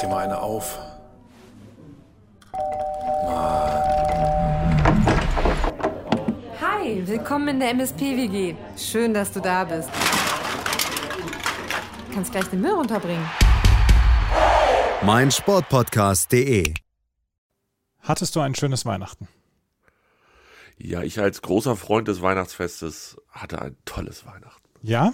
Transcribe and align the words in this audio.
dir 0.00 0.08
mal 0.08 0.24
eine 0.24 0.40
auf. 0.40 0.78
Hi, 6.60 7.06
willkommen 7.06 7.48
in 7.48 7.60
der 7.60 7.70
MSP-WG. 7.70 8.54
Schön, 8.76 9.12
dass 9.14 9.32
du 9.32 9.40
da 9.40 9.64
bist. 9.64 9.90
Du 12.08 12.14
kannst 12.14 12.32
gleich 12.32 12.46
den 12.46 12.60
Müll 12.60 12.72
runterbringen. 12.72 13.28
mein 15.02 15.30
Sportpodcast.de. 15.30 16.74
Hattest 18.00 18.34
du 18.34 18.40
ein 18.40 18.54
schönes 18.54 18.86
Weihnachten? 18.86 19.28
Ja, 20.78 21.02
ich 21.02 21.20
als 21.20 21.42
großer 21.42 21.76
Freund 21.76 22.08
des 22.08 22.22
Weihnachtsfestes 22.22 23.18
hatte 23.30 23.60
ein 23.60 23.76
tolles 23.84 24.24
Weihnachten. 24.24 24.66
Ja? 24.82 25.12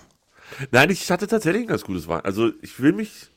Nein, 0.70 0.90
ich 0.90 1.10
hatte 1.10 1.26
tatsächlich 1.26 1.62
ein 1.64 1.68
ganz 1.68 1.82
gutes 1.82 2.06
Weihnachten. 2.06 2.26
Also 2.28 2.52
ich 2.62 2.80
will 2.80 2.92
mich, 2.92 3.30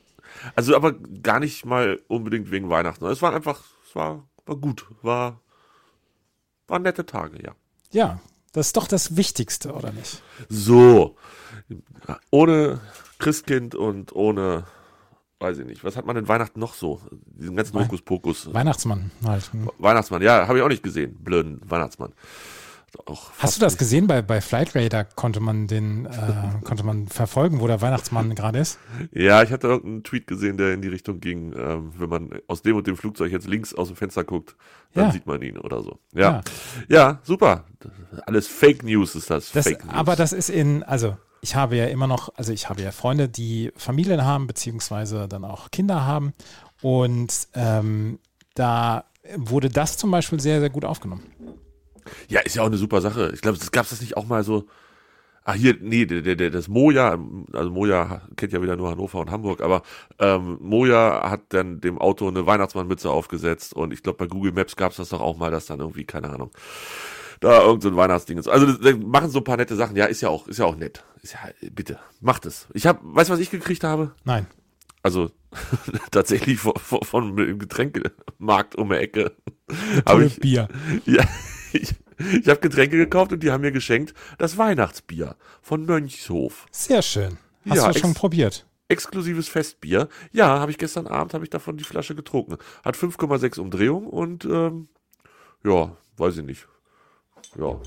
also 0.56 0.76
aber 0.76 0.94
gar 0.94 1.40
nicht 1.40 1.66
mal 1.66 2.00
unbedingt 2.08 2.52
wegen 2.52 2.70
Weihnachten. 2.70 3.06
Es 3.06 3.22
war 3.22 3.34
einfach, 3.34 3.64
es 3.88 3.96
war, 3.96 4.28
war 4.46 4.56
gut, 4.56 4.86
war, 5.02 5.42
waren 6.68 6.84
nette 6.84 7.06
Tage, 7.06 7.42
ja. 7.44 7.56
Ja, 7.92 8.20
das 8.54 8.68
ist 8.68 8.78
doch 8.78 8.88
das 8.88 9.16
Wichtigste, 9.16 9.74
oder 9.74 9.92
nicht? 9.92 10.22
So, 10.48 11.16
ohne 12.32 12.80
Christkind 13.20 13.76
und 13.76 14.16
ohne, 14.16 14.66
weiß 15.40 15.60
ich 15.60 15.66
nicht, 15.66 15.84
was 15.84 15.96
hat 15.96 16.06
man 16.06 16.16
denn 16.16 16.28
Weihnachten 16.28 16.60
noch 16.60 16.74
so? 16.74 17.02
Diesen 17.12 17.56
ganzen 17.56 17.80
Hokuspokus. 17.80 18.54
Weihnachtsmann 18.54 19.12
halt. 19.26 19.52
hm. 19.52 19.70
Weihnachtsmann, 19.78 20.22
ja, 20.22 20.48
habe 20.48 20.58
ich 20.58 20.64
auch 20.64 20.70
nicht 20.70 20.84
gesehen. 20.84 21.16
Blöden 21.24 21.60
Weihnachtsmann. 21.70 22.14
Hast 23.38 23.56
du 23.58 23.62
das 23.62 23.78
gesehen? 23.78 24.08
Bei, 24.08 24.22
bei 24.22 24.42
Flight 24.42 24.76
Radar 24.76 25.04
konnte 25.04 25.40
man 25.40 25.68
den, 25.68 26.06
äh, 26.06 26.10
konnte 26.64 26.84
man 26.84 27.08
verfolgen, 27.08 27.60
wo 27.60 27.68
der 27.68 27.82
Weihnachtsmann 27.82 28.34
gerade 28.36 28.60
ist. 28.60 28.80
Ja, 29.12 29.44
ich 29.44 29.52
hatte 29.52 29.68
irgendeinen 29.68 30.04
Tweet 30.04 30.28
gesehen, 30.28 30.58
der 30.58 30.74
in 30.74 30.82
die 30.82 30.88
Richtung 30.88 31.20
ging, 31.20 31.54
ähm, 31.58 31.94
wenn 31.98 32.10
man 32.10 32.30
aus 32.48 32.62
dem 32.62 32.76
und 32.76 32.88
dem 32.88 32.98
Flugzeug 32.98 33.32
jetzt 33.32 33.48
links 33.48 33.74
aus 33.74 33.88
dem 33.88 33.96
Fenster 33.96 34.24
guckt, 34.24 34.56
dann 34.94 35.06
Ja. 35.06 35.12
sieht 35.12 35.26
man 35.28 35.42
ihn 35.42 35.58
oder 35.58 35.82
so. 35.84 36.00
Ja. 36.14 36.42
Ja, 36.88 37.20
super. 37.24 37.66
Alles 38.26 38.48
Fake 38.48 38.84
News 38.84 39.16
ist 39.16 39.30
das. 39.30 39.52
Das, 39.52 39.66
Fake 39.68 39.86
News. 39.86 39.94
aber 39.94 40.16
das 40.16 40.34
ist 40.34 40.50
in, 40.50 40.84
also 40.84 41.18
ich 41.42 41.56
habe 41.56 41.78
ja 41.78 41.86
immer 41.86 42.08
noch, 42.08 42.30
also 42.36 42.52
ich 42.52 42.70
habe 42.70 42.82
ja 42.82 42.92
Freunde, 42.92 43.30
die 43.30 43.72
Familien 43.78 44.26
haben, 44.26 44.48
beziehungsweise 44.48 45.28
dann 45.28 45.46
auch 45.46 45.72
Kinder 45.72 46.06
haben. 46.06 46.34
Und 46.82 47.48
ähm, 47.54 48.20
da 48.56 49.06
wurde 49.38 49.70
das 49.70 49.96
zum 49.98 50.12
Beispiel 50.12 50.40
sehr, 50.40 50.60
sehr 50.60 50.70
gut 50.70 50.86
aufgenommen. 50.86 51.24
Ja, 52.28 52.42
ist 52.42 52.56
ja 52.56 52.62
auch 52.62 52.68
eine 52.68 52.78
super 52.78 53.02
Sache. 53.02 53.32
Ich 53.34 53.42
glaube, 53.42 53.58
das 53.58 53.72
gab's 53.72 53.90
das 53.90 54.02
nicht 54.02 54.18
auch 54.18 54.26
mal 54.26 54.44
so. 54.44 54.66
Ah, 55.44 55.54
hier, 55.54 55.78
nee, 55.82 56.06
der, 56.06 56.36
der, 56.36 56.50
das 56.52 56.68
Moja, 56.68 57.18
also 57.54 57.72
Moja 57.72 58.22
kennt 58.36 58.54
ja 58.54 58.62
wieder 58.62 58.76
nur 58.76 58.92
Hannover 58.92 59.20
und 59.20 59.32
Hamburg, 59.32 59.62
aber 59.62 59.82
ähm, 60.20 60.58
Moja 60.62 61.28
hat 61.28 61.42
dann 61.50 61.82
dem 61.82 61.98
Auto 61.98 62.28
eine 62.28 62.46
Weihnachtsmannmütze 62.46 63.10
aufgesetzt 63.10 63.74
und 63.74 63.92
ich 63.92 64.04
glaube, 64.04 64.18
bei 64.18 64.28
Google 64.28 64.52
Maps 64.52 64.76
gab's 64.76 64.98
das 64.98 65.10
doch 65.10 65.22
auch 65.22 65.38
mal, 65.38 65.50
dass 65.50 65.66
dann 65.66 65.80
irgendwie, 65.80 66.04
keine 66.04 66.30
Ahnung, 66.30 66.52
da 67.40 67.64
irgend 67.64 67.84
so 67.84 67.90
ein 67.90 67.96
Weihnachtsding 67.96 68.38
ist. 68.38 68.48
Also 68.48 68.66
das, 68.66 68.80
das 68.80 68.96
machen 68.98 69.30
so 69.30 69.40
ein 69.40 69.44
paar 69.44 69.58
nette 69.58 69.76
Sachen. 69.76 69.96
Ja, 69.96 70.06
ist 70.06 70.22
ja 70.22 70.30
auch, 70.30 70.48
ist 70.48 70.60
ja 70.60 70.66
auch 70.66 70.76
nett. 70.76 71.04
Ist 71.22 71.34
ja, 71.34 71.40
bitte, 71.72 72.00
macht 72.20 72.46
es. 72.46 72.68
Ich 72.74 72.86
habe, 72.86 73.00
weißt 73.02 73.30
du, 73.30 73.34
was 73.34 73.40
ich 73.40 73.50
gekriegt 73.50 73.84
habe? 73.84 74.12
Nein. 74.26 74.46
Also 75.02 75.32
tatsächlich 76.12 76.60
von, 76.60 76.74
von, 76.76 77.02
von 77.04 77.36
dem 77.38 77.60
Getränkemarkt 77.60 78.76
um 78.76 78.90
die 78.90 78.98
Ecke. 78.98 79.32
Habe 80.06 80.26
ich, 80.26 80.40
Bier. 80.40 80.68
ja, 81.06 81.24
ich, 81.74 81.96
ich 82.42 82.48
habe 82.48 82.60
Getränke 82.60 82.98
gekauft 82.98 83.32
und 83.34 83.42
die 83.42 83.52
haben 83.52 83.62
mir 83.62 83.72
geschenkt 83.72 84.14
das 84.38 84.58
Weihnachtsbier 84.58 85.36
von 85.62 85.86
Mönchshof. 85.86 86.66
Sehr 86.72 87.02
schön. 87.02 87.38
Hast 87.68 87.78
Ja, 87.78 87.92
du 87.92 88.00
schon 88.00 88.14
probiert? 88.14 88.66
Exklusives 88.88 89.48
Festbier. 89.48 90.10
Ja, 90.32 90.60
habe 90.60 90.72
ich 90.72 90.78
gestern 90.78 91.06
Abend 91.08 91.34
habe 91.34 91.44
ich 91.44 91.50
davon 91.50 91.78
die 91.78 91.84
Flasche 91.84 92.16
getrunken. 92.16 92.58
Hat 92.84 92.96
5,6 92.98 93.60
Umdrehungen 93.60 94.08
und 94.08 94.46
ähm, 94.46 94.88
ja, 95.64 95.96
weiß 96.18 96.38
ich 96.38 96.44
nicht. 96.46 96.68
Ja, 97.58 97.80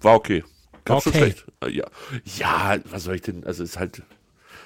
war 0.00 0.14
okay. 0.14 0.44
Ganz 0.84 1.02
schon 1.02 1.10
Okay. 1.12 1.18
schlecht. 1.18 1.46
Äh, 1.64 1.70
Ja. 1.70 1.86
ja, 2.38 2.78
was 2.90 3.04
soll 3.04 3.16
ich 3.16 3.22
denn? 3.22 3.44
Also 3.44 3.64
es 3.64 3.70
ist 3.70 3.78
halt 3.78 4.02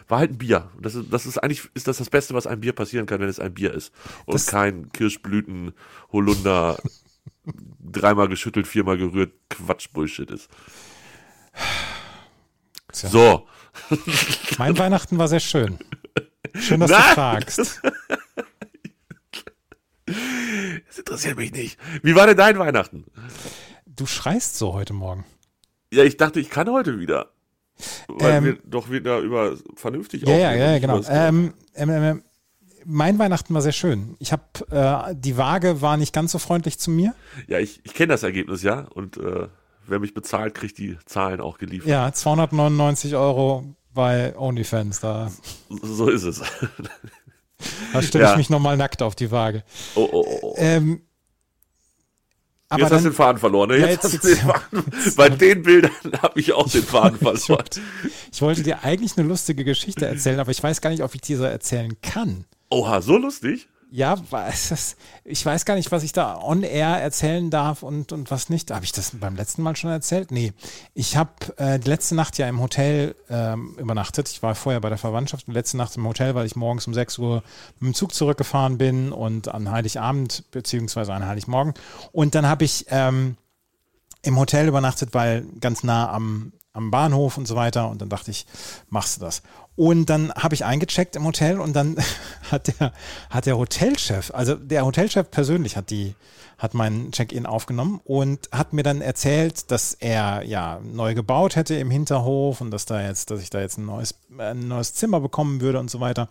war 0.09 0.19
halt 0.19 0.33
ein 0.33 0.39
Bier. 0.39 0.69
Das 0.81 0.97
ist, 0.97 1.13
das 1.13 1.25
ist 1.25 1.39
eigentlich 1.39 1.69
ist 1.75 1.87
das 1.87 1.99
das 1.99 2.11
Beste, 2.11 2.35
was 2.35 2.47
einem 2.47 2.61
Bier 2.61 2.73
passieren 2.73 3.07
kann, 3.07 3.21
wenn 3.21 3.29
es 3.29 3.39
ein 3.41 3.55
Bier 3.55 3.73
ist 3.73 3.93
und 4.27 4.35
Das- 4.35 4.47
kein 4.49 4.91
Kirschblüten 4.93 5.73
Holunder 6.13 6.79
dreimal 7.81 8.29
geschüttelt, 8.29 8.67
viermal 8.67 8.99
gerührt 8.99 9.33
Quatsch 9.49 9.89
Bullshit 9.93 10.31
ist. 10.31 10.49
Tja. 12.93 13.09
So, 13.09 13.47
Mein 14.59 14.77
Weihnachten 14.79 15.19
war 15.19 15.29
sehr 15.29 15.41
schön. 15.41 15.79
Schön, 16.55 16.81
dass 16.81 16.91
Nein! 16.91 17.01
du 17.01 17.15
fragst. 17.15 17.81
das 20.07 20.99
interessiert 20.99 21.37
mich 21.37 21.53
nicht. 21.53 21.79
Wie 22.03 22.15
war 22.15 22.27
denn 22.27 22.37
dein 22.37 22.59
Weihnachten? 22.59 23.05
Du 23.87 24.07
schreist 24.07 24.57
so 24.57 24.73
heute 24.73 24.93
Morgen. 24.93 25.25
Ja, 25.93 26.05
ich 26.05 26.17
dachte, 26.17 26.41
ich 26.41 26.51
kann 26.51 26.69
heute 26.71 26.99
wieder. 26.99 27.31
Weil 28.09 28.33
Ähm, 28.33 28.45
wir 28.45 28.59
doch 28.65 28.91
wieder 28.91 29.19
über 29.21 29.57
vernünftig 29.75 30.23
Ja, 30.23 30.37
ja, 30.37 30.53
ja, 30.55 30.79
genau. 30.79 31.03
Ähm, 31.09 31.55
ähm, 31.75 31.91
ähm, 31.91 32.23
mein 32.85 33.19
Weihnachten 33.19 33.53
war 33.55 33.63
sehr 33.63 33.73
schön. 33.73 34.17
Ich 34.19 34.33
habe 34.33 34.43
äh, 34.71 35.15
die 35.15 35.37
Waage 35.37 35.81
war 35.83 35.97
nicht 35.97 36.13
ganz 36.13 36.33
so 36.33 36.39
freundlich 36.39 36.79
zu 36.79 36.91
mir. 36.91 37.15
ja, 37.47 37.59
ich, 37.59 37.81
ich 37.85 37.95
kenne 37.95 38.09
das 38.15 38.23
Ergebnis, 38.23 38.63
ja. 38.63 38.87
Und 38.95 39.17
äh, 39.17 39.49
wer 39.87 39.99
mich 39.99 40.15
bezahlt, 40.15 40.55
kriegt 40.55 40.79
die 40.79 40.97
Zahlen 41.07 41.41
auch 41.41 41.59
geliefert. 41.59 41.89
Ja, 41.89 42.13
299 42.13 43.15
Euro 43.17 43.75
bei 43.93 44.37
OnlyFans. 44.39 45.01
Da, 45.01 45.31
So 45.83 46.09
ist 46.09 46.23
es. 46.25 46.43
da 47.93 48.03
stelle 48.03 48.25
Ja. 48.25 48.31
ich 48.33 48.37
mich 48.39 48.51
nochmal 48.51 48.77
nackt 48.77 49.03
auf 49.03 49.15
die 49.15 49.31
Waage. 49.31 49.65
Oh, 49.95 50.09
oh, 50.13 50.25
oh. 50.27 50.39
oh. 50.43 50.55
Ähm, 50.59 51.03
aber 52.73 52.83
jetzt 52.83 52.93
hast 52.93 53.01
du 53.01 53.05
dann, 53.05 53.13
den 53.13 53.17
Faden 53.17 53.39
verloren, 53.41 53.69
ne? 53.71 53.79
Ja, 53.79 53.87
Jetzt, 53.89 54.05
jetzt- 54.05 54.15
hast 54.15 54.25
du 54.25 54.29
den 54.29 54.37
Faden. 54.39 55.15
Bei 55.17 55.29
den 55.29 55.63
Bildern 55.65 55.91
habe 56.23 56.39
ich 56.39 56.53
auch 56.53 56.69
den 56.71 56.85
Faden 56.85 57.19
verloren. 57.19 57.65
ich 58.33 58.41
wollte 58.43 58.63
dir 58.63 58.85
eigentlich 58.85 59.19
eine 59.19 59.27
lustige 59.27 59.65
Geschichte 59.65 60.07
erzählen, 60.07 60.39
aber 60.39 60.53
ich 60.53 60.63
weiß 60.63 60.81
gar 60.81 60.91
nicht, 60.91 61.03
ob 61.03 61.13
ich 61.17 61.21
die 61.21 61.35
so 61.35 61.43
erzählen 61.43 62.01
kann. 62.01 62.45
Oha, 62.71 63.03
so 63.03 63.19
lustig? 63.19 63.69
Ja, 63.93 64.17
ich 65.25 65.45
weiß 65.45 65.65
gar 65.65 65.75
nicht, 65.75 65.91
was 65.91 66.05
ich 66.05 66.13
da 66.13 66.41
on 66.41 66.63
air 66.63 67.03
erzählen 67.03 67.51
darf 67.51 67.83
und, 67.83 68.13
und 68.13 68.31
was 68.31 68.49
nicht. 68.49 68.71
Habe 68.71 68.85
ich 68.85 68.93
das 68.93 69.13
beim 69.19 69.35
letzten 69.35 69.63
Mal 69.63 69.75
schon 69.75 69.91
erzählt? 69.91 70.31
Nee. 70.31 70.53
Ich 70.95 71.17
habe 71.17 71.33
äh, 71.59 71.79
letzte 71.79 72.15
Nacht 72.15 72.39
ja 72.39 72.49
im 72.49 72.61
Hotel 72.61 73.17
ähm, 73.29 73.75
übernachtet. 73.79 74.29
Ich 74.29 74.45
war 74.45 74.55
vorher 74.55 74.81
bei 74.81 74.91
der 74.91 74.99
Verwandtschaft 74.99 75.49
und 75.49 75.55
letzte 75.55 75.77
Nacht 75.77 75.97
im 75.97 76.07
Hotel, 76.07 76.37
weil 76.37 76.47
ich 76.47 76.55
morgens 76.55 76.87
um 76.87 76.95
6 76.95 77.19
Uhr 77.19 77.43
mit 77.81 77.89
dem 77.89 77.95
Zug 77.95 78.15
zurückgefahren 78.15 78.79
bin 78.79 79.11
und 79.11 79.49
an 79.49 79.71
Heiligabend 79.71 80.45
beziehungsweise 80.53 81.13
an 81.13 81.27
Heiligmorgen. 81.27 81.75
Und 82.13 82.37
dann 82.37 82.47
habe 82.47 82.65
ich 82.65 82.87
ähm, 82.91 83.37
im 84.23 84.39
Hotel 84.39 84.69
übernachtet, 84.69 85.15
weil 85.15 85.45
ganz 85.61 85.83
nah 85.83 86.13
am, 86.13 86.53
am 86.73 86.91
Bahnhof 86.91 87.37
und 87.37 87.47
so 87.47 87.57
weiter. 87.57 87.89
Und 87.89 88.01
dann 88.01 88.09
dachte 88.09 88.31
ich, 88.31 88.47
machst 88.89 89.17
du 89.17 89.21
das. 89.23 89.43
Und 89.77 90.07
dann 90.07 90.33
habe 90.35 90.55
ich 90.55 90.65
eingecheckt 90.65 91.17
im 91.17 91.25
Hotel 91.25 91.61
und 91.61 91.75
dann 91.75 91.97
hat 92.51 92.79
der, 92.79 92.93
hat 93.31 93.47
der 93.47 93.57
Hotelchef, 93.57 94.31
also 94.35 94.55
der 94.55 94.85
Hotelchef 94.85 95.31
persönlich 95.31 95.77
hat 95.77 95.91
die, 95.91 96.15
hat 96.59 96.75
meinen 96.75 97.13
Check-in 97.13 97.47
aufgenommen 97.47 98.01
und 98.05 98.51
hat 98.53 98.75
mir 98.75 98.83
dann 98.83 99.01
erzählt, 99.01 99.71
dass 99.71 99.95
er 99.95 100.43
ja 100.43 100.81
neu 100.83 101.15
gebaut 101.15 101.57
hätte 101.57 101.75
im 101.77 101.91
Hinterhof 101.91 102.61
und 102.61 102.71
dass 102.71 102.85
da 102.85 103.01
jetzt, 103.01 103.31
dass 103.31 103.41
ich 103.41 103.49
da 103.49 103.61
jetzt 103.61 103.79
ein 103.79 103.87
neues, 103.87 104.15
ein 104.37 104.69
neues 104.69 104.93
Zimmer 104.93 105.21
bekommen 105.21 105.63
würde 105.63 105.81
und 105.81 105.91
so 105.91 106.01
weiter. 106.01 106.29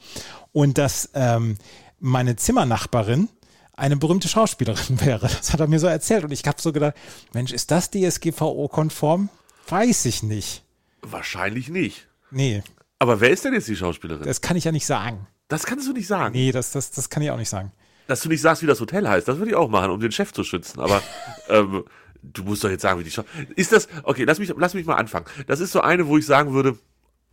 Und 0.52 0.78
dass 0.78 1.10
ähm, 1.16 1.58
meine 2.00 2.36
Zimmernachbarin 2.36 3.30
eine 3.76 3.98
berühmte 3.98 4.28
Schauspielerin 4.28 5.02
wäre. 5.06 5.28
Das 5.28 5.52
hat 5.52 5.60
er 5.60 5.68
mir 5.68 5.80
so 5.80 5.88
erzählt. 5.88 6.24
Und 6.24 6.32
ich 6.32 6.46
habe 6.46 6.62
so 6.62 6.72
gedacht, 6.72 6.94
Mensch, 7.34 7.52
ist 7.52 7.72
das 7.72 7.90
DSGVO-konform? 7.90 9.30
Weiß 9.70 10.06
ich 10.06 10.24
nicht. 10.24 10.64
Wahrscheinlich 11.02 11.70
nicht. 11.70 12.08
Nee, 12.32 12.64
Aber 13.00 13.22
wer 13.22 13.30
ist 13.30 13.46
denn 13.46 13.54
jetzt 13.54 13.68
die 13.68 13.76
Schauspielerin? 13.76 14.24
Das, 14.24 14.38
das 14.38 14.42
kann 14.42 14.58
ich 14.58 14.66
ja 14.66 14.72
nicht 14.72 14.86
sagen. 14.86 15.28
kannst 15.48 15.88
du 15.88 15.94
nicht 15.94 16.08
sagen. 16.08 16.34
Nee, 16.34 16.52
das, 16.52 16.72
das, 16.72 16.92
das 16.92 17.10
kann 17.10 17.24
ich 17.24 17.32
auch 17.32 17.38
nicht 17.38 17.50
sagen. 17.50 17.72
Dass 18.08 18.22
du 18.22 18.30
nicht 18.30 18.42
sagst, 18.42 18.62
wie 18.64 18.68
das 18.68 18.80
Hotel 18.80 19.08
heißt, 19.08 19.28
das 19.28 19.38
würde 19.38 19.52
ich 19.52 19.56
auch 19.56 19.70
machen, 19.70 19.92
um 19.92 20.00
den 20.00 20.12
Chef 20.12 20.34
zu 20.34 20.44
schützen. 20.44 20.80
Aber 20.80 21.02
ähm, 21.50 21.84
du 22.22 22.44
musst 22.44 22.64
doch 22.64 22.70
jetzt 22.70 22.82
sagen, 22.82 23.00
wie 23.00 23.04
die 23.04 23.12
Schauspielerin. 23.12 23.54
Ist 23.56 23.72
das. 23.72 23.88
Okay, 24.04 24.24
lass 24.24 24.40
mich, 24.40 24.54
lass 24.58 24.74
mich 24.74 24.86
mal 24.86 24.96
anfangen. 24.96 25.26
Das 25.48 25.60
ist 25.60 25.72
so 25.72 25.82
eine, 25.82 26.08
wo 26.08 26.18
ich 26.18 26.26
sagen 26.26 26.54
würde. 26.54 26.78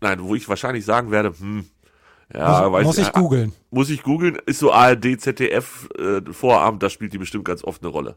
Nein, 0.00 0.22
wo 0.22 0.34
ich 0.34 0.48
wahrscheinlich 0.48 0.84
sagen 0.84 1.10
werde, 1.10 1.32
hm. 1.38 1.66
Ja, 2.34 2.68
muss 2.68 2.82
muss 2.82 2.98
ich 2.98 3.08
ah, 3.08 3.20
googeln. 3.20 3.52
Muss 3.70 3.88
ich 3.88 4.02
googeln, 4.02 4.36
ist 4.46 4.58
so 4.58 4.72
ARD, 4.72 5.20
ZDF, 5.20 5.88
äh, 5.96 6.20
Vorabend, 6.32 6.82
da 6.82 6.90
spielt 6.90 7.12
die 7.12 7.18
bestimmt 7.18 7.44
ganz 7.44 7.62
oft 7.62 7.82
eine 7.82 7.90
Rolle. 7.90 8.16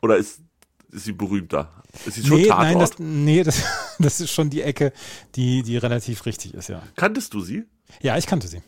Oder 0.00 0.16
ist, 0.16 0.42
ist 0.96 1.04
sie 1.04 1.12
berühmter? 1.12 1.70
Ist 2.04 2.16
sie 2.16 2.24
schon 2.26 2.38
Nee, 2.38 2.46
Tatort? 2.48 2.64
nein, 2.64 2.78
das, 2.78 2.98
nee 2.98 3.42
das, 3.42 3.62
das 3.98 4.20
ist 4.20 4.32
schon 4.32 4.50
die 4.50 4.62
Ecke, 4.62 4.92
die, 5.34 5.62
die 5.62 5.76
relativ 5.76 6.26
richtig 6.26 6.54
ist, 6.54 6.68
ja. 6.68 6.82
Kanntest 6.96 7.32
du 7.34 7.40
sie? 7.40 7.64
Ja, 8.00 8.16
ich 8.16 8.26
kannte 8.26 8.48
sie. 8.48 8.62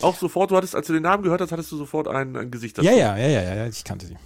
Auch 0.00 0.16
sofort, 0.16 0.50
du 0.50 0.56
hattest, 0.56 0.74
als 0.76 0.86
du 0.86 0.92
den 0.92 1.02
Namen 1.02 1.22
gehört 1.24 1.40
hast, 1.40 1.52
hattest 1.52 1.72
du 1.72 1.76
sofort 1.76 2.08
ein, 2.08 2.36
ein 2.36 2.50
Gesicht 2.50 2.78
dazu. 2.78 2.86
Ja, 2.88 2.94
ja, 2.94 3.16
ja, 3.16 3.28
ja, 3.28 3.54
ja, 3.54 3.66
ich 3.66 3.84
kannte 3.84 4.06
sie. 4.06 4.16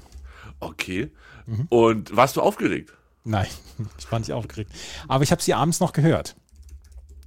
Okay. 0.61 1.11
Mhm. 1.47 1.67
Und 1.71 2.15
warst 2.15 2.37
du 2.37 2.43
aufgeregt? 2.43 2.93
Nein, 3.25 3.47
ich 3.99 4.11
war 4.13 4.19
nicht 4.19 4.33
aufgeregt. 4.33 4.71
Aber 5.09 5.25
ich 5.25 5.31
habe 5.33 5.43
sie 5.43 5.55
abends 5.55 5.81
noch 5.81 5.93
gehört. 5.93 6.37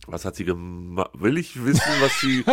Was 0.07 0.23
hat 0.23 0.35
sie 0.35 0.45
gemacht? 0.45 1.09
Will 1.13 1.37
ich 1.39 1.63
wissen, 1.65 1.81
was 1.99 2.19
sie. 2.21 2.45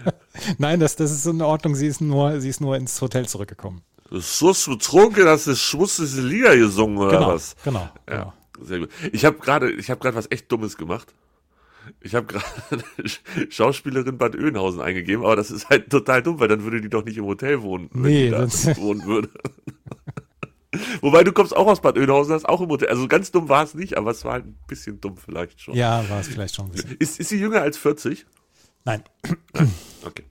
Nein, 0.58 0.80
das, 0.80 0.96
das 0.96 1.12
ist 1.12 1.24
in 1.26 1.40
Ordnung. 1.40 1.76
Sie 1.76 1.86
ist 1.86 2.00
nur, 2.00 2.40
sie 2.40 2.48
ist 2.48 2.60
nur 2.60 2.76
ins 2.76 3.00
Hotel 3.00 3.28
zurückgekommen. 3.28 3.82
So 4.10 4.52
betrunken, 4.72 5.24
dass 5.24 5.44
du 5.44 5.56
schmutzige 5.56 6.20
Lieder 6.22 6.56
gesungen 6.56 6.98
oder 6.98 7.18
Genau, 7.18 7.28
was? 7.34 7.56
genau. 7.64 7.88
genau. 8.06 8.18
Ja, 8.18 8.34
sehr 8.62 8.78
gut. 8.80 8.90
Ich 9.12 9.24
habe 9.24 9.38
gerade, 9.38 9.70
ich 9.72 9.90
habe 9.90 10.00
gerade 10.00 10.16
was 10.16 10.30
echt 10.30 10.50
Dummes 10.52 10.76
gemacht. 10.76 11.12
Ich 12.00 12.14
habe 12.14 12.26
gerade 12.26 12.44
Schauspielerin 13.50 14.18
Bad 14.18 14.34
Oeynhausen 14.36 14.80
eingegeben, 14.80 15.24
aber 15.24 15.36
das 15.36 15.50
ist 15.50 15.68
halt 15.68 15.90
total 15.90 16.22
dumm, 16.22 16.38
weil 16.40 16.48
dann 16.48 16.62
würde 16.64 16.80
die 16.80 16.88
doch 16.88 17.04
nicht 17.04 17.16
im 17.18 17.24
Hotel 17.26 17.62
wohnen, 17.62 17.88
wenn 17.92 18.02
Nee, 18.12 18.24
die 18.26 18.30
da 18.30 18.46
wohnen 18.76 19.04
würde. 19.06 19.30
Wobei 21.00 21.24
du 21.24 21.32
kommst 21.32 21.56
auch 21.56 21.66
aus 21.66 21.80
Bad 21.80 21.96
Oeynhausen, 21.96 22.34
hast 22.34 22.48
auch 22.48 22.60
im 22.60 22.68
Hotel. 22.68 22.88
Also 22.88 23.08
ganz 23.08 23.30
dumm 23.30 23.48
war 23.48 23.62
es 23.64 23.74
nicht, 23.74 23.96
aber 23.96 24.10
es 24.10 24.24
war 24.24 24.32
halt 24.34 24.46
ein 24.46 24.58
bisschen 24.68 25.00
dumm 25.00 25.16
vielleicht 25.16 25.60
schon. 25.60 25.74
Ja, 25.74 26.04
war 26.08 26.20
es 26.20 26.28
vielleicht 26.28 26.54
schon 26.54 26.66
ein 26.66 26.72
bisschen. 26.72 26.96
Ist, 26.98 27.18
ist 27.18 27.28
sie 27.30 27.38
jünger 27.38 27.62
als 27.62 27.78
40? 27.78 28.26
Nein. 28.86 29.02
Okay. 30.04 30.24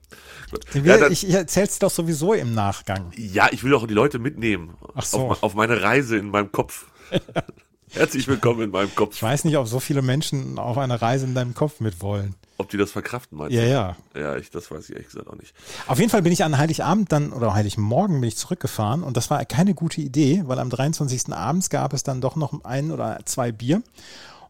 Gut. 0.50 0.64
Wir, 0.74 0.82
Ja, 0.82 0.98
dann, 0.98 1.12
ich 1.12 1.28
ich 1.28 1.34
erzähl's 1.34 1.78
doch 1.78 1.90
sowieso 1.90 2.32
im 2.32 2.54
Nachgang. 2.54 3.12
ja, 3.16 3.48
ich 3.52 3.62
will 3.62 3.74
auch 3.74 3.86
die 3.86 3.94
Leute 3.94 4.18
mitnehmen. 4.18 4.74
Ach 4.94 5.04
so. 5.04 5.30
Auf, 5.30 5.42
auf 5.42 5.54
meine 5.54 5.82
Reise 5.82 6.16
in 6.16 6.30
meinem 6.30 6.50
Kopf. 6.50 6.86
Herzlich 7.90 8.26
willkommen 8.26 8.62
in 8.62 8.70
meinem 8.70 8.92
Kopf. 8.94 9.14
Ich 9.14 9.22
weiß 9.22 9.44
nicht, 9.44 9.56
ob 9.58 9.68
so 9.68 9.78
viele 9.78 10.02
Menschen 10.02 10.58
auf 10.58 10.76
eine 10.78 11.00
Reise 11.00 11.24
in 11.26 11.34
deinem 11.34 11.54
Kopf 11.54 11.80
mit 11.80 12.00
wollen. 12.00 12.34
Ob 12.58 12.70
die 12.70 12.78
das 12.78 12.90
verkraften, 12.90 13.36
meinst 13.38 13.54
Ja, 13.54 13.62
du? 13.62 13.68
ja. 13.70 13.96
Ja, 14.14 14.36
ich, 14.36 14.50
das 14.50 14.70
weiß 14.70 14.84
ich 14.88 14.92
ehrlich 14.92 15.06
gesagt 15.08 15.28
auch 15.28 15.34
nicht. 15.36 15.54
Auf 15.86 15.98
jeden 15.98 16.10
Fall 16.10 16.22
bin 16.22 16.32
ich 16.32 16.42
an 16.42 16.56
Heiligabend 16.56 17.12
dann 17.12 17.32
oder 17.32 17.52
Heiligmorgen 17.54 18.20
bin 18.20 18.28
ich 18.28 18.36
zurückgefahren 18.38 19.02
und 19.02 19.16
das 19.18 19.28
war 19.30 19.44
keine 19.44 19.74
gute 19.74 20.00
Idee, 20.00 20.42
weil 20.46 20.58
am 20.58 20.70
23. 20.70 21.32
abends 21.34 21.68
gab 21.70 21.92
es 21.92 22.02
dann 22.02 22.20
doch 22.22 22.34
noch 22.36 22.64
ein 22.64 22.90
oder 22.90 23.18
zwei 23.26 23.52
Bier 23.52 23.82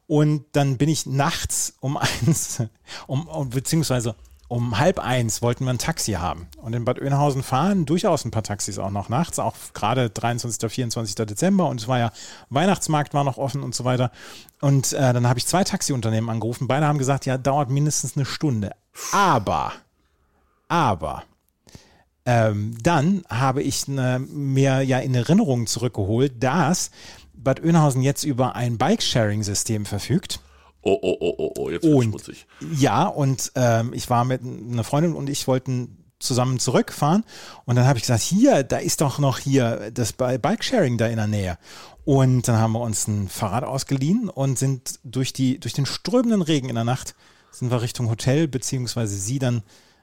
und 0.07 0.45
dann 0.53 0.77
bin 0.79 0.89
ich 0.89 1.07
nachts 1.07 1.75
um 1.81 1.97
eins, 2.27 2.63
um, 3.07 3.27
um 3.29 3.51
beziehungsweise 3.51 4.15
um 4.49 4.79
halb 4.79 5.01
eins 5.01 5.43
wollten 5.43 5.65
wir 5.65 5.73
ein 5.73 5.79
Taxi 5.79 6.13
haben. 6.13 6.47
Und 6.59 6.73
in 6.73 6.85
Bad 6.85 7.01
Oeynhausen 7.01 7.43
fahren 7.43 7.85
durchaus 7.85 8.25
ein 8.25 8.31
paar 8.31 8.45
Taxis 8.45 8.79
auch 8.79 8.91
noch 8.91 9.09
nachts, 9.09 9.39
auch 9.39 9.55
gerade 9.75 10.09
23., 10.09 10.71
24. 10.71 11.15
Dezember 11.27 11.69
und 11.69 11.81
es 11.81 11.89
war 11.89 11.99
ja, 11.99 12.13
Weihnachtsmarkt 12.49 13.13
war 13.13 13.25
noch 13.25 13.39
offen 13.39 13.63
und 13.63 13.75
so 13.75 13.85
weiter. 13.85 14.13
Und 14.61 14.93
äh, 14.93 15.13
dann 15.13 15.29
habe 15.29 15.39
ich 15.39 15.47
zwei 15.47 15.65
Taxiunternehmen 15.65 16.31
angerufen. 16.31 16.69
Beide 16.69 16.87
haben 16.87 16.99
gesagt, 16.99 17.27
ja, 17.27 17.39
dauert 17.39 17.71
mindestens 17.71 18.17
eine 18.17 18.25
Stunde. 18.25 18.71
Aber, 19.13 19.73
aber, 20.69 21.25
ähm, 22.25 22.77
dann 22.83 23.23
habe 23.29 23.63
ich 23.63 23.87
ne, 23.87 24.19
mir 24.19 24.83
ja 24.83 24.99
in 24.99 25.15
Erinnerung 25.15 25.67
zurückgeholt, 25.67 26.43
dass 26.43 26.91
Bad 27.37 27.63
Oeynhausen 27.63 28.03
jetzt 28.03 28.25
über 28.25 28.55
ein 28.57 28.79
Bike-Sharing-System 28.79 29.87
verfügt. 29.87 30.41
Oh, 30.83 30.99
oh, 31.03 31.17
oh, 31.21 31.35
oh, 31.39 31.53
oh, 31.59 31.71
jetzt 31.71 31.83
wird 31.85 31.95
Und 31.95 32.05
schmutzig. 32.05 32.47
ja, 32.77 33.07
und 33.07 33.53
ähm, 33.57 33.93
ich 33.93 34.09
war 34.09 34.25
mit 34.25 34.43
einer 34.43 34.85
Freundin 34.85 35.15
und 35.15 35.29
ich 35.29 35.49
wollten 35.49 36.05
zusammen 36.19 36.59
zurückfahren 36.59 37.25
und 37.67 37.77
dann 37.77 37.87
habe 37.87 37.99
ich 37.99 38.05
gesagt, 38.05 38.23
hier, 38.23 38.63
da 38.63 38.79
ist 38.79 39.01
doch 39.01 39.19
noch 39.19 39.39
hier 39.39 39.91
das 39.93 40.13
Bi- 40.13 40.39
Bikesharing 40.39 40.97
da 40.97 41.07
in 41.09 41.17
der 41.17 41.27
Nähe. 41.27 41.59
Und 42.05 42.47
dann 42.49 42.57
haben 42.59 42.73
wir 42.73 42.81
uns 42.81 43.07
ein 43.09 43.29
Fahrrad 43.29 43.65
ausgeliehen 43.65 44.29
und 44.31 44.59
sind 44.59 45.01
durch 45.05 45.33
die 45.33 45.59
durch 45.61 45.75
den 45.75 45.85
strömenden 45.87 46.41
Regen 46.41 46.69
in 46.69 46.77
der 46.77 46.85
Nacht 46.85 47.15
sind 47.51 47.71
wir 47.71 47.83
Richtung 47.83 48.09
Hotel 48.09 48.49
beziehungsweise 48.49 49.17
sie 49.17 49.39
dann 49.39 49.63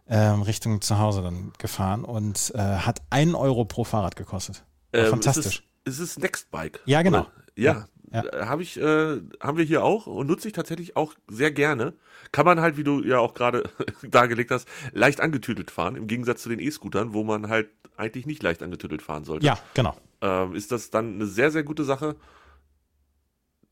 ähm, 0.10 0.42
Richtung 0.42 0.82
zu 0.82 1.00
Hause 1.00 1.22
dann 1.22 1.54
gefahren 1.58 2.04
und 2.04 2.52
äh, 2.56 2.60
hat 2.60 3.02
einen 3.10 3.36
Euro 3.36 3.64
pro 3.66 3.84
Fahrrad 3.86 4.16
gekostet. 4.18 4.66
Ähm, 4.92 5.08
fantastisch. 5.08 5.64
Ist 5.86 6.00
es, 6.00 6.12
ist 6.12 6.20
Nextbike? 6.20 6.82
Ja, 6.86 7.02
genau. 7.02 7.22
Oder? 7.22 7.32
Ja. 7.56 7.88
Ja. 8.12 8.24
Äh, 8.26 8.46
Habe 8.46 8.62
ich, 8.62 8.80
äh, 8.80 9.22
haben 9.42 9.58
wir 9.58 9.66
hier 9.66 9.84
auch 9.84 10.06
und 10.06 10.28
nutze 10.28 10.48
ich 10.48 10.54
tatsächlich 10.54 10.96
auch 10.96 11.14
sehr 11.28 11.52
gerne. 11.52 11.94
Kann 12.32 12.46
man 12.46 12.62
halt, 12.62 12.78
wie 12.78 12.84
du 12.84 13.04
ja 13.04 13.18
auch 13.18 13.34
gerade 13.34 13.64
dargelegt 14.04 14.52
hast, 14.52 14.68
leicht 14.92 15.20
angetüdelt 15.20 15.72
fahren, 15.72 15.96
im 15.96 16.08
Gegensatz 16.08 16.44
zu 16.44 16.50
den 16.50 16.60
E-Scootern, 16.60 17.14
wo 17.14 17.24
man 17.24 17.50
halt 17.50 17.70
eigentlich 17.98 18.26
nicht 18.26 18.44
leicht 18.44 18.62
angetüdelt 18.62 19.02
fahren 19.02 19.24
sollte. 19.24 19.46
Ja, 19.46 19.58
genau. 19.74 19.98
ähm, 20.22 20.56
ist 20.56 20.72
das 20.72 20.92
dann 20.92 21.16
eine 21.16 21.26
sehr, 21.26 21.50
sehr 21.52 21.64
gute 21.64 21.84
Sache, 21.84 22.16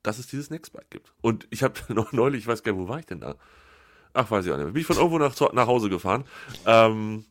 dass 0.03 0.17
es 0.17 0.27
dieses 0.27 0.49
Nextbike 0.49 0.89
gibt. 0.89 1.13
Und 1.21 1.47
ich 1.51 1.61
habe 1.61 1.75
noch 1.89 2.11
neulich, 2.11 2.41
ich 2.41 2.47
weiß 2.47 2.63
gar 2.63 2.71
nicht, 2.71 2.81
wo 2.81 2.87
war 2.87 2.99
ich 2.99 3.05
denn 3.05 3.19
da? 3.19 3.35
Ach, 4.13 4.29
weiß 4.29 4.45
ich 4.45 4.51
auch 4.51 4.57
nicht. 4.57 4.73
Bin 4.73 4.81
ich 4.81 4.87
von 4.87 4.97
irgendwo 4.97 5.19
nach, 5.19 5.35
nach 5.53 5.67
Hause 5.67 5.89
gefahren. 5.89 6.25
Ähm, 6.65 7.25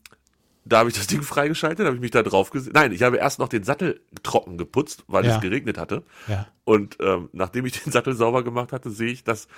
da 0.65 0.79
habe 0.79 0.91
ich 0.91 0.97
das 0.97 1.07
Ding 1.07 1.23
freigeschaltet, 1.23 1.87
habe 1.87 1.97
ich 1.97 2.03
mich 2.03 2.11
da 2.11 2.23
drauf 2.23 2.51
gesehen. 2.51 2.73
Nein, 2.75 2.93
ich 2.93 3.03
habe 3.03 3.17
erst 3.17 3.39
noch 3.39 3.49
den 3.49 3.65
Sattel 3.65 4.01
trocken 4.23 4.59
geputzt, 4.59 5.05
weil 5.07 5.25
Ja. 5.25 5.37
es 5.37 5.41
geregnet 5.41 5.79
hatte. 5.79 6.03
Ja. 6.29 6.47
Und 6.65 6.99
ähm, 7.01 7.29
nachdem 7.33 7.67
ich 7.67 7.83
den 7.83 7.93
Sattel 7.93 8.15
sauber 8.15 8.45
gemacht 8.45 8.73
hatte, 8.73 8.91
sehe 8.91 9.11
ich, 9.11 9.25
dass 9.25 9.49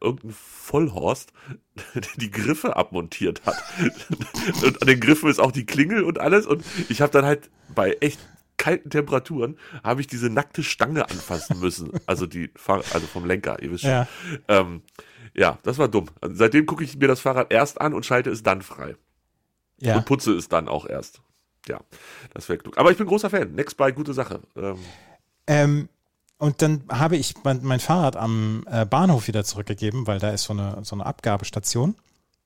irgendein 0.00 0.32
Vollhorst 0.32 1.32
die 2.16 2.30
Griffe 2.30 2.76
abmontiert 2.76 3.42
hat. 3.46 3.62
und 4.64 4.82
an 4.82 4.88
den 4.88 5.00
Griffen 5.00 5.30
ist 5.30 5.38
auch 5.40 5.52
die 5.52 5.64
Klingel 5.66 6.02
und 6.02 6.18
alles. 6.18 6.46
Und 6.46 6.64
ich 6.88 7.00
habe 7.00 7.12
dann 7.12 7.24
halt 7.24 7.50
bei 7.74 7.96
echt 8.00 8.18
kalten 8.58 8.90
Temperaturen 8.90 9.56
habe 9.82 10.00
ich 10.00 10.06
diese 10.06 10.30
nackte 10.30 10.62
Stange 10.62 11.08
anfassen 11.10 11.58
müssen. 11.58 11.92
Also 12.06 12.26
die 12.26 12.50
Fahr 12.54 12.82
also 12.92 13.06
vom 13.06 13.24
Lenker, 13.24 13.60
ihr 13.62 13.70
wisst 13.72 13.82
schon. 13.82 13.90
Ja. 13.90 14.08
Ähm, 14.48 14.82
ja, 15.34 15.58
das 15.62 15.78
war 15.78 15.88
dumm. 15.88 16.06
Also 16.20 16.36
seitdem 16.36 16.66
gucke 16.66 16.84
ich 16.84 16.96
mir 16.96 17.08
das 17.08 17.20
Fahrrad 17.20 17.52
erst 17.52 17.80
an 17.80 17.92
und 17.94 18.04
schalte 18.06 18.30
es 18.30 18.42
dann 18.42 18.62
frei. 18.62 18.94
Ja. 19.82 19.96
Und 19.96 20.06
putze 20.06 20.32
es 20.32 20.48
dann 20.48 20.68
auch 20.68 20.86
erst. 20.86 21.20
Ja, 21.68 21.80
das 22.34 22.48
wäre 22.48 22.58
klug. 22.58 22.78
Aber 22.78 22.90
ich 22.90 22.98
bin 22.98 23.06
großer 23.06 23.30
Fan. 23.30 23.52
Nextbike, 23.54 23.94
gute 23.94 24.14
Sache. 24.14 24.40
Ähm, 24.56 24.78
Ähm, 25.46 25.88
und 26.38 26.60
dann 26.62 26.82
habe 26.88 27.16
ich 27.16 27.34
mein, 27.44 27.60
mein 27.62 27.80
Fahrrad 27.80 28.16
am 28.16 28.64
äh, 28.68 28.84
Bahnhof 28.84 29.28
wieder 29.28 29.44
zurückgegeben, 29.44 30.06
weil 30.06 30.18
da 30.18 30.30
ist 30.30 30.44
so 30.44 30.52
eine, 30.52 30.78
so 30.82 30.96
eine 30.96 31.06
Abgabestation. 31.06 31.94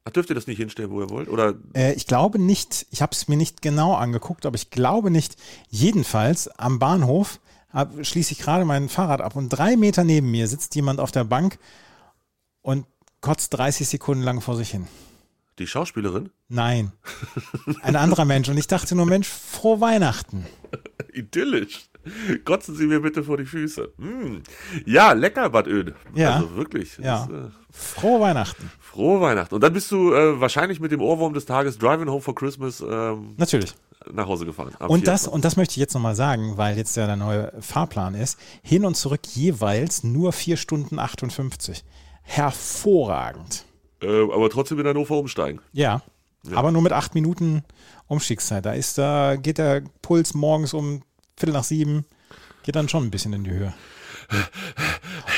ach, 0.04 0.10
dürft 0.12 0.28
ihr 0.30 0.34
das 0.34 0.46
nicht 0.46 0.58
hinstellen, 0.58 0.90
wo 0.90 1.00
ihr 1.00 1.10
wollt? 1.10 1.28
Oder 1.28 1.54
Äh, 1.74 1.92
ich 1.92 2.06
glaube 2.06 2.38
nicht, 2.38 2.86
ich 2.90 3.00
habe 3.02 3.12
es 3.12 3.28
mir 3.28 3.36
nicht 3.36 3.62
genau 3.62 3.94
angeguckt, 3.94 4.44
aber 4.44 4.56
ich 4.56 4.70
glaube 4.70 5.10
nicht. 5.10 5.36
Jedenfalls 5.68 6.48
am 6.58 6.78
Bahnhof 6.78 7.40
hab, 7.72 8.04
schließe 8.04 8.32
ich 8.32 8.38
gerade 8.38 8.64
mein 8.64 8.88
Fahrrad 8.88 9.20
ab 9.20 9.36
und 9.36 9.48
drei 9.50 9.76
Meter 9.76 10.04
neben 10.04 10.30
mir 10.30 10.46
sitzt 10.48 10.74
jemand 10.74 11.00
auf 11.00 11.10
der 11.12 11.24
Bank 11.24 11.58
und 12.62 12.86
kotzt 13.20 13.54
30 13.54 13.88
Sekunden 13.88 14.22
lang 14.22 14.40
vor 14.40 14.56
sich 14.56 14.70
hin. 14.70 14.86
Die 15.58 15.66
Schauspielerin? 15.66 16.30
Nein, 16.48 16.92
ein 17.82 17.96
anderer 17.96 18.24
Mensch. 18.24 18.48
Und 18.48 18.58
ich 18.58 18.66
dachte 18.66 18.94
nur, 18.94 19.06
Mensch, 19.06 19.28
frohe 19.28 19.80
Weihnachten. 19.80 20.46
Idyllisch. 21.12 21.88
Kotzen 22.44 22.76
Sie 22.76 22.86
mir 22.86 23.00
bitte 23.00 23.24
vor 23.24 23.36
die 23.36 23.44
Füße. 23.44 23.92
Mm. 23.96 24.36
Ja, 24.84 25.12
lecker, 25.12 25.50
Bad 25.50 25.66
Oeyn. 25.66 25.92
Ja. 26.14 26.36
Also 26.36 26.54
wirklich. 26.54 26.96
Ja. 26.98 27.26
Das, 27.26 27.46
äh, 27.46 27.50
Frohe 27.72 28.20
Weihnachten. 28.20 28.70
frohe 28.80 29.20
Weihnachten. 29.20 29.54
Und 29.54 29.60
dann 29.60 29.72
bist 29.72 29.90
du 29.90 30.14
äh, 30.14 30.40
wahrscheinlich 30.40 30.78
mit 30.80 30.92
dem 30.92 31.00
Ohrwurm 31.02 31.34
des 31.34 31.46
Tages 31.46 31.78
Driving 31.78 32.08
Home 32.08 32.22
for 32.22 32.34
Christmas 32.34 32.80
ähm, 32.80 33.34
Natürlich. 33.36 33.74
nach 34.10 34.26
Hause 34.28 34.46
gefahren. 34.46 34.68
Und 34.86 35.06
das, 35.06 35.22
24.. 35.22 35.32
und 35.32 35.44
das 35.44 35.56
möchte 35.56 35.72
ich 35.72 35.78
jetzt 35.78 35.94
nochmal 35.94 36.14
sagen, 36.14 36.56
weil 36.56 36.76
jetzt 36.76 36.96
ja 36.96 37.06
der 37.06 37.16
neue 37.16 37.52
Fahrplan 37.60 38.14
ist. 38.14 38.38
Hin 38.62 38.84
und 38.84 38.96
zurück 38.96 39.20
jeweils 39.34 40.04
nur 40.04 40.32
4 40.32 40.56
Stunden 40.56 40.98
58. 40.98 41.84
Hervorragend. 42.22 43.65
Äh, 44.02 44.22
aber 44.22 44.50
trotzdem 44.50 44.78
in 44.80 44.86
Hannover 44.86 45.16
umsteigen. 45.16 45.60
Ja, 45.72 46.02
aber 46.54 46.70
nur 46.70 46.82
mit 46.82 46.92
acht 46.92 47.14
Minuten 47.14 47.64
Umstiegszeit. 48.06 48.64
Da 48.64 48.72
ist 48.72 48.98
da, 48.98 49.36
geht 49.36 49.58
der 49.58 49.82
Puls 50.02 50.34
morgens 50.34 50.74
um 50.74 51.02
Viertel 51.36 51.52
nach 51.52 51.64
sieben, 51.64 52.04
geht 52.62 52.76
dann 52.76 52.88
schon 52.88 53.04
ein 53.04 53.10
bisschen 53.10 53.32
in 53.32 53.44
die 53.44 53.50
Höhe. 53.50 53.74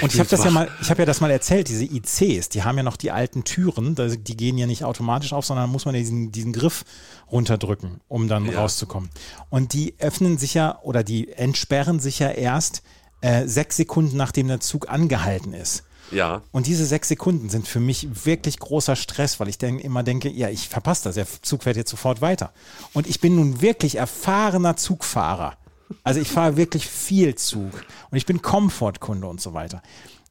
Und 0.01 0.13
ich 0.15 0.19
habe 0.21 0.29
das 0.31 0.45
ja 0.45 0.51
mal, 0.51 0.69
ich 0.81 0.89
habe 0.91 1.03
ja 1.03 1.07
das 1.07 1.21
mal 1.21 1.31
erzählt, 1.31 1.69
diese 1.69 1.85
ICs, 1.85 2.49
die 2.51 2.63
haben 2.63 2.77
ja 2.79 2.83
noch 2.83 2.97
die 2.97 3.11
alten 3.11 3.45
Türen, 3.45 3.95
die 3.95 4.37
gehen 4.37 4.57
ja 4.59 4.67
nicht 4.67 4.85
automatisch 4.85 5.33
auf, 5.33 5.45
sondern 5.45 5.71
muss 5.71 5.85
man 5.85 5.95
ja 5.95 6.01
diesen, 6.01 6.33
diesen 6.33 6.53
Griff 6.53 6.85
runterdrücken, 7.31 8.01
um 8.09 8.29
dann 8.29 8.47
Ja. 8.47 8.61
rauszukommen. 8.61 9.11
Und 9.51 9.73
die 9.73 9.95
öffnen 9.99 10.39
sich 10.39 10.55
ja 10.55 10.79
oder 10.83 11.03
die 11.05 11.31
entsperren 11.33 12.01
sich 12.01 12.19
ja 12.19 12.31
erst 12.31 12.83
äh, 13.21 13.47
sechs 13.47 13.77
Sekunden, 13.77 14.17
nachdem 14.17 14.49
der 14.49 14.61
Zug 14.61 14.89
angehalten 14.89 15.53
ist. 15.53 15.85
Ja. 16.11 16.43
Und 16.53 16.67
diese 16.67 16.87
sechs 16.87 17.09
Sekunden 17.09 17.49
sind 17.51 17.69
für 17.69 17.81
mich 17.81 18.25
wirklich 18.25 18.59
großer 18.59 18.97
Stress, 18.97 19.41
weil 19.41 19.49
ich 19.49 19.59
denk, 19.59 19.83
immer 19.83 20.03
denke, 20.03 20.29
ja, 20.31 20.49
ich 20.49 20.69
verpasse 20.69 21.05
das, 21.05 21.15
der 21.17 21.27
Zug 21.43 21.63
fährt 21.65 21.77
jetzt 21.77 21.91
sofort 21.91 22.21
weiter. 22.21 22.53
Und 22.95 23.07
ich 23.07 23.21
bin 23.21 23.37
nun 23.37 23.61
wirklich 23.61 23.97
erfahrener 23.97 24.77
Zugfahrer. 24.77 25.57
Also 26.05 26.21
ich 26.21 26.29
fahre 26.31 26.57
wirklich 26.57 26.87
viel 26.87 27.35
Zug 27.35 27.85
und 28.11 28.17
ich 28.19 28.27
bin 28.27 28.43
Komfortkunde 28.43 29.27
und 29.27 29.41
so 29.41 29.55
weiter. 29.55 29.83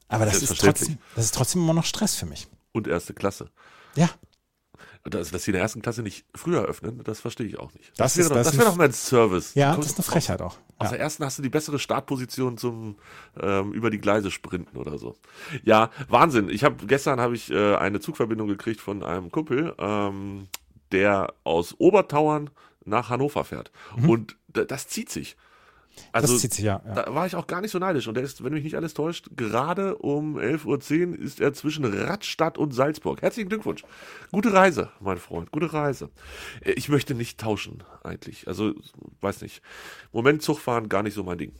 Aber 0.08 0.24
das 0.24 0.34
ist 0.34 0.48
Selbstverständlich. 0.48 0.88
trotzdem, 0.96 1.14
das 1.16 1.24
ist 1.26 1.34
trotzdem 1.34 1.62
immer 1.62 1.74
noch 1.74 1.84
Stress 1.84 2.14
für 2.16 2.26
mich. 2.26 2.46
Und 2.72 2.86
erste 2.88 3.12
Klasse. 3.14 3.50
Ja, 3.96 4.08
Dass, 5.04 5.30
dass 5.30 5.44
sie 5.44 5.50
in 5.50 5.54
der 5.54 5.62
ersten 5.62 5.80
Klasse 5.82 6.02
nicht 6.02 6.24
früher 6.34 6.62
öffnen, 6.62 7.02
das 7.04 7.20
verstehe 7.20 7.46
ich 7.46 7.58
auch 7.58 7.72
nicht. 7.74 7.92
Das 7.96 8.16
wäre 8.16 8.24
ist- 8.24 8.30
doch, 8.30 8.36
das 8.36 8.46
das 8.46 8.54
ist 8.54 8.58
wäre 8.60 8.68
ein- 8.68 8.72
doch 8.74 8.78
mein 8.78 8.92
Service. 8.92 9.54
ja, 9.54 9.74
das 9.76 9.86
ist 9.86 9.96
eine 9.96 10.04
Frechheit 10.04 10.42
auch. 10.42 10.56
Aus 10.78 10.86
Ja. 10.86 10.90
der 10.92 11.00
ersten 11.00 11.24
hast 11.24 11.38
du 11.38 11.42
die 11.42 11.48
bessere 11.48 11.78
Startposition 11.78 12.56
zum 12.56 12.96
ähm, 13.40 13.72
über 13.72 13.90
die 13.90 13.98
Gleise 13.98 14.30
sprinten 14.30 14.76
oder 14.76 14.96
so. 14.98 15.16
Ja, 15.64 15.90
Wahnsinn. 16.08 16.48
Ich 16.48 16.62
habe 16.64 16.86
gestern 16.86 17.20
habe 17.20 17.34
ich 17.34 17.50
äh, 17.50 17.74
eine 17.76 18.00
Zugverbindung 18.00 18.48
gekriegt 18.48 18.80
von 18.80 19.02
einem 19.02 19.30
Kumpel, 19.32 19.74
ähm, 19.78 20.46
der 20.92 21.34
aus 21.44 21.74
Obertauern 21.78 22.50
nach 22.84 23.10
Hannover 23.10 23.44
fährt. 23.44 23.70
Mhm. 23.96 24.08
Und 24.08 24.36
das 24.48 24.88
zieht 24.88 25.10
sich. 25.10 25.36
Also, 26.12 26.32
das 26.32 26.40
zieht 26.42 26.54
sich 26.54 26.64
ja. 26.64 26.80
ja. 26.86 26.94
Da 26.94 27.14
war 27.14 27.26
ich 27.26 27.34
auch 27.36 27.46
gar 27.46 27.60
nicht 27.60 27.70
so 27.70 27.78
neidisch. 27.78 28.06
Und 28.08 28.14
der 28.14 28.24
ist, 28.24 28.42
wenn 28.44 28.52
mich 28.52 28.64
nicht 28.64 28.76
alles 28.76 28.94
täuscht, 28.94 29.28
gerade 29.36 29.96
um 29.96 30.36
11.10 30.38 31.08
Uhr 31.12 31.18
ist 31.18 31.40
er 31.40 31.52
zwischen 31.52 31.84
Radstadt 31.84 32.58
und 32.58 32.72
Salzburg. 32.72 33.22
Herzlichen 33.22 33.48
Glückwunsch. 33.48 33.84
Gute 34.32 34.52
Reise, 34.52 34.90
mein 35.00 35.18
Freund. 35.18 35.50
Gute 35.50 35.72
Reise. 35.72 36.10
Äh, 36.64 36.72
Ich 36.72 36.88
möchte 36.88 37.14
nicht 37.14 37.38
tauschen, 37.40 37.82
eigentlich. 38.02 38.48
Also, 38.48 38.74
weiß 39.20 39.42
nicht. 39.42 39.62
Moment 40.12 40.42
Zugfahren 40.42 40.88
gar 40.88 41.02
nicht 41.02 41.14
so 41.14 41.22
mein 41.24 41.38
Ding. 41.38 41.52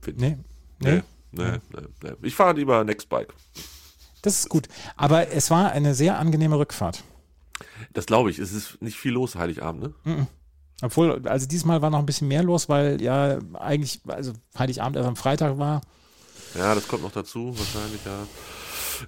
Find. 0.00 0.18
Nee, 0.20 0.38
nee. 0.80 1.02
Nee, 1.32 1.42
nee, 1.52 1.58
nee, 1.74 1.86
nee. 2.02 2.12
Ich 2.22 2.34
fahre 2.34 2.54
lieber 2.54 2.82
Nextbike. 2.84 3.32
Das 4.22 4.40
ist 4.40 4.48
gut. 4.48 4.68
Aber 4.96 5.28
es 5.28 5.50
war 5.50 5.72
eine 5.72 5.94
sehr 5.94 6.18
angenehme 6.18 6.58
Rückfahrt. 6.58 7.04
Das 7.92 8.06
glaube 8.06 8.30
ich. 8.30 8.38
Es 8.38 8.52
ist 8.52 8.82
nicht 8.82 8.98
viel 8.98 9.12
los, 9.12 9.36
Heiligabend, 9.36 9.94
ne? 10.04 10.26
Obwohl, 10.82 11.26
also 11.28 11.46
diesmal 11.46 11.82
war 11.82 11.90
noch 11.90 11.98
ein 11.98 12.06
bisschen 12.06 12.28
mehr 12.28 12.42
los, 12.42 12.68
weil 12.68 13.00
ja 13.02 13.38
eigentlich, 13.54 14.00
also 14.06 14.32
Heiligabend 14.58 14.96
erst 14.96 15.08
am 15.08 15.16
Freitag 15.16 15.58
war. 15.58 15.82
Ja, 16.54 16.74
das 16.74 16.88
kommt 16.88 17.02
noch 17.02 17.12
dazu, 17.12 17.56
wahrscheinlich, 17.56 18.00
ja. 18.04 18.26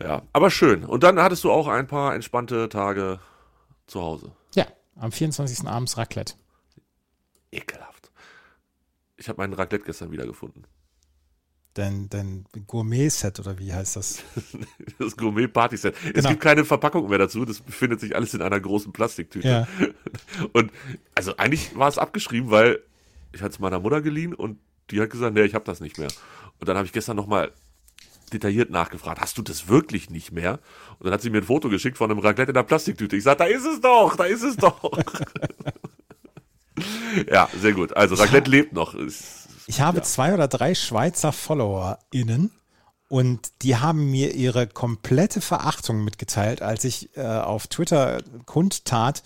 Ja, 0.07 0.23
aber 0.33 0.51
schön. 0.51 0.85
Und 0.85 1.03
dann 1.03 1.21
hattest 1.21 1.45
du 1.45 1.51
auch 1.51 1.69
ein 1.69 1.87
paar 1.87 2.15
entspannte 2.15 2.69
Tage 2.69 3.19
zu 3.87 4.01
Hause. 4.01 4.33
Ja, 4.55 4.67
am 4.97 5.13
24. 5.13 5.67
abends 5.67 5.97
Raclette. 5.99 6.35
Ekelhaft. 7.51 8.11
Ich 9.17 9.29
habe 9.29 9.41
meinen 9.41 9.53
Raclette 9.53 9.85
gestern 9.85 10.11
wiedergefunden. 10.11 10.67
Dein, 11.75 12.11
dein 12.11 12.45
Gourmet-Set 12.67 13.41
oder 13.41 13.59
wie 13.59 13.73
heißt 13.73 13.97
das? 13.97 14.23
Das 14.99 15.17
Gourmet-Party-Set. 15.17 15.95
Es 16.05 16.13
Genau. 16.13 16.29
gibt 16.31 16.43
keine 16.43 16.65
Verpackung 16.67 17.09
mehr 17.09 17.19
dazu. 17.19 17.45
Das 17.47 17.61
befindet 17.61 18.01
sich 18.01 18.15
alles 18.15 18.35
in 18.35 18.43
einer 18.43 18.61
großen 18.61 18.93
Plastiktüte. 18.93 19.49
Ja. 19.49 19.69
Und 20.53 20.71
also 21.15 21.37
eigentlich 21.39 21.75
war 21.77 21.89
es 21.89 21.97
abgeschrieben, 21.99 22.51
weil 22.51 22.81
ich 23.33 23.41
hatte 23.41 23.53
es 23.55 23.59
meiner 23.59 23.81
Mutter 23.81 24.03
geliehen 24.03 24.35
und 24.35 24.59
die 24.91 25.01
hat 25.01 25.09
gesagt, 25.09 25.35
nee, 25.35 25.43
ich 25.45 25.55
habe 25.55 25.65
das 25.65 25.81
nicht 25.81 25.97
mehr. 25.99 26.09
Und 26.61 26.69
dann 26.69 26.77
habe 26.77 26.85
ich 26.87 26.93
gestern 26.93 27.17
nochmal 27.17 27.51
detailliert 28.31 28.69
nachgefragt, 28.71 29.21
hast 29.23 29.39
du 29.39 29.43
das 29.43 29.69
wirklich 29.69 30.11
nicht 30.11 30.33
mehr? 30.33 30.61
Und 30.99 31.07
dann 31.07 31.15
hat 31.15 31.23
sie 31.23 31.31
mir 31.31 31.39
ein 31.39 31.45
Foto 31.45 31.71
geschickt 31.71 31.97
von 31.97 32.11
einem 32.11 32.21
Raclette 32.21 32.51
in 32.51 32.55
der 32.55 32.63
Plastiktüte. 32.63 33.17
Ich 33.17 33.25
sage, 33.25 33.39
da 33.39 33.45
ist 33.47 33.65
es 33.65 33.81
doch, 33.81 34.15
da 34.17 34.25
ist 34.25 34.43
es 34.43 34.57
doch. 34.57 34.83
ja, 37.31 37.49
sehr 37.59 37.73
gut. 37.73 37.95
Also 37.97 38.15
Raclette 38.17 38.51
lebt 38.51 38.73
noch. 38.73 38.95
Ist, 38.95 39.42
Ich 39.67 39.81
habe 39.81 40.03
zwei 40.03 40.35
oder 40.35 40.49
drei 40.49 40.75
Schweizer 40.75 41.33
FollowerInnen 41.33 42.51
und 43.09 43.51
die 43.63 43.77
haben 43.77 44.11
mir 44.11 44.35
ihre 44.35 44.67
komplette 44.67 45.41
Verachtung 45.41 46.03
mitgeteilt, 46.05 46.63
als 46.63 46.85
ich 46.85 47.17
äh, 47.17 47.23
auf 47.23 47.67
Twitter 47.67 48.23
kundtat, 48.47 49.23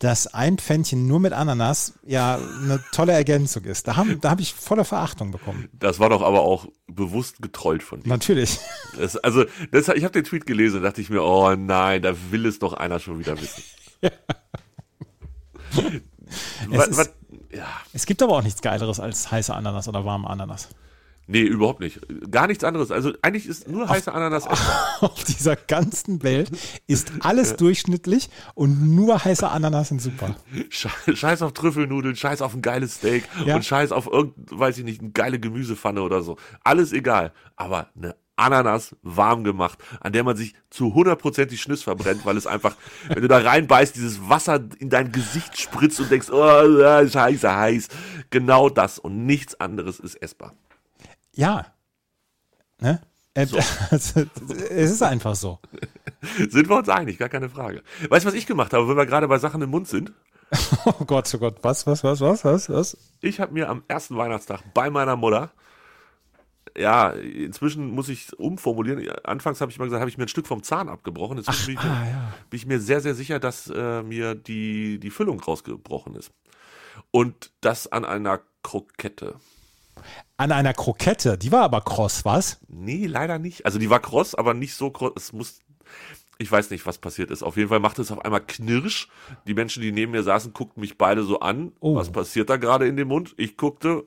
dass 0.00 0.28
ein 0.28 0.58
Pfännchen 0.58 1.06
nur 1.08 1.18
mit 1.18 1.32
Ananas 1.32 1.94
ja 2.06 2.36
eine 2.62 2.82
tolle 2.92 3.12
Ergänzung 3.12 3.64
ist. 3.64 3.88
Da, 3.88 3.96
haben, 3.96 4.20
da 4.20 4.30
habe 4.30 4.42
ich 4.42 4.54
voller 4.54 4.84
Verachtung 4.84 5.32
bekommen. 5.32 5.68
das 5.72 5.98
war 5.98 6.08
doch 6.08 6.22
aber 6.22 6.40
auch 6.42 6.66
bewusst 6.86 7.42
getrollt 7.42 7.82
von 7.82 8.02
dir. 8.02 8.08
Natürlich. 8.08 8.58
Das, 8.96 9.16
also, 9.16 9.44
das, 9.72 9.88
ich 9.88 10.04
habe 10.04 10.12
den 10.12 10.22
Tweet 10.24 10.46
gelesen, 10.46 10.82
dachte 10.82 11.00
ich 11.00 11.10
mir, 11.10 11.22
oh 11.22 11.54
nein, 11.56 12.02
da 12.02 12.14
will 12.30 12.46
es 12.46 12.58
doch 12.60 12.74
einer 12.74 13.00
schon 13.00 13.18
wieder 13.18 13.40
wissen. 13.40 13.62
was, 16.68 16.88
ist- 16.88 16.96
was, 16.98 17.10
ja, 17.58 17.66
Es 17.92 18.06
gibt 18.06 18.22
aber 18.22 18.32
auch 18.36 18.42
nichts 18.42 18.62
Geileres 18.62 19.00
als 19.00 19.30
heiße 19.30 19.54
Ananas 19.54 19.88
oder 19.88 20.04
warme 20.04 20.28
Ananas. 20.30 20.68
nee, 21.26 21.42
überhaupt 21.42 21.80
nicht. 21.80 22.00
Gar 22.30 22.46
nichts 22.46 22.64
anderes. 22.64 22.90
Also 22.90 23.12
eigentlich 23.20 23.46
ist 23.46 23.68
nur 23.68 23.86
heiße 23.88 24.10
Ananas 24.12 24.46
essbar. 24.46 24.86
Auf 25.02 25.24
dieser 25.24 25.56
ganzen 25.56 26.22
Welt 26.22 26.50
ist 26.86 27.12
alles 27.20 27.56
durchschnittlich 27.56 28.30
und 28.54 28.94
nur 28.94 29.22
heiße 29.24 29.46
Ananas 29.48 29.88
sind 29.88 30.00
super. 30.00 30.34
Sche- 30.70 31.14
Scheiß 31.14 31.42
auf 31.42 31.52
Trüffelnudeln, 31.52 32.16
scheiß 32.16 32.40
auf 32.40 32.54
ein 32.54 32.62
geiles 32.62 32.94
Steak 32.96 33.28
Ja. 33.44 33.56
und 33.56 33.64
scheiß 33.64 33.92
auf 33.92 34.06
irgend, 34.06 34.34
weiß 34.50 34.78
ich 34.78 34.84
nicht, 34.84 35.00
eine 35.02 35.10
geile 35.10 35.38
Gemüsepfanne 35.38 36.00
oder 36.02 36.22
so. 36.22 36.36
Alles 36.64 36.92
egal. 36.92 37.32
Aber 37.56 37.88
eine 37.96 38.16
Ananas 38.38 38.96
warm 39.02 39.44
gemacht, 39.44 39.78
an 40.00 40.12
der 40.12 40.24
man 40.24 40.36
sich 40.36 40.54
zu 40.70 40.86
100% 40.94 41.46
die 41.46 41.58
Schnüss 41.58 41.82
verbrennt, 41.82 42.24
weil 42.24 42.36
es 42.36 42.46
einfach, 42.46 42.76
wenn 43.08 43.22
du 43.22 43.28
da 43.28 43.38
reinbeißt, 43.38 43.96
dieses 43.96 44.28
Wasser 44.28 44.60
in 44.78 44.90
dein 44.90 45.12
Gesicht 45.12 45.60
spritzt 45.60 46.00
und 46.00 46.10
denkst, 46.10 46.30
oh, 46.30 47.08
scheiße 47.08 47.54
heiß. 47.54 47.88
Genau 48.30 48.68
das 48.68 48.98
und 48.98 49.26
nichts 49.26 49.58
anderes 49.60 50.00
ist 50.00 50.16
essbar. 50.16 50.54
Ja. 51.34 51.66
Ne? 52.80 53.00
Äh, 53.34 53.40
also, 53.40 53.58
es 53.90 54.90
ist 54.90 55.02
einfach 55.02 55.34
so. 55.34 55.58
Sind 56.50 56.68
wir 56.68 56.76
uns 56.76 56.88
einig, 56.88 57.18
gar 57.18 57.28
keine 57.28 57.48
Frage. 57.48 57.82
Weißt 58.08 58.24
du, 58.24 58.28
was 58.28 58.34
ich 58.34 58.46
gemacht 58.46 58.72
habe, 58.72 58.88
wenn 58.88 58.96
wir 58.96 59.06
gerade 59.06 59.28
bei 59.28 59.38
Sachen 59.38 59.62
im 59.62 59.70
Mund 59.70 59.88
sind? 59.88 60.12
Oh 60.86 61.04
Gott, 61.04 61.30
oh 61.34 61.38
Gott, 61.38 61.56
was, 61.60 61.86
was, 61.86 62.02
was, 62.02 62.22
was, 62.22 62.44
was, 62.44 62.70
was? 62.70 62.96
Ich 63.20 63.38
habe 63.38 63.52
mir 63.52 63.68
am 63.68 63.82
ersten 63.86 64.16
Weihnachtstag 64.16 64.62
bei 64.72 64.88
meiner 64.88 65.14
Mutter, 65.14 65.50
ja, 66.76 67.10
inzwischen 67.10 67.90
muss 67.90 68.08
ich 68.08 68.38
umformulieren. 68.38 69.08
Anfangs 69.24 69.60
habe 69.60 69.70
ich 69.70 69.78
mal 69.78 69.84
gesagt, 69.84 70.00
habe 70.00 70.10
ich 70.10 70.18
mir 70.18 70.24
ein 70.24 70.28
Stück 70.28 70.46
vom 70.46 70.62
Zahn 70.62 70.88
abgebrochen. 70.88 71.38
Inzwischen 71.38 71.66
bin, 71.66 71.74
ich 71.76 71.82
mir, 71.84 71.90
ah, 71.90 72.06
ja. 72.06 72.34
bin 72.50 72.56
ich 72.58 72.66
mir 72.66 72.80
sehr, 72.80 73.00
sehr 73.00 73.14
sicher, 73.14 73.38
dass 73.38 73.70
äh, 73.74 74.02
mir 74.02 74.34
die, 74.34 74.98
die 74.98 75.10
Füllung 75.10 75.40
rausgebrochen 75.40 76.14
ist. 76.14 76.32
Und 77.10 77.52
das 77.60 77.86
an 77.86 78.04
einer 78.04 78.40
Krokette. 78.62 79.36
An 80.36 80.52
einer 80.52 80.74
Krokette, 80.74 81.38
die 81.38 81.52
war 81.52 81.62
aber 81.62 81.80
kross, 81.80 82.24
was? 82.24 82.60
Nee, 82.68 83.06
leider 83.06 83.38
nicht. 83.38 83.64
Also 83.66 83.78
die 83.78 83.90
war 83.90 84.00
kross, 84.00 84.34
aber 84.34 84.54
nicht 84.54 84.74
so 84.74 84.90
kross. 84.90 85.12
Es 85.16 85.32
muss. 85.32 85.60
Ich 86.40 86.52
weiß 86.52 86.70
nicht, 86.70 86.86
was 86.86 86.98
passiert 86.98 87.32
ist. 87.32 87.42
Auf 87.42 87.56
jeden 87.56 87.68
Fall 87.68 87.80
machte 87.80 88.00
es 88.02 88.12
auf 88.12 88.24
einmal 88.24 88.40
Knirsch. 88.40 89.08
Die 89.48 89.54
Menschen, 89.54 89.82
die 89.82 89.90
neben 89.90 90.12
mir 90.12 90.22
saßen, 90.22 90.52
guckten 90.52 90.80
mich 90.80 90.96
beide 90.96 91.24
so 91.24 91.40
an. 91.40 91.72
Oh. 91.80 91.96
Was 91.96 92.12
passiert 92.12 92.48
da 92.48 92.56
gerade 92.56 92.86
in 92.86 92.96
dem 92.96 93.08
Mund? 93.08 93.34
Ich 93.36 93.56
guckte. 93.56 94.04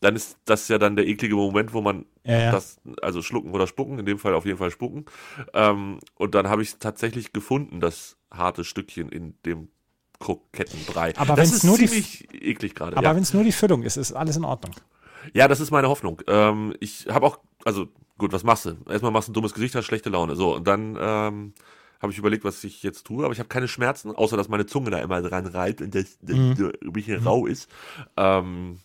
Dann 0.00 0.16
ist 0.16 0.38
das 0.46 0.68
ja 0.68 0.78
dann 0.78 0.96
der 0.96 1.06
eklige 1.06 1.34
Moment, 1.34 1.72
wo 1.74 1.80
man 1.82 2.06
Ja, 2.24 2.38
ja. 2.38 2.52
das, 2.52 2.80
also 3.02 3.20
schlucken 3.22 3.52
oder 3.52 3.66
spucken, 3.66 3.98
in 3.98 4.06
dem 4.06 4.18
Fall 4.18 4.34
auf 4.34 4.46
jeden 4.46 4.58
Fall 4.58 4.70
spucken. 4.70 5.04
Ähm, 5.52 5.98
und 6.14 6.34
dann 6.34 6.48
habe 6.48 6.62
ich 6.62 6.76
tatsächlich 6.78 7.32
gefunden, 7.32 7.80
das 7.80 8.16
harte 8.30 8.64
Stückchen 8.64 9.08
in 9.10 9.34
dem 9.44 9.68
Krokettenbrei. 10.18 11.16
Aber 11.16 11.36
wenn's 11.36 11.52
ist 11.52 11.64
nur 11.64 11.76
die- 11.78 11.86
ziemlich 11.86 12.28
eklig 12.34 12.74
gerade. 12.74 12.96
Aber 12.96 13.08
ja. 13.08 13.14
wenn 13.14 13.22
es 13.22 13.34
nur 13.34 13.42
die 13.44 13.52
Füllung 13.52 13.82
ist, 13.82 13.96
ist 13.96 14.12
alles 14.12 14.36
in 14.36 14.44
Ordnung. 14.44 14.74
Ja, 15.34 15.48
das 15.48 15.60
ist 15.60 15.70
meine 15.70 15.88
Hoffnung. 15.88 16.22
Ähm, 16.28 16.74
ich 16.80 17.06
habe 17.08 17.26
auch, 17.26 17.40
also 17.64 17.88
gut, 18.18 18.32
was 18.32 18.42
machst 18.44 18.66
du? 18.66 18.76
Erstmal 18.88 19.12
machst 19.12 19.28
du 19.28 19.32
ein 19.32 19.34
dummes 19.34 19.52
Gesicht, 19.54 19.74
hast 19.74 19.84
schlechte 19.86 20.08
Laune. 20.10 20.36
So, 20.36 20.54
und 20.56 20.66
dann 20.66 20.96
ähm, 21.00 21.54
habe 22.00 22.12
ich 22.12 22.18
überlegt, 22.18 22.44
was 22.44 22.62
ich 22.64 22.82
jetzt 22.82 23.04
tue, 23.06 23.24
aber 23.24 23.32
ich 23.32 23.38
habe 23.38 23.48
keine 23.48 23.68
Schmerzen, 23.68 24.14
außer 24.14 24.36
dass 24.36 24.48
meine 24.48 24.66
Zunge 24.66 24.90
da 24.90 24.98
immer 24.98 25.20
dran 25.22 25.46
reibt 25.46 25.82
und 25.82 25.94
das, 25.94 26.18
das 26.22 26.36
Mhm. 26.36 26.72
ein 26.82 26.92
bisschen 26.92 27.22
rau 27.22 27.46
ist. 27.46 27.68
Ähm, 28.16 28.78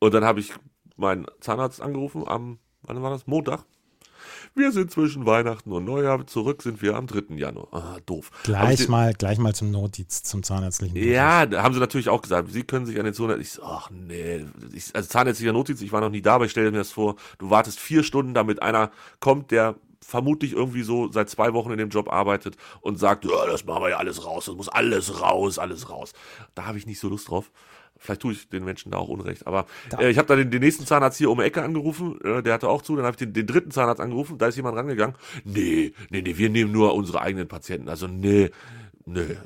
und 0.00 0.12
dann 0.14 0.24
habe 0.24 0.40
ich 0.40 0.52
meinen 0.96 1.26
Zahnarzt 1.40 1.80
angerufen 1.80 2.26
am, 2.26 2.58
wann 2.82 3.00
war 3.02 3.10
das? 3.10 3.26
Montag. 3.26 3.64
Wir 4.54 4.72
sind 4.72 4.90
zwischen 4.90 5.26
Weihnachten 5.26 5.70
und 5.72 5.84
Neujahr. 5.84 6.26
Zurück 6.26 6.62
sind 6.62 6.82
wir 6.82 6.96
am 6.96 7.06
3. 7.06 7.36
Januar. 7.36 7.68
Ah, 7.72 7.96
doof. 8.04 8.30
Gleich 8.42 8.88
mal, 8.88 9.14
gleich 9.14 9.38
mal 9.38 9.54
zum 9.54 9.70
Notdienst, 9.70 10.26
zum 10.26 10.42
zahnärztlichen 10.42 10.94
Notdienst. 10.94 11.14
ja, 11.14 11.46
da 11.46 11.62
haben 11.62 11.72
sie 11.72 11.80
natürlich 11.80 12.08
auch 12.08 12.20
gesagt, 12.20 12.50
sie 12.50 12.64
können 12.64 12.84
sich 12.84 12.98
an 12.98 13.04
den 13.04 13.14
Zahnarzt. 13.14 13.40
Ich 13.40 13.52
so, 13.52 13.62
ach 13.62 13.90
nee, 13.90 14.44
ich, 14.74 14.94
also 14.94 15.08
zahnärztlicher 15.08 15.52
Notdienst, 15.52 15.82
ich 15.82 15.92
war 15.92 16.00
noch 16.00 16.10
nie 16.10 16.22
da, 16.22 16.34
aber 16.34 16.46
ich 16.46 16.50
stelle 16.50 16.70
mir 16.70 16.78
das 16.78 16.90
vor, 16.90 17.16
du 17.38 17.50
wartest 17.50 17.78
vier 17.78 18.02
Stunden, 18.02 18.34
damit 18.34 18.60
einer 18.60 18.90
kommt, 19.20 19.50
der 19.52 19.76
vermutlich 20.00 20.52
irgendwie 20.52 20.82
so 20.82 21.10
seit 21.12 21.30
zwei 21.30 21.52
Wochen 21.52 21.70
in 21.70 21.78
dem 21.78 21.90
Job 21.90 22.12
arbeitet 22.12 22.56
und 22.80 22.98
sagt, 22.98 23.24
ja, 23.24 23.46
das 23.46 23.64
machen 23.64 23.82
wir 23.82 23.90
ja 23.90 23.96
alles 23.98 24.24
raus, 24.24 24.46
das 24.46 24.56
muss 24.56 24.68
alles 24.68 25.20
raus, 25.20 25.58
alles 25.58 25.88
raus. 25.88 26.12
Da 26.54 26.66
habe 26.66 26.78
ich 26.78 26.86
nicht 26.86 26.98
so 26.98 27.08
Lust 27.08 27.28
drauf. 27.28 27.50
Vielleicht 28.00 28.22
tue 28.22 28.32
ich 28.32 28.48
den 28.48 28.64
Menschen 28.64 28.90
da 28.90 28.98
auch 28.98 29.08
Unrecht. 29.08 29.46
Aber 29.46 29.66
äh, 29.98 30.10
ich 30.10 30.16
habe 30.16 30.26
dann 30.26 30.38
den, 30.38 30.50
den 30.50 30.62
nächsten 30.62 30.86
Zahnarzt 30.86 31.18
hier 31.18 31.30
um 31.30 31.38
die 31.38 31.44
Ecke 31.44 31.62
angerufen, 31.62 32.18
äh, 32.24 32.42
der 32.42 32.54
hatte 32.54 32.68
auch 32.68 32.80
zu. 32.80 32.96
Dann 32.96 33.04
habe 33.04 33.14
ich 33.14 33.18
den, 33.18 33.34
den 33.34 33.46
dritten 33.46 33.70
Zahnarzt 33.70 34.00
angerufen, 34.00 34.38
da 34.38 34.46
ist 34.46 34.56
jemand 34.56 34.76
rangegangen. 34.76 35.14
Nee, 35.44 35.92
nee, 36.08 36.22
nee, 36.22 36.36
wir 36.36 36.48
nehmen 36.48 36.72
nur 36.72 36.94
unsere 36.94 37.20
eigenen 37.20 37.46
Patienten. 37.46 37.90
Also 37.90 38.06
nee, 38.06 38.50
nee. 39.04 39.36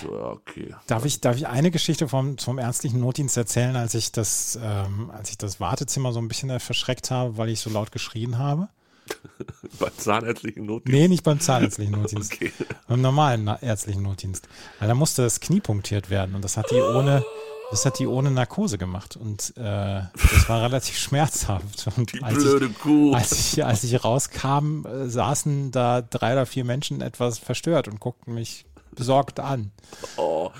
So, 0.00 0.12
okay. 0.12 0.74
Darf 0.86 1.04
ich, 1.04 1.20
darf 1.20 1.36
ich 1.36 1.46
eine 1.46 1.70
Geschichte 1.70 2.08
vom, 2.08 2.38
vom 2.38 2.58
ärztlichen 2.58 3.00
Notdienst 3.00 3.36
erzählen, 3.36 3.76
als 3.76 3.94
ich 3.94 4.12
das, 4.12 4.58
ähm, 4.62 5.10
als 5.10 5.30
ich 5.30 5.36
das 5.36 5.60
Wartezimmer 5.60 6.12
so 6.12 6.20
ein 6.20 6.28
bisschen 6.28 6.58
verschreckt 6.60 7.10
habe, 7.10 7.36
weil 7.36 7.48
ich 7.48 7.60
so 7.60 7.68
laut 7.68 7.92
geschrien 7.92 8.38
habe? 8.38 8.68
Beim 9.78 9.90
zahnärztlichen 9.96 10.66
Notdienst. 10.66 10.98
Nee, 10.98 11.08
nicht 11.08 11.24
beim 11.24 11.40
zahnärztlichen 11.40 11.92
Notdienst. 12.00 12.32
Okay. 12.32 12.52
Beim 12.88 13.02
normalen 13.02 13.46
ärztlichen 13.60 14.02
Notdienst. 14.02 14.48
Weil 14.78 14.88
da 14.88 14.94
musste 14.94 15.22
das 15.22 15.40
Knie 15.40 15.60
punktiert 15.60 16.10
werden 16.10 16.34
und 16.34 16.42
das 16.42 16.56
hat 16.56 16.70
die 16.70 16.80
ohne, 16.80 17.24
das 17.70 17.86
hat 17.86 17.98
die 17.98 18.06
ohne 18.06 18.30
Narkose 18.30 18.78
gemacht 18.78 19.16
und 19.16 19.52
äh, 19.56 20.02
das 20.12 20.48
war 20.48 20.62
relativ 20.62 20.96
schmerzhaft. 20.98 21.86
Und 21.96 22.12
Die 22.12 22.22
als 22.22 22.34
blöde 22.34 22.66
ich, 22.66 22.78
Kuh. 22.78 23.12
als 23.14 23.32
ich, 23.32 23.64
als 23.64 23.84
ich 23.84 24.04
rauskam, 24.04 24.84
äh, 24.86 25.08
saßen 25.08 25.70
da 25.70 26.02
drei 26.02 26.32
oder 26.32 26.46
vier 26.46 26.64
Menschen 26.64 27.00
etwas 27.00 27.38
verstört 27.38 27.88
und 27.88 28.00
guckten 28.00 28.34
mich 28.34 28.66
besorgt 28.94 29.40
an. 29.40 29.72
Oh, 30.16 30.50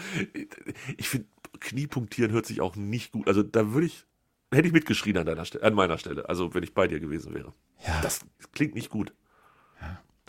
ich 0.96 1.08
finde, 1.08 1.26
Kniepunktieren 1.60 2.32
hört 2.32 2.46
sich 2.46 2.60
auch 2.60 2.76
nicht 2.76 3.12
gut. 3.12 3.28
Also 3.28 3.42
da 3.42 3.72
würde 3.72 3.86
ich, 3.86 4.04
hätte 4.52 4.66
ich 4.66 4.72
mitgeschrien 4.72 5.16
an 5.16 5.26
deiner 5.26 5.44
Stelle, 5.44 5.64
an 5.64 5.74
meiner 5.74 5.98
Stelle. 5.98 6.28
Also 6.28 6.52
wenn 6.54 6.62
ich 6.62 6.74
bei 6.74 6.88
dir 6.88 7.00
gewesen 7.00 7.34
wäre. 7.34 7.52
Ja. 7.86 8.00
Das 8.02 8.20
klingt 8.52 8.74
nicht 8.74 8.90
gut. 8.90 9.12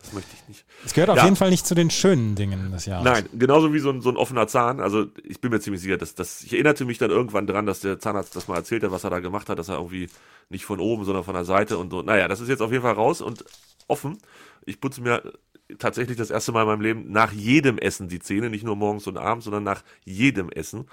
Das 0.05 0.13
möchte 0.13 0.29
ich 0.35 0.47
nicht. 0.47 0.65
Es 0.85 0.93
gehört 0.93 1.09
auf 1.09 1.17
Ja. 1.17 1.23
jeden 1.23 1.35
Fall 1.35 1.49
nicht 1.49 1.65
zu 1.65 1.73
den 1.75 1.89
schönen 1.89 2.35
Dingen 2.35 2.71
des 2.71 2.85
Jahres. 2.85 3.03
Nein, 3.05 3.27
genauso 3.33 3.73
wie 3.73 3.79
so 3.79 3.89
ein, 3.89 4.01
so 4.01 4.09
ein 4.09 4.17
offener 4.17 4.47
Zahn. 4.47 4.79
Also 4.79 5.07
ich 5.23 5.41
bin 5.41 5.51
mir 5.51 5.59
ziemlich 5.59 5.81
sicher, 5.81 5.97
dass 5.97 6.13
das. 6.15 6.43
Ich 6.43 6.53
erinnerte 6.53 6.85
mich 6.85 6.97
dann 6.99 7.09
irgendwann 7.11 7.47
dran, 7.47 7.65
dass 7.65 7.79
der 7.79 7.99
Zahnarzt 7.99 8.35
das 8.35 8.47
mal 8.47 8.55
erzählt 8.55 8.83
hat, 8.83 8.91
was 8.91 9.03
er 9.03 9.09
da 9.09 9.19
gemacht 9.19 9.49
hat, 9.49 9.57
dass 9.59 9.69
er 9.69 9.77
irgendwie 9.77 10.09
nicht 10.49 10.65
von 10.65 10.79
oben, 10.79 11.05
sondern 11.05 11.23
von 11.23 11.33
der 11.33 11.45
Seite 11.45 11.77
und 11.77 11.89
so. 11.91 12.01
Naja, 12.03 12.27
das 12.27 12.39
ist 12.39 12.49
jetzt 12.49 12.61
auf 12.61 12.71
jeden 12.71 12.83
Fall 12.83 12.93
raus 12.93 13.21
und 13.21 13.43
offen. 13.87 14.17
Ich 14.65 14.79
putze 14.79 15.01
mir 15.01 15.23
tatsächlich 15.79 16.17
das 16.17 16.29
erste 16.29 16.51
Mal 16.51 16.61
in 16.61 16.67
meinem 16.67 16.81
Leben 16.81 17.11
nach 17.11 17.31
jedem 17.31 17.79
Essen 17.79 18.07
die 18.07 18.19
Zähne, 18.19 18.51
nicht 18.51 18.63
nur 18.63 18.75
morgens 18.75 19.07
und 19.07 19.17
abends, 19.17 19.45
sondern 19.45 19.63
nach 19.63 19.81
jedem 20.03 20.49
Essen. 20.49 20.85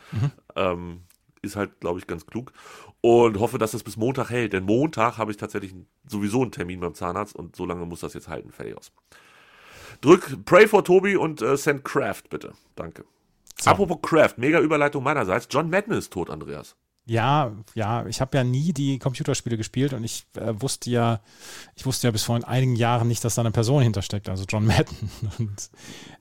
Ähm, 0.57 1.01
ist 1.43 1.57
halt, 1.57 1.81
glaube 1.81 1.99
ich, 1.99 2.07
ganz 2.07 2.27
klug. 2.27 2.53
Und 3.01 3.39
hoffe, 3.39 3.59
dass 3.59 3.75
es 3.75 3.83
bis 3.83 3.97
Montag 3.97 4.31
hält. 4.31 4.53
Denn 4.53 4.65
Montag 4.65 5.19
habe 5.19 5.31
ich 5.31 5.37
tatsächlich 5.37 5.75
sowieso 6.07 6.43
einen 6.43 6.53
Termin 6.53 6.81
beim 6.81 6.95
Zahnarzt 6.95 7.37
und 7.37 7.57
so 7.57 7.67
lange 7.67 7.85
muss 7.85 8.01
das 8.01 8.15
jetzt 8.15 8.29
halten. 8.29 8.53
Fertig 8.53 8.77
aus. 8.77 8.93
Drück 10.01 10.45
Pray 10.45 10.67
for 10.67 10.85
Tobi 10.85 11.17
und 11.17 11.43
äh, 11.43 11.57
send 11.57 11.85
Craft, 11.85 12.25
bitte. 12.31 12.53
Danke. 12.77 13.05
Apropos 13.65 13.99
Craft, 14.03 14.35
mega 14.39 14.61
Überleitung 14.61 15.05
meinerseits. 15.05 15.47
John 15.51 15.71
Madden 15.71 15.93
ist 15.93 16.13
tot, 16.13 16.31
Andreas. 16.31 16.77
Ja, 17.05 17.53
ja, 17.75 18.07
ich 18.07 18.21
habe 18.21 18.37
ja 18.37 18.45
nie 18.45 18.73
die 18.73 18.99
Computerspiele 18.99 19.57
gespielt 19.57 19.93
und 19.93 20.05
ich 20.05 20.25
äh, 20.37 20.61
wusste 20.61 20.89
ja, 20.89 21.21
ich 21.75 21.85
wusste 21.85 22.07
ja 22.07 22.13
bis 22.13 22.23
vor 22.23 22.39
einigen 22.47 22.77
Jahren 22.77 23.09
nicht, 23.09 23.25
dass 23.25 23.35
da 23.35 23.43
eine 23.43 23.51
Person 23.51 23.83
hintersteckt, 23.83 24.29
also 24.29 24.45
John 24.49 24.67
Madden. 24.67 25.11
Und 25.39 25.71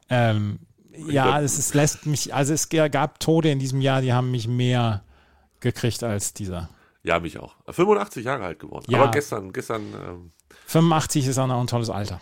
ähm, 0.10 0.60
ja, 1.08 1.40
es, 1.40 1.58
es 1.58 1.74
lässt 1.74 2.06
mich, 2.08 2.34
also 2.34 2.54
es 2.54 2.70
gab 2.70 3.20
Tode 3.20 3.52
in 3.52 3.60
diesem 3.60 3.80
Jahr, 3.80 4.02
die 4.02 4.12
haben 4.12 4.32
mich 4.32 4.48
mehr 4.48 5.04
gekriegt 5.62 6.04
als 6.04 6.34
dieser. 6.34 6.70
Ja, 7.04 7.20
mich 7.20 7.40
auch. 7.40 7.56
85 7.70 8.26
Jahre 8.26 8.44
alt 8.44 8.60
geworden. 8.60 8.86
Ja. 8.90 9.02
Aber 9.02 9.12
gestern, 9.12 9.54
gestern, 9.54 9.82
ähm, 9.94 10.32
85 10.68 11.28
ist 11.28 11.38
auch 11.38 11.48
noch 11.48 11.60
ein 11.60 11.68
tolles 11.68 11.90
Alter. 11.90 12.22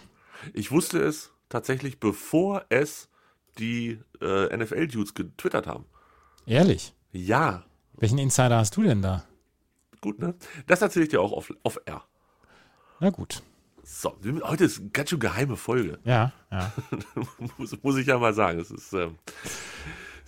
ich 0.54 0.72
wusste 0.72 1.00
es 1.00 1.32
tatsächlich, 1.50 2.00
bevor 2.00 2.66
es 2.70 3.10
die 3.58 4.00
äh, 4.22 4.56
NFL-Dudes 4.56 5.14
getwittert 5.16 5.68
haben. 5.68 5.86
Ehrlich. 6.46 6.94
Ja, 7.12 7.66
Welchen 7.98 8.18
Insider 8.20 8.58
hast 8.58 8.78
du 8.78 8.84
denn 8.84 9.02
da? 9.02 9.24
gut, 10.02 10.20
ne? 10.20 10.34
Das 10.68 10.82
erzähle 10.82 11.04
ich 11.04 11.10
dir 11.10 11.22
auch 11.22 11.34
auf, 11.34 11.54
auf 11.64 11.80
R. 11.86 12.04
Na 13.02 13.10
gut. 13.10 13.44
So, 13.84 14.16
heute 14.44 14.64
ist 14.66 14.80
eine 14.80 14.90
ganz 14.92 15.10
schön 15.10 15.20
geheime 15.20 15.58
Folge. 15.58 16.00
Ja, 16.06 16.32
ja. 16.52 16.72
muss, 17.58 17.76
muss 17.82 17.98
ich 17.98 18.08
ja 18.08 18.18
mal 18.18 18.34
sagen. 18.34 18.60
Es 18.60 18.72
ist 18.72 18.94
ähm, 18.94 19.18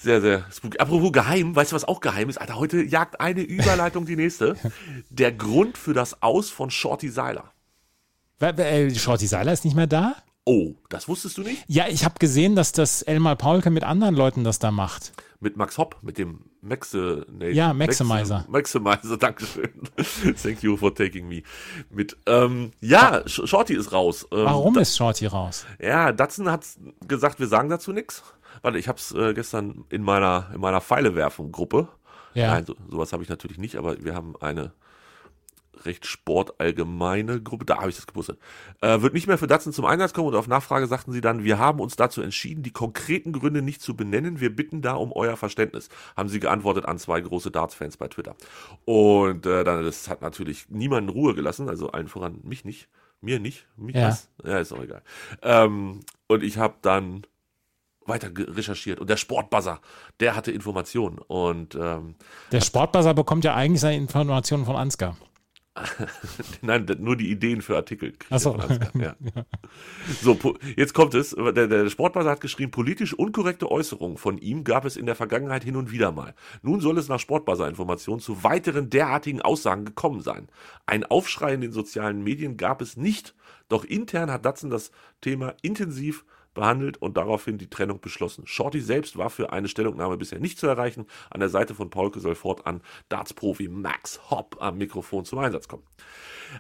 sehr, 0.02 0.22
sehr 0.22 0.46
spooky. 0.52 0.78
Apropos 0.80 1.12
geheim, 1.12 1.56
weißt 1.56 1.72
du, 1.72 1.76
was 1.76 1.86
auch 1.86 2.00
geheim 2.00 2.30
ist? 2.30 2.38
Alter, 2.40 2.56
heute 2.58 2.82
jagt 2.82 3.20
eine 3.20 3.42
Überleitung 3.42 4.06
die 4.06 4.16
nächste. 4.16 4.56
Der 5.10 5.32
Grund 5.32 5.78
für 5.78 5.94
das 5.94 6.22
Aus 6.22 6.50
von 6.50 6.70
Shorty 6.72 7.10
Seiler. 7.10 7.52
Äh, 8.40 8.94
Shorty 8.96 9.28
Seiler 9.28 9.54
ist 9.54 9.66
nicht 9.66 9.76
mehr 9.76 9.88
da? 9.88 10.16
Oh, 10.44 10.74
das 10.90 11.08
wusstest 11.08 11.38
du 11.38 11.44
nicht? 11.44 11.64
Ja, 11.68 11.86
ich 11.88 12.04
habe 12.04 12.16
gesehen, 12.18 12.56
dass 12.56 12.72
das 12.72 13.04
Elmar 13.04 13.36
Paulke 13.36 13.70
mit 13.70 13.84
anderen 13.84 14.16
Leuten 14.16 14.44
das 14.44 14.58
da 14.58 14.72
macht. 14.72 15.14
Mit 15.40 15.56
Max 15.56 15.78
Hopp, 15.78 15.98
mit 16.02 16.18
dem 16.18 16.46
Maxe, 16.62 17.26
nee, 17.32 17.52
Ja, 17.52 17.74
Maximizer. 17.74 18.46
Maximizer, 18.48 19.18
Dankeschön. 19.20 19.70
Thank 20.42 20.64
you 20.64 20.78
for 20.78 20.94
taking 20.94 21.28
me. 21.28 21.44
Mit, 21.92 22.18
ähm, 22.26 22.72
ja, 22.80 23.22
Sh- 23.28 23.46
Shorty 23.48 23.76
ist 23.76 23.92
raus. 23.92 24.28
Ähm, 24.32 24.46
Warum 24.46 24.74
da, 24.74 24.82
ist 24.82 24.98
Shorty 24.98 25.28
raus? 25.28 25.66
Ja, 25.80 26.12
Datsun 26.12 26.50
hat 26.52 26.66
gesagt, 27.08 27.40
wir 27.40 27.48
sagen 27.48 27.70
dazu 27.70 27.92
nichts. 27.92 28.24
Warte, 28.62 28.78
ich 28.78 28.88
hab's 28.88 29.12
äh, 29.14 29.34
gestern 29.34 29.86
in 29.90 30.04
meiner, 30.04 30.52
in 30.54 30.62
meiner 30.62 30.82
Pfeilewerfung-Gruppe. 30.82 31.88
Ja. 32.34 32.54
Nein, 32.54 32.66
so, 32.66 32.76
sowas 32.90 33.12
habe 33.14 33.24
ich 33.24 33.30
natürlich 33.30 33.58
nicht, 33.58 33.76
aber 33.76 34.04
wir 34.04 34.16
haben 34.16 34.36
eine 34.40 34.74
recht 35.86 36.06
sportallgemeine 36.06 37.42
Gruppe, 37.42 37.66
da 37.66 37.78
habe 37.80 37.90
ich 37.90 37.96
das 37.96 38.08
gepostet. 38.08 38.40
Äh, 38.82 39.02
wird 39.02 39.14
nicht 39.14 39.28
mehr 39.28 39.38
für 39.38 39.48
Datsun 39.48 39.74
zum 39.74 39.86
Einsatz 39.86 40.14
kommen 40.14 40.28
und 40.28 40.36
auf 40.36 40.48
Nachfrage 40.48 40.88
sagten 40.88 41.12
sie 41.12 41.22
dann, 41.22 41.44
wir 41.44 41.58
haben 41.58 41.80
uns 41.80 41.96
dazu 41.96 42.22
entschieden, 42.22 42.64
die 42.64 42.72
konkreten 42.72 43.32
Gründe 43.34 43.62
nicht 43.62 43.82
zu 43.82 43.96
benennen. 43.96 44.40
Wir 44.40 44.56
bitten 44.56 44.82
da 44.82 44.94
um 44.94 45.12
euer 45.12 45.38
Verständnis, 45.38 45.90
haben 46.16 46.30
sie 46.30 46.40
geantwortet 46.40 46.86
an 46.86 47.00
zwei 47.00 47.22
große 47.22 47.52
Darts-Fans 47.52 47.98
bei 47.98 48.08
Twitter. 48.08 48.36
Und 48.86 49.46
äh, 49.46 49.64
dann, 49.64 49.84
das 49.84 50.08
hat 50.10 50.22
natürlich 50.22 50.70
niemanden 50.70 51.10
Ruhe 51.10 51.34
gelassen, 51.34 51.70
also 51.70 51.92
allen 51.92 52.08
voran 52.08 52.40
mich 52.44 52.66
nicht, 52.66 52.88
mir 53.22 53.40
nicht, 53.40 53.68
mich 53.76 53.96
Ja. 53.96 54.10
was? 54.10 54.30
Ja, 54.44 54.60
ist 54.60 54.74
auch 54.74 54.84
egal. 54.84 55.02
Ähm, 55.42 56.02
und 56.28 56.44
ich 56.44 56.58
habe 56.58 56.76
dann 56.82 57.26
weiter 58.06 58.30
recherchiert 58.36 59.00
und 59.00 59.10
der 59.10 59.18
Sportbuzzer, 59.18 59.80
der 60.20 60.36
hatte 60.36 60.52
Informationen 60.52 61.20
und 61.20 61.76
ähm, 61.76 62.16
Der 62.52 62.62
Sportbuzzer 62.62 63.14
bekommt 63.14 63.44
ja 63.44 63.56
eigentlich 63.56 63.82
seine 63.82 63.98
Informationen 63.98 64.66
von 64.66 64.76
Ansgar. 64.76 65.18
Nein, 66.62 66.86
nur 67.00 67.16
die 67.16 67.32
Ideen 67.32 67.62
für 67.62 67.78
Artikel. 67.78 68.12
kriegt 68.12 68.32
Ach 68.32 68.40
so. 68.40 68.52
von 68.52 68.62
Ansgar, 68.62 68.92
Ja. 69.00 69.16
So, 70.22 70.38
jetzt 70.76 70.94
kommt 70.94 71.14
es. 71.14 71.32
Der, 71.32 71.68
der 71.68 71.90
Sportbuzzer 71.90 72.30
hat 72.30 72.42
geschrieben, 72.42 72.72
politisch 72.72 73.14
unkorrekte 73.14 73.72
Äußerungen 73.72 74.18
von 74.18 74.38
ihm 74.38 74.66
gab 74.66 74.84
es 74.84 74.98
in 74.98 75.06
der 75.06 75.16
Vergangenheit 75.16 75.64
hin 75.64 75.78
und 75.78 75.92
wieder 75.92 76.12
mal. 76.12 76.36
Nun 76.62 76.82
soll 76.82 76.98
es 76.98 77.08
nach 77.08 77.20
Sportbuzzer-Informationen 77.20 78.20
zu 78.20 78.44
weiteren 78.44 78.90
derartigen 78.90 79.42
Aussagen 79.42 79.86
gekommen 79.86 80.22
sein. 80.22 80.50
Ein 80.86 81.06
Aufschrei 81.06 81.54
in 81.54 81.62
den 81.62 81.72
sozialen 81.72 82.22
Medien 82.22 82.58
gab 82.58 82.82
es 82.82 82.98
nicht, 82.98 83.34
doch 83.70 83.86
intern 83.86 84.30
hat 84.30 84.46
Datsun 84.46 84.70
das 84.70 84.92
Thema 85.22 85.56
intensiv 85.62 86.26
behandelt 86.54 86.98
und 86.98 87.18
daraufhin 87.18 87.58
die 87.58 87.70
Trennung 87.70 88.00
beschlossen. 88.02 88.46
Shorty 88.46 88.82
selbst 88.82 89.18
war 89.18 89.30
für 89.30 89.54
eine 89.54 89.68
Stellungnahme 89.68 90.18
bisher 90.18 90.40
nicht 90.40 90.60
zu 90.60 90.68
erreichen. 90.68 91.06
An 91.30 91.40
der 91.40 91.50
Seite 91.50 91.76
von 91.76 91.90
Paulke 91.90 92.20
soll 92.20 92.36
fortan 92.36 92.82
Darts-Profi 93.10 93.68
Max 93.68 94.20
Hopp 94.30 94.58
am 94.60 94.78
Mikrofon 94.78 95.26
zum 95.26 95.40
Einsatz 95.40 95.68
kommen. 95.68 95.84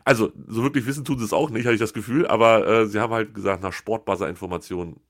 Also, 0.05 0.31
so 0.47 0.63
wirklich 0.63 0.85
wissen 0.85 1.03
tun 1.03 1.19
sie 1.19 1.25
es 1.25 1.33
auch 1.33 1.49
nicht, 1.49 1.65
habe 1.65 1.73
ich 1.73 1.81
das 1.81 1.93
Gefühl, 1.93 2.25
aber 2.27 2.65
äh, 2.65 2.85
sie 2.87 2.99
haben 2.99 3.13
halt 3.13 3.33
gesagt, 3.33 3.61
nach 3.61 3.73
Sportbuzzer-Informationen 3.73 5.01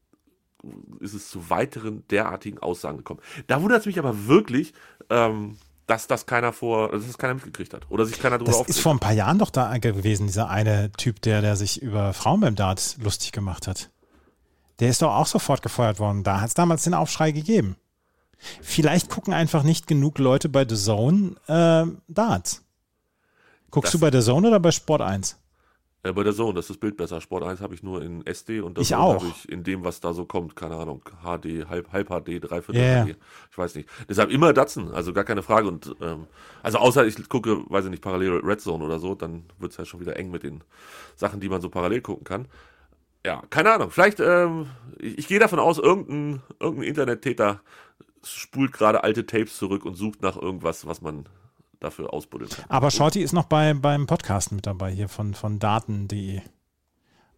ist 1.00 1.14
es 1.14 1.30
zu 1.30 1.50
weiteren 1.50 2.08
derartigen 2.10 2.60
Aussagen 2.60 2.98
gekommen. 2.98 3.20
Da 3.48 3.62
wundert 3.62 3.82
es 3.82 3.86
mich 3.86 4.00
aber 4.00 4.28
wirklich, 4.28 4.74
ähm, 5.10 5.58
dass 5.88 6.08
das 6.08 6.26
keiner 6.26 6.54
vor, 6.54 6.92
dass 6.92 7.06
das 7.06 7.18
keiner 7.18 7.34
mitgekriegt 7.34 7.74
hat 7.74 7.90
oder 7.90 8.06
sich 8.06 8.20
keiner 8.20 8.38
darüber 8.38 8.52
Das 8.52 8.56
ist 8.56 8.62
aufgeregt 8.62 8.84
vor 8.84 8.94
ein 8.94 9.00
paar 9.00 9.14
Jahren 9.14 9.40
doch 9.40 9.50
da 9.50 9.76
gewesen, 9.78 10.28
dieser 10.28 10.50
eine 10.50 10.92
Typ, 10.94 11.22
der, 11.22 11.42
der 11.42 11.56
sich 11.56 11.82
über 11.82 12.14
Frauen 12.14 12.42
beim 12.42 12.56
Dart 12.56 12.98
lustig 13.02 13.32
gemacht 13.32 13.68
hat. 13.68 13.90
Der 14.82 14.90
ist 14.90 15.02
doch 15.02 15.14
auch 15.16 15.28
sofort 15.28 15.62
gefeuert 15.62 16.00
worden. 16.00 16.24
Da 16.24 16.42
hat 16.42 16.50
es 16.50 16.54
damals 16.54 16.84
den 16.84 16.94
Aufschrei 16.94 17.32
gegeben. 17.32 17.76
Vielleicht 18.62 19.10
gucken 19.10 19.34
einfach 19.34 19.64
nicht 19.64 19.86
genug 19.88 20.18
Leute 20.18 20.50
bei 20.50 20.66
The 20.68 20.76
Zone 20.76 21.36
äh, 21.48 21.86
Darts. 22.12 22.64
Guckst 23.70 23.94
Das- 23.94 24.00
du 24.02 24.06
bei 24.06 24.12
The 24.12 24.26
Zone 24.26 24.48
oder 24.50 24.60
bei 24.60 24.72
Sport 24.72 25.02
1? 25.02 25.38
Äh, 26.04 26.14
bei 26.14 26.24
der 26.24 26.34
Zone, 26.34 26.56
das 26.56 26.66
ist 26.66 26.70
das 26.72 26.78
Bild 26.78 26.98
besser. 26.98 27.22
Sport 27.22 27.44
1 27.44 27.62
habe 27.62 27.76
ich 27.76 27.84
nur 27.84 28.02
in 28.02 28.26
SD 28.26 28.62
und 28.62 28.76
das 28.76 28.92
habe 28.92 29.24
ich 29.28 29.48
in 29.50 29.64
dem, 29.64 29.84
was 29.84 30.00
da 30.00 30.14
so 30.16 30.26
kommt, 30.26 30.56
keine 30.56 30.76
Ahnung, 30.76 31.04
HD, 31.24 31.70
halb, 31.70 31.92
halb 31.92 32.08
HD, 32.10 32.40
dreiviertel 32.44 32.78
Ja, 32.82 33.06
ja. 33.06 33.06
HD. 33.06 33.18
Ich 33.52 33.58
weiß 33.60 33.76
nicht. 33.76 33.88
Deshalb 34.10 34.32
immer 34.32 34.52
Datsen, 34.52 34.92
also 34.92 35.14
gar 35.14 35.24
keine 35.26 35.44
Frage. 35.44 35.68
Und 35.68 35.96
ähm, 36.02 36.26
also 36.64 36.80
außer 36.80 37.06
ich 37.06 37.30
gucke, 37.30 37.58
weiß 37.70 37.86
ich 37.86 37.92
nicht, 37.92 38.02
parallel 38.02 38.40
Red 38.44 38.62
Zone 38.62 38.84
oder 38.84 38.98
so, 38.98 39.14
dann 39.14 39.44
wird 39.60 39.74
es 39.74 39.78
ja 39.78 39.86
schon 39.86 40.00
wieder 40.00 40.18
eng 40.18 40.32
mit 40.32 40.42
den 40.42 40.64
Sachen, 41.16 41.40
die 41.40 41.50
man 41.50 41.62
so 41.62 41.70
parallel 41.70 42.02
gucken 42.02 42.24
kann. 42.24 42.48
Ja, 43.26 43.44
keine 43.50 43.74
Ahnung. 43.74 43.92
Vielleicht, 43.92 44.20
ähm, 44.20 44.68
ich, 45.00 45.20
ich 45.20 45.28
gehe 45.28 45.40
davon 45.40 45.60
aus, 45.60 45.78
irgendein, 45.78 46.42
irgendein 46.60 46.88
Internettäter 46.88 47.62
spult 48.24 48.72
gerade 48.72 49.04
alte 49.04 49.26
Tapes 49.26 49.58
zurück 49.58 49.86
und 49.86 49.96
sucht 49.96 50.22
nach 50.22 50.36
irgendwas, 50.36 50.86
was 50.86 51.02
man 51.02 51.26
dafür 51.80 52.14
ausbuddeln 52.14 52.52
kann. 52.52 52.66
Aber 52.70 52.92
Shorty 52.92 53.22
ist 53.22 53.34
noch 53.34 53.46
bei, 53.46 53.74
beim 53.74 54.08
Podcast 54.08 54.52
mit 54.52 54.68
dabei 54.68 54.92
hier 54.92 55.10
von, 55.10 55.34
von 55.34 55.60
daten.de. 55.60 56.42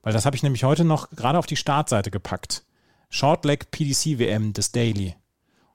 Weil 0.02 0.14
das 0.14 0.26
habe 0.26 0.36
ich 0.36 0.44
nämlich 0.44 0.66
heute 0.66 0.84
noch 0.84 1.10
gerade 1.12 1.40
auf 1.40 1.46
die 1.46 1.56
Startseite 1.56 2.12
gepackt. 2.12 2.66
Shortleg 3.10 3.72
PDC 3.72 4.20
WM, 4.20 4.52
das 4.52 4.72
Daily. 4.72 5.16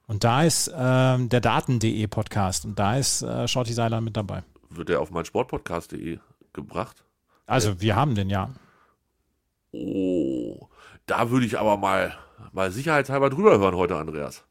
Und 0.05 0.23
da 0.23 0.43
ist 0.43 0.71
ähm, 0.75 1.29
der 1.29 1.41
Daten.de 1.41 2.07
Podcast 2.07 2.65
und 2.65 2.77
da 2.77 2.97
ist 2.97 3.21
äh, 3.21 3.47
Shorty 3.47 3.73
Seiler 3.73 4.01
mit 4.01 4.17
dabei. 4.17 4.43
Wird 4.69 4.89
der 4.89 5.01
auf 5.01 5.11
mein 5.11 5.25
Sportpodcast.de 5.25 6.19
gebracht? 6.53 7.03
Also 7.45 7.81
wir 7.81 7.95
haben 7.95 8.15
den 8.15 8.29
ja. 8.29 8.51
Oh, 9.71 10.67
da 11.05 11.29
würde 11.29 11.45
ich 11.45 11.59
aber 11.59 11.77
mal, 11.77 12.15
mal 12.51 12.71
sicherheitshalber 12.71 13.29
drüber 13.29 13.59
hören 13.59 13.75
heute, 13.75 13.95
Andreas. 13.95 14.43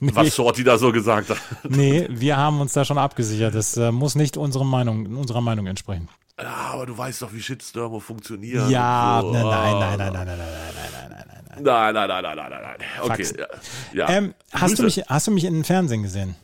Was 0.00 0.34
Shorty 0.34 0.64
da 0.64 0.78
so 0.78 0.90
gesagt 0.92 1.30
hat. 1.30 1.38
Nee, 1.68 2.06
wir 2.10 2.36
haben 2.36 2.60
uns 2.60 2.72
da 2.72 2.84
schon 2.84 2.98
abgesichert. 2.98 3.54
Das 3.54 3.76
äh, 3.76 3.92
muss 3.92 4.14
nicht 4.14 4.36
unsere 4.36 4.64
Meinung, 4.64 5.06
unserer 5.16 5.40
Meinung 5.42 5.66
entsprechen. 5.66 6.08
Ja, 6.40 6.70
aber 6.72 6.86
du 6.86 6.96
weißt 6.96 7.22
doch, 7.22 7.32
wie 7.32 7.40
Shitstürme 7.40 8.00
funktionieren. 8.00 8.68
Ja, 8.70 9.20
so. 9.22 9.32
nein, 9.32 9.42
nein, 9.42 9.52
Ah. 9.52 9.96
nein, 9.96 9.98
nein, 9.98 10.12
nein, 10.12 10.26
nein, 10.26 10.38
nein, 10.38 10.38
nein, 10.38 11.10
nein, 11.10 11.10
nein, 11.10 11.44
nein. 11.48 11.62
Nein, 11.62 11.94
nein, 11.94 12.08
nein, 12.08 12.22
nein, 12.22 12.36
nein, 12.36 12.50
nein, 12.50 12.76
nein. 12.78 13.10
Okay. 13.10 13.26
Ja. 13.38 14.08
ja. 14.08 14.16
Ähm, 14.16 14.34
hast, 14.52 14.78
du 14.78 14.82
Grüße. 14.82 15.00
mich, 15.00 15.08
hast 15.08 15.26
du 15.26 15.30
mich 15.30 15.44
in 15.44 15.54
den 15.54 15.64
Fernsehen 15.64 16.02
gesehen? 16.02 16.34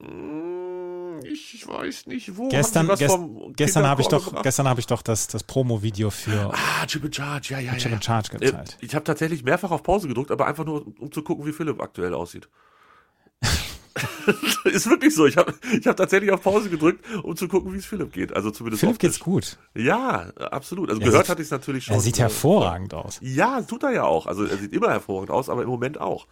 Mm, 0.00 1.20
Ich 1.58 1.66
weiß 1.66 2.06
nicht, 2.06 2.36
wo. 2.36 2.48
Gestern, 2.48 2.86
gest, 2.86 3.18
gestern 3.56 3.84
habe 3.84 4.00
ich 4.00 4.06
doch, 4.06 4.42
gestern 4.44 4.68
habe 4.68 4.78
ich 4.78 4.86
doch 4.86 5.02
das, 5.02 5.26
das 5.26 5.42
Promo-Video 5.42 6.08
für 6.10 6.52
Ah, 6.54 6.86
Chip 6.86 7.02
and 7.02 7.16
Charge, 7.16 7.54
ja, 7.54 7.58
ja, 7.58 7.74
Chip 7.74 7.90
ja. 7.90 8.00
Charge 8.00 8.36
Äh, 8.36 8.38
geteilt. 8.38 8.76
Ich 8.80 8.94
habe 8.94 9.02
tatsächlich 9.04 9.42
mehrfach 9.42 9.72
auf 9.72 9.82
Pause 9.82 10.06
gedrückt, 10.06 10.30
aber 10.30 10.46
einfach 10.46 10.64
nur, 10.64 10.86
um 11.00 11.10
zu 11.10 11.22
gucken, 11.22 11.44
wie 11.46 11.52
Philipp 11.52 11.80
aktuell 11.82 12.14
aussieht. 12.14 12.48
ist 14.64 14.88
wirklich 14.88 15.14
so. 15.14 15.26
Ich 15.26 15.36
habe 15.36 15.54
ich 15.78 15.86
hab 15.86 15.96
tatsächlich 15.96 16.30
auf 16.32 16.42
Pause 16.42 16.68
gedrückt, 16.70 17.04
um 17.22 17.36
zu 17.36 17.48
gucken, 17.48 17.72
wie 17.72 17.78
es 17.78 17.86
Philipp 17.86 18.12
geht. 18.12 18.34
Also 18.34 18.50
zumindest 18.50 18.80
Philipp 18.80 18.94
optisch. 18.96 19.10
geht's 19.10 19.20
gut. 19.20 19.58
Ja, 19.74 20.30
absolut. 20.50 20.88
Also 20.90 21.00
Er 21.00 21.06
gehört 21.06 21.26
sieht- 21.26 21.30
hatte 21.30 21.42
ich 21.42 21.46
es 21.46 21.50
natürlich 21.52 21.84
schon. 21.84 21.94
Er 21.94 22.00
sieht 22.00 22.18
äh, 22.18 22.22
hervorragend 22.22 22.94
aus. 22.94 23.18
Ja, 23.22 23.60
tut 23.62 23.82
er 23.82 23.90
ja 23.92 24.04
auch. 24.04 24.26
Also 24.26 24.44
er 24.44 24.56
sieht 24.56 24.72
immer 24.72 24.90
hervorragend 24.90 25.30
aus, 25.30 25.48
aber 25.48 25.62
im 25.62 25.68
Moment 25.68 26.00
auch. 26.00 26.26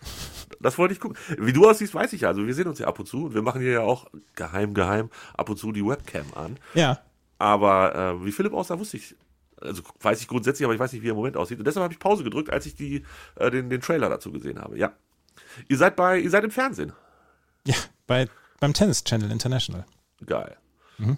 Das 0.61 0.79
wollte 0.79 0.95
ich 0.95 1.01
gucken. 1.01 1.17
Wie 1.39 1.53
du 1.53 1.69
aussiehst, 1.69 1.95
weiß 1.95 2.13
ich 2.13 2.23
ja. 2.23 2.29
Also 2.29 2.47
wir 2.47 2.55
sehen 2.55 2.69
uns 2.69 2.79
ja 2.79 2.87
ab 2.87 2.99
und 2.99 3.07
zu 3.07 3.27
und 3.27 3.35
wir 3.35 3.43
machen 3.43 3.61
hier 3.61 3.73
ja 3.73 3.81
auch 3.83 4.07
geheim, 4.35 4.75
geheim 4.75 5.11
ab 5.37 5.49
und 5.51 5.57
zu 5.59 5.73
die 5.73 5.85
Webcam 5.87 6.27
an. 6.35 6.59
Ja. 6.75 7.01
Aber 7.39 7.95
äh, 8.21 8.25
wie 8.25 8.33
Philipp 8.33 8.53
aussah, 8.55 8.79
wusste 8.79 8.97
ich. 8.97 9.15
Also 9.61 9.83
weiß 10.03 10.21
ich 10.21 10.29
grundsätzlich, 10.29 10.65
aber 10.67 10.75
ich 10.75 10.81
weiß 10.81 10.93
nicht, 10.93 11.03
wie 11.03 11.09
er 11.09 11.13
im 11.13 11.17
Moment 11.17 11.37
aussieht. 11.37 11.59
Und 11.59 11.67
deshalb 11.67 11.83
habe 11.85 11.93
ich 11.95 11.99
Pause 11.99 12.23
gedrückt, 12.25 12.51
als 12.53 12.67
ich 12.67 12.75
die, 12.75 13.05
äh, 13.37 13.51
den, 13.51 13.71
den 13.71 13.81
Trailer 13.81 14.11
dazu 14.11 14.31
gesehen 14.31 14.59
habe. 14.61 14.79
Ja. 14.79 14.93
Ihr 15.69 15.79
seid 15.79 15.97
bei, 15.97 16.19
ihr 16.19 16.29
seid 16.31 16.45
im 16.45 16.51
Fernsehen. 16.51 16.93
Ja, 17.67 17.75
bei, 18.07 18.29
beim 18.61 18.73
Tennis 18.73 19.05
Channel 19.05 19.31
International. 19.31 19.85
Geil. 20.25 20.57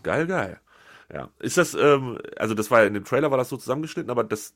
Geil, 0.02 0.26
geil. 0.26 0.60
Ja. 1.12 1.28
Ist 1.38 1.56
das, 1.56 1.74
ähm, 1.74 2.18
also 2.36 2.54
das 2.54 2.70
war 2.70 2.80
ja 2.80 2.86
in 2.86 2.94
dem 2.94 3.04
Trailer 3.04 3.30
war 3.30 3.38
das 3.38 3.48
so 3.48 3.56
zusammengeschnitten, 3.56 4.10
aber 4.10 4.24
das, 4.24 4.54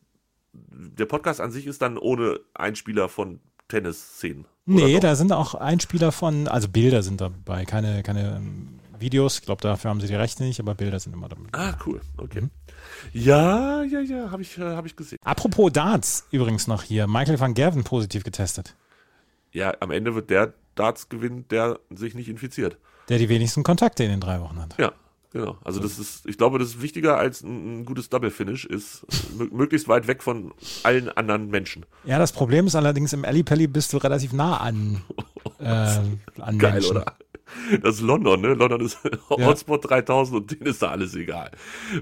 der 0.53 1.07
Podcast 1.07 1.41
an 1.41 1.51
sich 1.51 1.67
ist 1.67 1.81
dann 1.81 1.97
ohne 1.97 2.41
Einspieler 2.55 3.09
von 3.09 3.41
Tennisszenen. 3.69 4.47
Nee, 4.67 5.01
da 5.01 5.17
sind 5.17 5.33
auch 5.33 5.55
Einspieler 5.55 6.13
von, 6.13 6.47
also 6.47 6.69
Bilder 6.69 7.03
sind 7.03 7.21
dabei, 7.21 7.65
keine, 7.65 8.03
keine 8.03 8.37
ähm, 8.37 8.81
Videos. 8.99 9.39
Ich 9.39 9.45
glaube, 9.45 9.63
dafür 9.63 9.91
haben 9.91 10.01
sie 10.01 10.07
die 10.07 10.15
Rechte 10.15 10.45
nicht, 10.45 10.61
aber 10.61 10.75
Bilder 10.75 11.01
sind 11.01 11.15
immer 11.15 11.29
dabei. 11.29 11.47
Ah, 11.53 11.75
cool. 11.87 12.01
Okay. 12.17 12.49
Ja, 13.13 13.83
ja, 13.83 14.01
ja, 14.01 14.31
habe 14.31 14.43
ich, 14.43 14.59
äh, 14.59 14.77
hab 14.77 14.87
ich 14.87 14.95
gesehen. 14.95 15.19
Apropos 15.25 15.73
Darts 15.73 16.27
übrigens 16.31 16.67
noch 16.67 16.83
hier. 16.83 17.07
Michael 17.07 17.41
van 17.41 17.55
Gerven 17.55 17.83
positiv 17.83 18.25
getestet. 18.25 18.77
Ja, 19.53 19.75
am 19.81 19.91
Ende 19.91 20.15
wird 20.15 20.31
der 20.31 20.55
Darts 20.75 21.09
gewinnen, 21.09 21.47
der 21.51 21.79
sich 21.91 22.15
nicht 22.15 22.29
infiziert. 22.29 22.77
Der 23.09 23.19
die 23.19 23.29
wenigsten 23.29 23.63
Kontakte 23.63 24.05
in 24.05 24.11
den 24.11 24.21
drei 24.21 24.41
Wochen 24.41 24.61
hat. 24.61 24.77
Ja, 24.79 24.93
genau. 25.33 25.59
Also 25.65 25.81
das 25.81 25.99
ist, 25.99 26.25
ich 26.27 26.39
glaube, 26.39 26.59
das 26.59 26.69
ist 26.69 26.83
wichtiger 26.83 27.19
als 27.19 27.43
ein, 27.43 27.85
gutes 27.85 28.09
Double 28.09 28.31
Finish, 28.31 28.65
ist 28.65 29.05
mö- 29.37 29.53
möglichst 29.53 29.89
weit 29.89 30.07
weg 30.07 30.23
von 30.23 30.53
allen 30.85 31.09
anderen 31.11 31.49
Menschen. 31.49 31.85
Ja, 32.05 32.19
das 32.19 32.33
Problem 32.33 32.67
ist 32.67 32.75
allerdings, 32.77 33.13
im 33.13 33.25
Ellipelli 33.25 33.67
bist 33.67 33.93
du 33.93 33.99
relativ 33.99 34.33
nah 34.33 34.59
an, 34.59 35.03
äh, 35.59 35.65
an 35.65 36.59
Geil, 36.59 36.73
Menschen. 36.75 36.91
oder? 36.97 37.17
Das 37.83 37.97
ist 37.97 38.01
London, 38.01 38.41
ne? 38.41 38.55
London 38.55 38.81
ist 38.81 38.99
Hotspot 39.31 39.89
3000 39.89 40.37
und 40.37 40.51
denen 40.51 40.67
ist 40.67 40.83
da 40.83 40.91
alles 40.91 41.15
egal. 41.15 41.51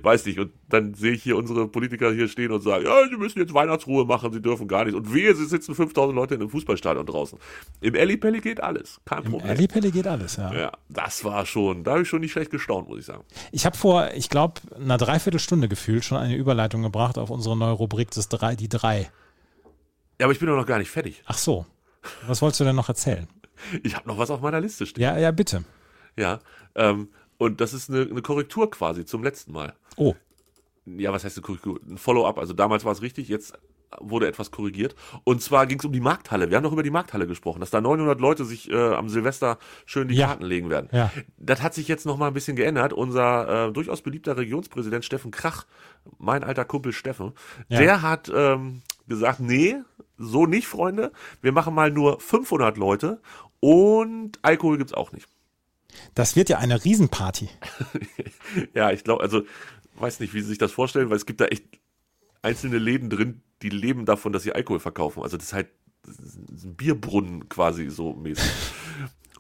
Weiß 0.03 0.27
nicht. 0.27 0.39
Und 0.39 0.53
dann 0.69 0.95
sehe 0.95 1.13
ich 1.13 1.23
hier 1.23 1.37
unsere 1.37 1.69
Politiker 1.69 2.13
hier 2.13 2.29
stehen 2.29 2.51
und 2.53 2.63
sagen, 2.63 2.85
ja, 2.85 3.09
sie 3.09 3.17
müssen 3.17 3.39
jetzt 3.39 3.55
Weihnachtsruhe 3.55 4.05
machen, 4.05 4.33
sie 4.33 4.41
dürfen 4.41 4.69
gar 4.69 4.85
nicht. 4.85 4.95
Und 4.95 5.13
wehe, 5.13 5.35
sie 5.35 5.47
sitzen 5.47 5.75
5000 5.75 6.15
Leute 6.15 6.35
in 6.35 6.41
einem 6.41 6.51
Fußballstadion 6.51 7.07
draußen. 7.07 7.39
Im 7.81 7.95
Ellipelli 7.95 8.41
geht 8.41 8.63
alles. 8.63 9.01
Kein 9.05 9.25
Im 9.25 9.33
Problem. 9.33 9.51
Ellipelli 9.51 9.91
geht 9.91 10.07
alles, 10.07 10.37
ja. 10.37 10.53
Ja, 10.53 10.73
das 10.89 11.25
war 11.25 11.47
schon, 11.47 11.85
da 11.85 11.93
habe 11.93 12.03
ich 12.03 12.09
schon 12.09 12.21
nicht 12.21 12.33
schlecht 12.33 12.51
gestaunt, 12.51 12.89
muss 12.89 13.01
ich 13.01 13.07
sagen. 13.07 13.25
Ich 13.53 13.67
habe 13.67 13.77
vor, 13.77 14.11
ich 14.15 14.29
glaube, 14.29 14.61
einer 14.75 14.99
Dreiviertelstunde 14.99 15.69
gefühlt 15.69 16.05
schon 16.05 16.19
eine 16.19 16.37
Überleitung 16.37 16.83
gebracht 16.83 17.19
auf 17.19 17.31
unsere 17.31 17.57
neue 17.57 17.73
Rubrik 17.73 18.11
das 18.11 18.29
drei, 18.29 18.57
die 18.57 18.69
drei. 18.69 19.11
Ja, 20.19 20.27
aber 20.27 20.33
ich 20.33 20.39
bin 20.39 20.49
doch 20.49 20.57
noch 20.57 20.67
gar 20.67 20.79
nicht 20.79 20.91
fertig. 20.91 21.23
Ach 21.27 21.39
so. 21.39 21.67
Was 22.27 22.43
wolltest 22.43 22.61
du 22.61 22.65
denn 22.65 22.77
noch 22.77 22.89
erzählen? 22.89 23.27
Ich 23.83 23.97
habe 23.97 24.09
noch 24.09 24.19
was 24.19 24.31
auf 24.31 24.41
meiner 24.41 24.61
Liste 24.61 24.87
stehen. 24.87 25.03
Ja, 25.03 25.19
ja, 25.19 25.31
bitte. 25.31 25.65
Ja. 26.17 26.41
Ähm, 26.75 27.09
und 27.39 27.61
das 27.61 27.73
ist 27.73 27.89
eine, 27.91 28.03
eine 28.03 28.23
Korrektur 28.23 28.71
quasi 28.71 29.05
zum 29.05 29.23
letzten 29.23 29.53
Mal. 29.53 29.75
Oh, 29.97 30.15
Ja, 30.85 31.13
was 31.13 31.25
heißt 31.25 31.37
eine 31.39 31.43
Korrektur? 31.43 31.81
Ein 31.89 31.99
Follow-up. 31.99 32.39
Also 32.39 32.53
damals 32.53 32.85
war 32.85 32.93
es 32.93 33.03
richtig, 33.03 33.29
jetzt 33.29 33.55
wurde 34.01 34.29
etwas 34.29 34.53
korrigiert. 34.53 34.95
Und 35.25 35.43
zwar 35.43 35.67
ging 35.67 35.79
es 35.81 35.85
um 35.85 35.91
die 35.93 36.01
Markthalle. 36.01 36.49
Wir 36.49 36.57
haben 36.57 36.63
noch 36.63 36.73
über 36.73 36.85
die 36.85 36.91
Markthalle 36.91 37.27
gesprochen, 37.27 37.59
dass 37.59 37.71
da 37.71 37.81
900 37.81 38.21
Leute 38.21 38.45
sich 38.45 38.71
äh, 38.71 38.77
am 38.95 39.09
Silvester 39.09 39.59
schön 39.85 40.07
die 40.07 40.15
Ja. 40.15 40.29
Karten 40.29 40.45
legen 40.45 40.71
werden. 40.71 40.89
Ja. 40.93 41.11
Das 41.39 41.61
hat 41.63 41.75
sich 41.75 41.89
jetzt 41.89 42.07
noch 42.07 42.17
mal 42.17 42.29
ein 42.29 42.35
bisschen 42.35 42.55
geändert. 42.55 42.93
Unser 42.93 43.69
äh, 43.69 43.73
durchaus 43.73 44.03
beliebter 44.03 44.37
Regionspräsident 44.37 45.05
Steffen 45.05 45.33
Krach, 45.33 45.67
mein 46.19 46.45
alter 46.45 46.65
Kumpel 46.65 46.93
Steffen, 46.93 47.33
Ja. 47.69 47.81
der 47.81 48.03
hat 48.03 48.31
ähm, 48.33 48.83
gesagt, 49.09 49.41
nee, 49.41 49.75
so 50.21 50.47
nicht, 50.47 50.67
Freunde. 50.69 51.13
Wir 51.43 51.53
machen 51.53 51.75
mal 51.75 51.91
nur 51.91 52.21
500 52.21 52.77
Leute 52.77 53.21
und 53.61 54.39
Alkohol 54.43 54.79
gibt's 54.79 54.95
auch 54.95 55.13
nicht. 55.13 55.27
das 56.15 56.37
wird 56.37 56.49
ja 56.49 56.59
eine 56.59 56.85
Riesenparty. 56.85 57.49
Ja, 58.75 58.91
ich 58.91 59.05
glaube, 59.05 59.23
also 59.23 59.43
weiß 59.95 60.19
nicht, 60.19 60.35
wie 60.35 60.41
Sie 60.41 60.49
sich 60.49 60.59
das 60.59 60.73
vorstellen, 60.73 61.09
weil 61.09 61.17
es 61.17 61.25
gibt 61.25 61.41
da 61.41 61.45
echt 61.47 61.65
einzelne 62.43 62.79
Läden 62.79 63.11
drin, 63.11 63.43
die 63.63 63.69
leben 63.69 64.07
davon, 64.07 64.33
dass 64.33 64.43
sie 64.43 64.53
Alkohol 64.53 64.81
verkaufen. 64.81 65.23
Also 65.23 65.37
das 65.37 65.47
ist 65.47 65.53
halt 65.53 65.69
ein 66.07 66.75
Bierbrunnen 66.75 67.49
quasi 67.49 67.91
so 67.91 68.15
mäßig. 68.15 68.51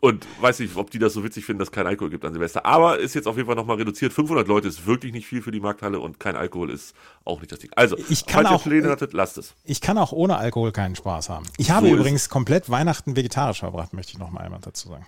Und 0.00 0.26
weiß 0.40 0.60
nicht, 0.60 0.74
ob 0.76 0.90
die 0.90 0.98
das 0.98 1.12
so 1.12 1.22
witzig 1.24 1.44
finden, 1.44 1.58
dass 1.58 1.68
es 1.68 1.72
kein 1.72 1.86
Alkohol 1.86 2.08
gibt 2.10 2.24
an 2.24 2.32
Silvester. 2.32 2.64
Aber 2.64 2.98
ist 2.98 3.14
jetzt 3.14 3.26
auf 3.28 3.36
jeden 3.36 3.46
Fall 3.46 3.54
nochmal 3.56 3.76
reduziert. 3.76 4.12
500 4.14 4.48
Leute 4.48 4.66
ist 4.66 4.86
wirklich 4.86 5.12
nicht 5.12 5.26
viel 5.26 5.42
für 5.42 5.50
die 5.50 5.60
Markthalle 5.60 6.00
und 6.00 6.18
kein 6.18 6.36
Alkohol 6.36 6.70
ist 6.70 6.94
auch 7.26 7.40
nicht 7.40 7.52
das 7.52 7.58
Ding. 7.58 7.70
Also, 7.76 7.96
Ich 8.08 8.24
kann 8.24 8.44
falls 8.44 8.50
ihr 8.50 8.56
auch- 8.56 8.62
Pläne 8.62 8.88
hattet, 8.88 9.12
lasst 9.12 9.36
es. 9.36 9.52
Ich 9.64 9.82
kann 9.82 9.98
auch 9.98 10.12
ohne 10.12 10.38
Alkohol 10.38 10.72
keinen 10.72 10.96
Spaß 10.96 11.28
haben. 11.28 11.44
Ich 11.58 11.70
habe 11.70 11.88
So 11.88 11.94
übrigens 11.94 12.30
komplett 12.30 12.70
Weihnachten 12.70 13.14
vegetarisch 13.14 13.58
verbracht, 13.60 13.92
möchte 13.92 14.12
ich 14.12 14.18
noch 14.18 14.30
mal 14.30 14.40
einmal 14.40 14.60
dazu 14.62 14.88
sagen. 14.88 15.04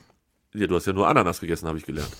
Ja, 0.54 0.66
du 0.66 0.74
hast 0.76 0.86
ja 0.86 0.92
nur 0.92 1.08
Ananas 1.08 1.40
gegessen, 1.40 1.66
habe 1.68 1.78
ich 1.78 1.86
gelernt. 1.86 2.10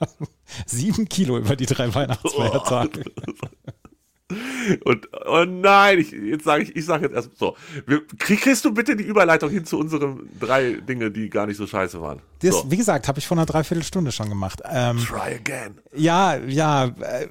Sieben 0.66 1.08
Kilo 1.08 1.38
über 1.38 1.56
die 1.56 1.64
drei 1.66 1.94
Weihnachtsfeiertage. 1.94 3.04
Und 4.84 5.08
oh 5.26 5.44
nein, 5.44 5.98
ich, 5.98 6.12
jetzt 6.12 6.44
sage 6.44 6.64
ich, 6.64 6.76
ich 6.76 6.84
sage 6.84 7.06
jetzt 7.06 7.14
erst 7.14 7.38
so. 7.38 7.56
Wir, 7.86 8.06
krieg, 8.18 8.40
kriegst 8.40 8.64
du 8.64 8.72
bitte 8.72 8.96
die 8.96 9.04
Überleitung 9.04 9.50
hin 9.50 9.64
zu 9.64 9.78
unseren 9.78 10.28
drei 10.38 10.72
Dinge, 10.74 11.10
die 11.10 11.28
gar 11.30 11.46
nicht 11.46 11.56
so 11.56 11.66
scheiße 11.66 12.00
waren? 12.00 12.20
Das, 12.40 12.54
so. 12.54 12.70
Wie 12.70 12.76
gesagt, 12.76 13.08
habe 13.08 13.18
ich 13.18 13.26
vor 13.26 13.36
einer 13.36 13.46
Dreiviertelstunde 13.46 14.12
schon 14.12 14.28
gemacht. 14.28 14.62
Ähm, 14.70 14.98
Try 14.98 15.34
again. 15.34 15.78
ja, 15.94 16.36
ja, 16.36 16.86
äh, 16.86 17.28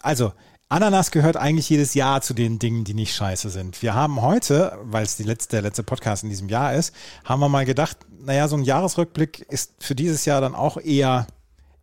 also 0.00 0.32
Ananas 0.72 1.10
gehört 1.10 1.36
eigentlich 1.36 1.68
jedes 1.68 1.92
Jahr 1.92 2.22
zu 2.22 2.32
den 2.32 2.58
Dingen, 2.58 2.84
die 2.84 2.94
nicht 2.94 3.14
scheiße 3.14 3.50
sind. 3.50 3.82
Wir 3.82 3.92
haben 3.92 4.22
heute, 4.22 4.78
weil 4.84 5.04
es 5.04 5.16
die 5.16 5.22
letzte, 5.22 5.56
der 5.56 5.62
letzte 5.62 5.82
Podcast 5.82 6.22
in 6.22 6.30
diesem 6.30 6.48
Jahr 6.48 6.72
ist, 6.72 6.94
haben 7.26 7.40
wir 7.40 7.50
mal 7.50 7.66
gedacht, 7.66 7.98
naja, 8.24 8.48
so 8.48 8.56
ein 8.56 8.62
Jahresrückblick 8.62 9.40
ist 9.50 9.74
für 9.80 9.94
dieses 9.94 10.24
Jahr 10.24 10.40
dann 10.40 10.54
auch 10.54 10.78
eher, 10.78 11.26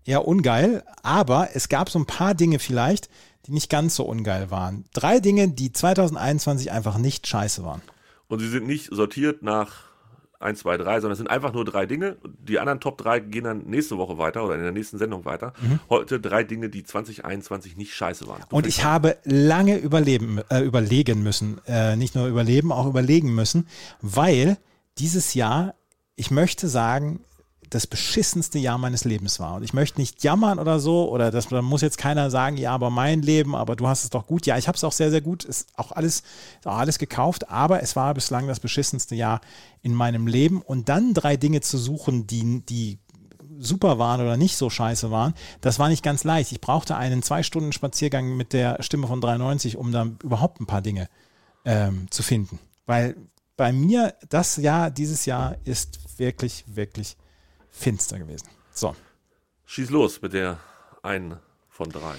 eher 0.06 0.28
ungeil. 0.28 0.84
Aber 1.04 1.50
es 1.54 1.70
gab 1.70 1.92
so 1.92 2.00
ein 2.00 2.08
paar 2.08 2.34
Dinge 2.34 2.58
vielleicht, 2.58 3.12
die 3.50 3.54
nicht 3.54 3.70
ganz 3.70 3.96
so 3.96 4.04
ungeil 4.06 4.52
waren. 4.52 4.86
Drei 4.94 5.20
Dinge, 5.20 5.50
die 5.50 5.74
2021 5.74 6.72
einfach 6.72 6.98
nicht 6.98 7.28
scheiße 7.28 7.64
waren. 7.64 7.82
Und 8.28 8.40
sie 8.40 8.48
sind 8.50 8.68
nicht 8.68 8.90
sortiert 8.94 9.42
nach 9.42 9.90
1, 10.40 10.60
2, 10.60 10.78
3, 10.78 11.02
sondern 11.02 11.12
es 11.14 11.18
sind 11.18 11.30
einfach 11.30 11.52
nur 11.52 11.66
drei 11.66 11.86
Dinge. 11.86 12.16
Die 12.48 12.60
anderen 12.60 12.80
Top 12.80 12.98
3 13.00 13.20
gehen 13.20 13.44
dann 13.44 13.66
nächste 13.66 13.98
Woche 13.98 14.18
weiter 14.18 14.46
oder 14.46 14.56
in 14.56 14.62
der 14.62 14.72
nächsten 14.72 14.98
Sendung 14.98 15.26
weiter. 15.26 15.54
Heute 15.90 16.20
drei 16.22 16.44
Dinge, 16.44 16.70
die 16.70 16.84
2021 16.84 17.76
nicht 17.76 17.94
scheiße 17.94 18.26
waren. 18.28 18.44
Du 18.50 18.56
Und 18.56 18.66
ich 18.68 18.80
an. 18.86 18.92
habe 18.92 19.18
lange 19.26 19.78
überleben, 19.78 20.40
äh, 20.50 20.62
überlegen 20.62 21.24
müssen, 21.24 21.60
äh, 21.68 21.96
nicht 21.98 22.16
nur 22.16 22.28
überleben, 22.28 22.72
auch 22.72 22.86
überlegen 22.88 23.34
müssen, 23.36 23.68
weil 24.02 24.58
dieses 24.98 25.34
Jahr, 25.34 25.74
ich 26.16 26.32
möchte 26.32 26.70
sagen, 26.70 27.22
das 27.70 27.88
beschissenste 27.88 28.60
Jahr 28.60 28.78
meines 28.78 29.06
Lebens 29.06 29.40
war. 29.40 29.56
Und 29.56 29.64
ich 29.64 29.74
möchte 29.74 30.00
nicht 30.00 30.24
jammern 30.24 30.60
oder 30.60 30.80
so, 30.80 31.10
oder 31.10 31.32
das, 31.32 31.48
da 31.48 31.62
muss 31.62 31.82
jetzt 31.82 31.98
keiner 31.98 32.30
sagen, 32.30 32.58
ja, 32.58 32.72
aber 32.72 32.90
mein 32.90 33.22
Leben, 33.22 33.56
aber 33.56 33.76
du 33.76 33.88
hast 33.88 34.04
es 34.04 34.10
doch 34.10 34.26
gut. 34.26 34.46
Ja, 34.46 34.58
ich 34.58 34.68
habe 34.68 34.76
es 34.76 34.84
auch 34.84 34.92
sehr, 34.92 35.12
sehr 35.12 35.22
gut, 35.22 35.44
ist 35.44 35.70
auch 35.76 35.92
alles, 35.92 36.24
auch 36.66 36.78
alles 36.78 37.00
gekauft, 37.00 37.50
aber 37.50 37.84
es 37.84 37.96
war 37.96 38.14
bislang 38.14 38.48
das 38.48 38.60
beschissenste 38.60 39.16
Jahr 39.16 39.42
in 39.82 39.94
meinem 39.94 40.28
Leben. 40.28 40.62
Und 40.62 40.90
dann 40.90 41.14
drei 41.14 41.38
Dinge 41.38 41.62
zu 41.62 41.78
suchen, 41.78 42.28
die, 42.28 42.66
die 42.66 43.00
super 43.60 44.00
waren 44.00 44.22
oder 44.22 44.38
nicht 44.38 44.56
so 44.56 44.70
scheiße 44.70 45.12
waren, 45.12 45.34
das 45.62 45.80
war 45.80 45.90
nicht 45.90 46.04
ganz 46.04 46.24
leicht. 46.24 46.52
Ich 46.52 46.62
brauchte 46.62 46.96
einen 46.96 47.22
zwei 47.22 47.44
Stunden 47.44 47.74
Spaziergang 47.74 48.36
mit 48.36 48.54
der 48.54 48.82
Stimme 48.82 49.08
von 49.08 49.22
93, 49.22 49.78
um 49.78 49.92
dann 49.92 50.18
überhaupt 50.24 50.60
ein 50.62 50.66
paar 50.66 50.82
Dinge 50.82 51.10
ähm, 51.66 52.08
zu 52.10 52.24
finden. 52.24 52.60
Weil 52.86 53.16
bei 53.58 53.74
mir 53.74 54.16
das 54.30 54.56
Jahr, 54.56 54.90
dieses 54.90 55.26
Jahr 55.26 55.58
ist 55.66 56.00
wirklich, 56.18 56.64
wirklich 56.68 57.18
finster 57.80 58.20
gewesen. 58.20 58.48
So. 58.72 58.96
Schieß 59.66 59.90
los 59.90 60.22
mit 60.22 60.34
der 60.34 60.60
einen 61.02 61.38
von 61.70 61.90
drei. 61.90 62.16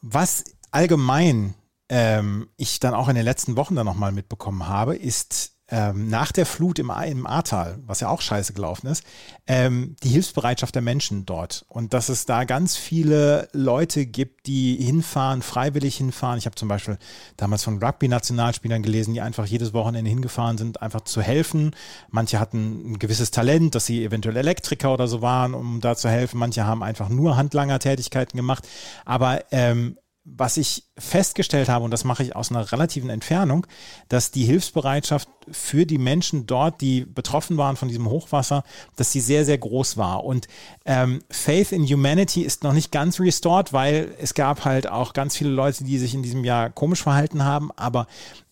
Was 0.00 0.44
allgemein 0.70 1.54
ähm, 1.88 2.48
ich 2.56 2.80
dann 2.80 2.94
auch 2.94 3.08
in 3.08 3.14
den 3.14 3.24
letzten 3.24 3.56
Wochen 3.56 3.76
dann 3.76 3.86
nochmal 3.86 4.12
mitbekommen 4.12 4.66
habe, 4.66 4.96
ist 4.96 5.53
ähm, 5.68 6.08
nach 6.08 6.30
der 6.30 6.44
Flut 6.44 6.78
im, 6.78 6.90
im 6.90 7.26
Ahrtal, 7.26 7.78
was 7.86 8.00
ja 8.00 8.08
auch 8.08 8.20
scheiße 8.20 8.52
gelaufen 8.52 8.86
ist, 8.86 9.02
ähm, 9.46 9.96
die 10.02 10.10
Hilfsbereitschaft 10.10 10.74
der 10.74 10.82
Menschen 10.82 11.24
dort. 11.24 11.64
Und 11.68 11.94
dass 11.94 12.10
es 12.10 12.26
da 12.26 12.44
ganz 12.44 12.76
viele 12.76 13.48
Leute 13.52 14.04
gibt, 14.04 14.46
die 14.46 14.76
hinfahren, 14.76 15.40
freiwillig 15.40 15.96
hinfahren. 15.96 16.38
Ich 16.38 16.44
habe 16.44 16.56
zum 16.56 16.68
Beispiel 16.68 16.98
damals 17.36 17.64
von 17.64 17.82
Rugby-Nationalspielern 17.82 18.82
gelesen, 18.82 19.14
die 19.14 19.22
einfach 19.22 19.46
jedes 19.46 19.72
Wochenende 19.72 20.10
hingefahren 20.10 20.58
sind, 20.58 20.82
einfach 20.82 21.00
zu 21.02 21.22
helfen. 21.22 21.74
Manche 22.10 22.40
hatten 22.40 22.92
ein 22.92 22.98
gewisses 22.98 23.30
Talent, 23.30 23.74
dass 23.74 23.86
sie 23.86 24.04
eventuell 24.04 24.36
Elektriker 24.36 24.92
oder 24.92 25.08
so 25.08 25.22
waren, 25.22 25.54
um 25.54 25.80
da 25.80 25.96
zu 25.96 26.10
helfen. 26.10 26.38
Manche 26.38 26.66
haben 26.66 26.82
einfach 26.82 27.08
nur 27.08 27.36
Handlanger-Tätigkeiten 27.36 28.36
gemacht. 28.36 28.68
Aber 29.06 29.44
ähm, 29.50 29.96
was 30.24 30.56
ich 30.56 30.84
festgestellt 30.96 31.68
habe, 31.68 31.84
und 31.84 31.90
das 31.90 32.04
mache 32.04 32.22
ich 32.22 32.34
aus 32.34 32.50
einer 32.50 32.72
relativen 32.72 33.10
Entfernung, 33.10 33.66
dass 34.08 34.30
die 34.30 34.44
Hilfsbereitschaft 34.44 35.28
für 35.50 35.84
die 35.84 35.98
Menschen 35.98 36.46
dort, 36.46 36.80
die 36.80 37.04
betroffen 37.04 37.58
waren 37.58 37.76
von 37.76 37.88
diesem 37.88 38.08
Hochwasser, 38.08 38.64
dass 38.96 39.12
sie 39.12 39.20
sehr, 39.20 39.44
sehr 39.44 39.58
groß 39.58 39.98
war. 39.98 40.24
Und 40.24 40.48
ähm, 40.86 41.20
Faith 41.28 41.72
in 41.72 41.84
Humanity 41.86 42.40
ist 42.42 42.64
noch 42.64 42.72
nicht 42.72 42.90
ganz 42.90 43.20
restored, 43.20 43.74
weil 43.74 44.14
es 44.18 44.32
gab 44.32 44.64
halt 44.64 44.88
auch 44.88 45.12
ganz 45.12 45.36
viele 45.36 45.50
Leute, 45.50 45.84
die 45.84 45.98
sich 45.98 46.14
in 46.14 46.22
diesem 46.22 46.42
Jahr 46.42 46.70
komisch 46.70 47.02
verhalten 47.02 47.44
haben. 47.44 47.70
Aber 47.76 48.06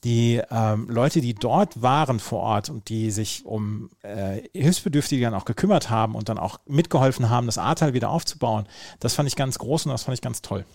die 0.04 0.42
ähm, 0.50 0.88
Leute, 0.90 1.22
die 1.22 1.35
dort 1.35 1.80
waren 1.80 2.20
vor 2.20 2.40
Ort 2.40 2.68
und 2.68 2.90
die 2.90 3.11
sich 3.11 3.46
um 3.46 3.88
äh, 4.02 4.42
Hilfsbedürftige 4.52 5.24
dann 5.24 5.35
auch 5.35 5.46
gekümmert 5.46 5.88
haben 5.88 6.14
und 6.16 6.28
dann 6.28 6.38
auch 6.38 6.58
mitgeholfen 6.66 7.30
haben, 7.30 7.46
das 7.46 7.56
Ahrtal 7.56 7.94
wieder 7.94 8.11
aufzubauen, 8.11 8.66
das 9.00 9.14
fand 9.14 9.28
ich 9.28 9.37
ganz 9.37 9.58
groß 9.58 9.87
und 9.87 9.92
das 9.92 10.02
fand 10.02 10.18
ich 10.18 10.22
ganz 10.22 10.42
toll. 10.42 10.66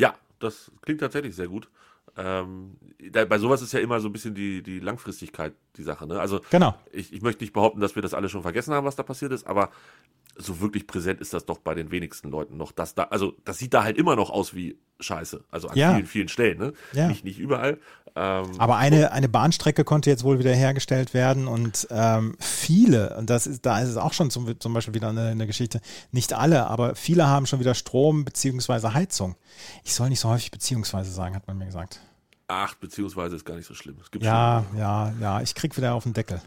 Ja, 0.00 0.14
das 0.38 0.70
klingt 0.82 1.00
tatsächlich 1.00 1.36
sehr 1.36 1.48
gut. 1.48 1.68
Ähm, 2.16 2.76
da, 3.12 3.24
bei 3.24 3.38
sowas 3.38 3.62
ist 3.62 3.72
ja 3.72 3.80
immer 3.80 4.00
so 4.00 4.08
ein 4.08 4.12
bisschen 4.12 4.34
die, 4.34 4.62
die 4.62 4.80
Langfristigkeit 4.80 5.52
die 5.76 5.82
Sache. 5.82 6.06
Ne? 6.06 6.18
Also 6.18 6.40
genau. 6.50 6.74
ich, 6.92 7.12
ich 7.12 7.22
möchte 7.22 7.44
nicht 7.44 7.52
behaupten, 7.52 7.80
dass 7.80 7.94
wir 7.94 8.02
das 8.02 8.14
alle 8.14 8.28
schon 8.28 8.42
vergessen 8.42 8.74
haben, 8.74 8.84
was 8.84 8.96
da 8.96 9.02
passiert 9.02 9.32
ist, 9.32 9.46
aber 9.46 9.70
so 10.36 10.60
wirklich 10.60 10.86
präsent 10.86 11.20
ist 11.20 11.32
das 11.34 11.44
doch 11.46 11.58
bei 11.58 11.74
den 11.74 11.90
wenigsten 11.90 12.30
Leuten 12.30 12.56
noch. 12.56 12.72
Dass 12.72 12.94
da, 12.94 13.04
also 13.04 13.34
das 13.44 13.58
sieht 13.58 13.74
da 13.74 13.84
halt 13.84 13.96
immer 13.96 14.16
noch 14.16 14.30
aus 14.30 14.54
wie 14.54 14.76
Scheiße. 14.98 15.44
Also 15.50 15.68
an 15.68 15.76
Ja. 15.76 15.94
vielen, 15.94 16.06
vielen 16.06 16.28
Stellen. 16.28 16.58
Ne? 16.58 16.72
Ja. 16.92 17.08
Nicht, 17.08 17.24
nicht 17.24 17.38
überall. 17.38 17.78
Ähm, 18.16 18.46
Aber 18.58 18.76
eine, 18.76 19.12
eine 19.12 19.28
Bahnstrecke 19.28 19.84
konnte 19.84 20.10
jetzt 20.10 20.24
wohl 20.24 20.38
wieder 20.38 20.52
hergestellt 20.54 21.14
werden 21.14 21.46
und 21.46 21.86
ähm, 21.90 22.36
viele, 22.40 23.16
und 23.16 23.30
das 23.30 23.46
ist, 23.46 23.64
da 23.64 23.80
ist 23.80 23.88
es 23.88 23.96
auch 23.96 24.12
schon 24.12 24.30
zum, 24.30 24.58
zum 24.58 24.74
Beispiel 24.74 24.94
wieder 24.94 25.10
eine, 25.10 25.28
eine 25.28 25.46
Geschichte, 25.46 25.80
nicht 26.10 26.32
alle, 26.32 26.66
aber 26.66 26.94
viele 26.96 27.26
haben 27.26 27.46
schon 27.46 27.60
wieder 27.60 27.74
Strom 27.74 28.24
beziehungsweise 28.24 28.94
Heizung. 28.94 29.36
Ich 29.84 29.94
soll 29.94 30.08
nicht 30.08 30.20
so 30.20 30.28
häufig 30.28 30.50
beziehungsweise 30.50 31.10
sagen, 31.12 31.34
hat 31.36 31.46
man 31.46 31.56
mir 31.58 31.66
gesagt. 31.66 32.00
ach, 32.48 32.74
beziehungsweise 32.74 33.36
ist 33.36 33.44
gar 33.44 33.54
nicht 33.56 33.66
so 33.66 33.74
schlimm. 33.74 33.96
Es 34.02 34.10
gibt 34.10 34.24
Ja, 34.24 34.64
ja, 34.76 35.12
ja, 35.20 35.40
ich 35.40 35.54
krieg 35.54 35.76
wieder 35.76 35.94
auf 35.94 36.02
den 36.02 36.12
Deckel. 36.14 36.40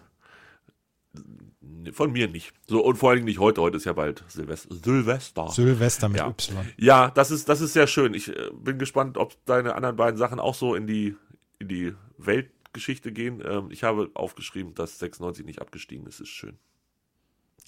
schon, 1.15 1.91
von 1.93 2.11
mir 2.11 2.27
nicht. 2.27 2.53
So, 2.67 2.83
und 2.83 2.97
vor 2.97 3.09
allen 3.09 3.17
Dingen 3.17 3.27
nicht 3.27 3.39
heute. 3.39 3.61
Heute 3.61 3.77
ist 3.77 3.85
ja 3.85 3.93
bald 3.93 4.23
Silvester. 4.27 4.73
Silvester. 4.75 5.49
Silvester 5.49 6.09
mit 6.09 6.19
Ja. 6.19 6.27
Y. 6.27 6.57
Ja, 6.77 7.09
das 7.11 7.31
ist, 7.31 7.47
das 7.49 7.61
ist 7.61 7.73
sehr 7.73 7.87
schön. 7.87 8.13
Ich 8.13 8.29
äh, 8.29 8.49
bin 8.53 8.79
gespannt, 8.79 9.17
ob 9.17 9.33
deine 9.45 9.75
anderen 9.75 9.95
beiden 9.95 10.17
Sachen 10.17 10.39
auch 10.39 10.55
so 10.55 10.75
in 10.75 10.87
die, 10.87 11.15
in 11.63 11.67
die 11.67 11.95
Weltgeschichte 12.17 13.11
gehen. 13.11 13.41
Ähm, 13.45 13.69
ich 13.71 13.83
habe 13.83 14.11
aufgeschrieben, 14.13 14.73
dass 14.75 14.99
96 14.99 15.45
nicht 15.45 15.61
abgestiegen 15.61 16.05
ist. 16.05 16.19
Ist 16.19 16.29
schön. 16.29 16.57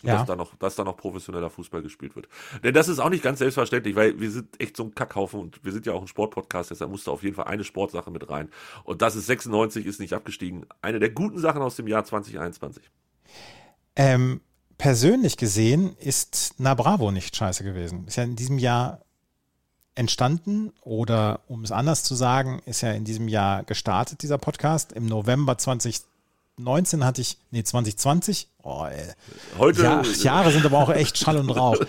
Ja. 0.04 0.18
Dass, 0.18 0.28
da 0.28 0.36
noch, 0.36 0.56
dass 0.56 0.76
da 0.76 0.84
noch 0.84 0.98
professioneller 0.98 1.50
Fußball 1.50 1.82
gespielt 1.82 2.16
wird. 2.16 2.28
Denn 2.64 2.74
das 2.74 2.90
ist 2.90 3.00
auch 3.00 3.10
nicht 3.10 3.24
ganz 3.24 3.40
selbstverständlich, 3.40 3.96
weil 3.96 4.20
wir 4.20 4.30
sind 4.30 4.62
echt 4.62 4.78
so 4.78 4.84
ein 4.84 4.94
Kackhaufen 4.94 5.40
und 5.40 5.64
wir 5.64 5.72
sind 5.72 5.86
ja 5.86 5.94
auch 5.94 6.02
ein 6.02 6.08
Sportpodcast, 6.08 6.70
deshalb 6.70 6.92
musste 6.92 7.12
auf 7.12 7.24
jeden 7.24 7.36
Fall 7.36 7.46
eine 7.46 7.64
Sportsache 7.64 8.12
mit 8.12 8.30
rein. 8.30 8.50
Und 8.84 9.02
das 9.02 9.16
ist 9.16 9.26
96, 9.26 9.86
ist 9.86 10.00
nicht 10.00 10.14
abgestiegen. 10.14 10.66
Eine 10.82 11.00
der 11.00 11.10
guten 11.10 11.40
Sachen 11.40 11.62
aus 11.62 11.76
dem 11.76 11.88
Jahr 11.88 12.04
2021. 12.04 12.84
Ähm, 13.96 14.42
persönlich 14.78 15.38
gesehen 15.38 15.96
ist 15.98 16.56
Na 16.58 16.74
Bravo 16.74 17.12
nicht 17.12 17.36
scheiße 17.36 17.64
gewesen. 17.64 18.06
Ist 18.06 18.18
ja 18.18 18.24
in 18.24 18.36
diesem 18.36 18.60
Jahr 18.60 19.05
entstanden 19.96 20.72
oder 20.82 21.40
um 21.48 21.64
es 21.64 21.72
anders 21.72 22.04
zu 22.04 22.16
sagen, 22.16 22.62
ist 22.66 22.82
ja 22.82 22.92
in 22.92 23.06
diesem 23.06 23.28
Jahr 23.28 23.64
gestartet, 23.64 24.22
dieser 24.22 24.38
Podcast. 24.38 24.92
Im 24.92 25.06
November 25.06 25.58
2019 25.58 27.04
hatte 27.06 27.22
ich, 27.22 27.38
nee, 27.52 27.64
2020, 27.64 28.50
oh, 28.64 28.86
ey. 28.86 29.14
Heute. 29.58 29.84
Ja, 29.84 30.02
Jahre 30.02 30.52
sind 30.52 30.66
aber 30.66 30.80
auch 30.80 30.90
echt 30.90 31.18
Schall 31.18 31.38
und 31.38 31.50
Rauch. 31.50 31.78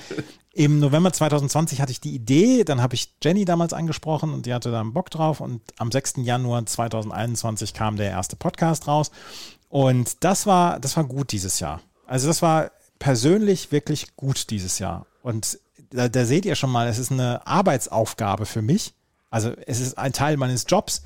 Im 0.52 0.78
November 0.78 1.12
2020 1.12 1.82
hatte 1.82 1.92
ich 1.92 2.00
die 2.00 2.14
Idee, 2.14 2.64
dann 2.64 2.80
habe 2.80 2.94
ich 2.94 3.12
Jenny 3.22 3.44
damals 3.44 3.74
angesprochen 3.74 4.32
und 4.32 4.46
die 4.46 4.54
hatte 4.54 4.70
da 4.70 4.80
einen 4.80 4.94
Bock 4.94 5.10
drauf 5.10 5.40
und 5.40 5.60
am 5.76 5.92
6. 5.92 6.14
Januar 6.22 6.64
2021 6.64 7.74
kam 7.74 7.96
der 7.96 8.08
erste 8.08 8.36
Podcast 8.36 8.88
raus 8.88 9.10
und 9.68 10.24
das 10.24 10.46
war, 10.46 10.80
das 10.80 10.96
war 10.96 11.04
gut 11.04 11.32
dieses 11.32 11.60
Jahr. 11.60 11.82
Also 12.06 12.26
das 12.26 12.40
war 12.40 12.70
persönlich 12.98 13.70
wirklich 13.70 14.16
gut 14.16 14.48
dieses 14.48 14.78
Jahr 14.78 15.04
und 15.22 15.58
da, 15.90 16.08
da 16.08 16.24
seht 16.24 16.44
ihr 16.44 16.54
schon 16.54 16.70
mal, 16.70 16.88
es 16.88 16.98
ist 16.98 17.12
eine 17.12 17.46
Arbeitsaufgabe 17.46 18.46
für 18.46 18.62
mich. 18.62 18.94
Also 19.30 19.52
es 19.66 19.80
ist 19.80 19.98
ein 19.98 20.12
Teil 20.12 20.36
meines 20.36 20.64
Jobs 20.68 21.02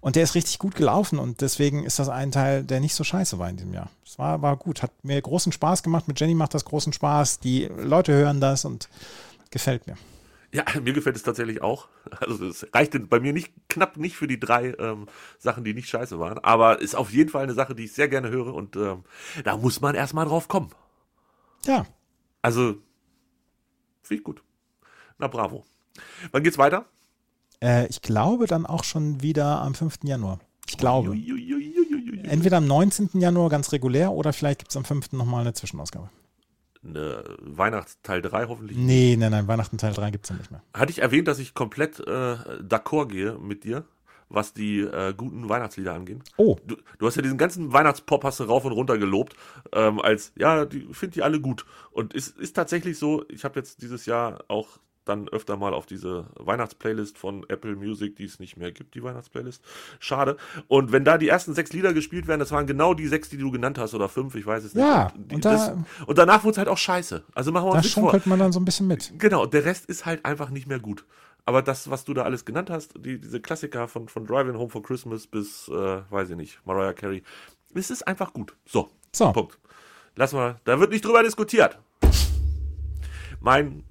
und 0.00 0.16
der 0.16 0.24
ist 0.24 0.34
richtig 0.34 0.58
gut 0.58 0.74
gelaufen 0.74 1.18
und 1.18 1.40
deswegen 1.40 1.84
ist 1.84 1.98
das 1.98 2.08
ein 2.08 2.32
Teil, 2.32 2.64
der 2.64 2.80
nicht 2.80 2.94
so 2.94 3.04
scheiße 3.04 3.38
war 3.38 3.48
in 3.48 3.56
diesem 3.56 3.72
Jahr. 3.72 3.88
Es 4.04 4.18
war, 4.18 4.42
war 4.42 4.56
gut, 4.56 4.82
hat 4.82 4.90
mir 5.04 5.20
großen 5.22 5.52
Spaß 5.52 5.82
gemacht. 5.82 6.08
Mit 6.08 6.18
Jenny 6.20 6.34
macht 6.34 6.54
das 6.54 6.64
großen 6.64 6.92
Spaß. 6.92 7.38
Die 7.40 7.64
Leute 7.64 8.12
hören 8.12 8.40
das 8.40 8.64
und 8.64 8.88
gefällt 9.50 9.86
mir. 9.86 9.96
Ja, 10.52 10.64
mir 10.82 10.92
gefällt 10.92 11.16
es 11.16 11.22
tatsächlich 11.22 11.62
auch. 11.62 11.88
Also 12.20 12.46
es 12.46 12.66
reichte 12.74 13.00
bei 13.00 13.20
mir 13.20 13.32
nicht 13.32 13.52
knapp 13.68 13.96
nicht 13.96 14.16
für 14.16 14.26
die 14.26 14.38
drei 14.38 14.74
ähm, 14.78 15.06
Sachen, 15.38 15.64
die 15.64 15.72
nicht 15.72 15.88
scheiße 15.88 16.18
waren, 16.18 16.38
aber 16.38 16.80
ist 16.80 16.94
auf 16.94 17.12
jeden 17.12 17.30
Fall 17.30 17.44
eine 17.44 17.54
Sache, 17.54 17.74
die 17.74 17.84
ich 17.84 17.92
sehr 17.92 18.08
gerne 18.08 18.30
höre 18.30 18.52
und 18.52 18.76
ähm, 18.76 19.04
da 19.44 19.56
muss 19.56 19.80
man 19.80 19.94
erstmal 19.94 20.26
drauf 20.26 20.48
kommen. 20.48 20.70
Ja, 21.64 21.86
Also 22.42 22.76
finde 24.02 24.20
ich 24.20 24.24
gut. 24.24 24.42
Na 25.18 25.28
bravo. 25.28 25.64
Wann 26.30 26.42
geht's 26.42 26.58
weiter? 26.58 26.86
äh, 27.62 27.86
ich 27.86 28.02
glaube 28.02 28.46
dann 28.46 28.66
auch 28.66 28.84
schon 28.84 29.22
wieder 29.22 29.62
am 29.62 29.74
5. 29.74 30.00
Januar. 30.04 30.40
Ich 30.68 30.76
glaube. 30.76 31.16
Entweder 32.24 32.58
am 32.58 32.66
19. 32.66 33.20
Januar 33.20 33.48
ganz 33.50 33.72
regulär 33.72 34.12
oder 34.12 34.32
vielleicht 34.32 34.60
gibt 34.60 34.70
es 34.70 34.76
am 34.76 34.84
5. 34.84 35.12
nochmal 35.12 35.42
eine 35.42 35.52
Zwischenausgabe. 35.54 36.08
Eine 36.84 37.22
Weihnachtsteil 37.40 38.22
3 38.22 38.46
hoffentlich. 38.46 38.76
Nee, 38.76 39.16
nein, 39.18 39.30
nein, 39.30 39.46
Weihnachten 39.46 39.78
Teil 39.78 39.92
3 39.92 40.10
gibt 40.10 40.24
es 40.24 40.30
ja 40.30 40.36
nicht 40.36 40.50
mehr. 40.50 40.62
Hatte 40.74 40.90
ich 40.90 41.00
erwähnt, 41.00 41.28
dass 41.28 41.38
ich 41.38 41.54
komplett 41.54 42.00
äh, 42.00 42.36
d'accord 42.60 43.06
gehe 43.08 43.38
mit 43.38 43.64
dir, 43.64 43.84
was 44.32 44.52
die 44.54 44.80
äh, 44.80 45.14
guten 45.16 45.48
Weihnachtslieder 45.48 45.92
angehen? 45.94 46.22
Oh, 46.36 46.56
Du, 46.66 46.76
du 46.98 47.06
hast 47.06 47.16
ja 47.16 47.22
diesen 47.22 47.38
ganzen 47.38 47.72
Weihnachtspop 47.72 48.24
hast 48.24 48.40
du 48.40 48.44
rauf 48.44 48.64
und 48.64 48.72
runter 48.72 48.98
gelobt, 48.98 49.34
ähm, 49.72 50.00
als, 50.00 50.32
ja, 50.36 50.64
die 50.64 50.88
finde 50.92 51.14
die 51.14 51.22
alle 51.22 51.40
gut. 51.40 51.66
Und 51.90 52.14
ist, 52.14 52.38
ist 52.38 52.54
tatsächlich 52.54 52.98
so, 52.98 53.24
ich 53.28 53.44
habe 53.44 53.58
jetzt 53.58 53.82
dieses 53.82 54.06
Jahr 54.06 54.44
auch 54.48 54.78
dann 55.04 55.28
öfter 55.28 55.56
mal 55.56 55.74
auf 55.74 55.84
diese 55.84 56.26
Weihnachtsplaylist 56.38 57.18
von 57.18 57.44
Apple 57.48 57.74
Music, 57.74 58.14
die 58.14 58.24
es 58.24 58.38
nicht 58.38 58.56
mehr 58.56 58.70
gibt, 58.70 58.94
die 58.94 59.02
Weihnachtsplaylist. 59.02 59.60
Schade. 59.98 60.36
Und 60.68 60.92
wenn 60.92 61.04
da 61.04 61.18
die 61.18 61.28
ersten 61.28 61.54
sechs 61.54 61.72
Lieder 61.72 61.92
gespielt 61.92 62.28
werden, 62.28 62.38
das 62.38 62.52
waren 62.52 62.68
genau 62.68 62.94
die 62.94 63.08
sechs, 63.08 63.28
die 63.28 63.36
du 63.36 63.50
genannt 63.50 63.78
hast, 63.78 63.94
oder 63.94 64.08
fünf, 64.08 64.36
ich 64.36 64.46
weiß 64.46 64.62
es 64.62 64.74
nicht. 64.74 64.84
Ja, 64.84 65.10
und, 65.12 65.30
die, 65.32 65.34
und 65.34 65.44
das, 65.44 65.66
da- 65.66 65.84
und 66.06 66.18
danach 66.18 66.44
wurde 66.44 66.52
es 66.52 66.58
halt 66.58 66.68
auch 66.68 66.78
scheiße. 66.78 67.24
Also 67.34 67.50
machen 67.50 67.66
wir 67.66 67.72
da 67.72 67.78
uns 67.78 67.92
vor. 67.92 68.02
schunkelt 68.04 68.26
man 68.26 68.38
dann 68.38 68.52
so 68.52 68.60
ein 68.60 68.64
bisschen 68.64 68.86
mit. 68.86 69.12
Genau, 69.18 69.44
der 69.46 69.64
Rest 69.64 69.86
ist 69.86 70.06
halt 70.06 70.24
einfach 70.24 70.50
nicht 70.50 70.68
mehr 70.68 70.78
gut. 70.78 71.04
Aber 71.44 71.62
das, 71.62 71.90
was 71.90 72.04
du 72.04 72.14
da 72.14 72.22
alles 72.22 72.44
genannt 72.44 72.70
hast, 72.70 72.94
die, 73.04 73.20
diese 73.20 73.40
Klassiker 73.40 73.88
von, 73.88 74.08
von 74.08 74.26
Driving 74.26 74.56
Home 74.56 74.70
for 74.70 74.82
Christmas 74.82 75.26
bis, 75.26 75.68
äh, 75.68 76.02
weiß 76.10 76.30
ich 76.30 76.36
nicht, 76.36 76.64
Mariah 76.64 76.92
Carey, 76.92 77.22
es 77.74 77.90
ist 77.90 78.06
einfach 78.06 78.32
gut. 78.32 78.56
So, 78.64 78.90
So. 79.12 79.32
Punkt. 79.32 79.58
Lass 80.14 80.32
mal, 80.32 80.60
da 80.64 80.78
wird 80.78 80.90
nicht 80.90 81.04
drüber 81.04 81.22
diskutiert. 81.22 81.78
Mein 83.40 83.84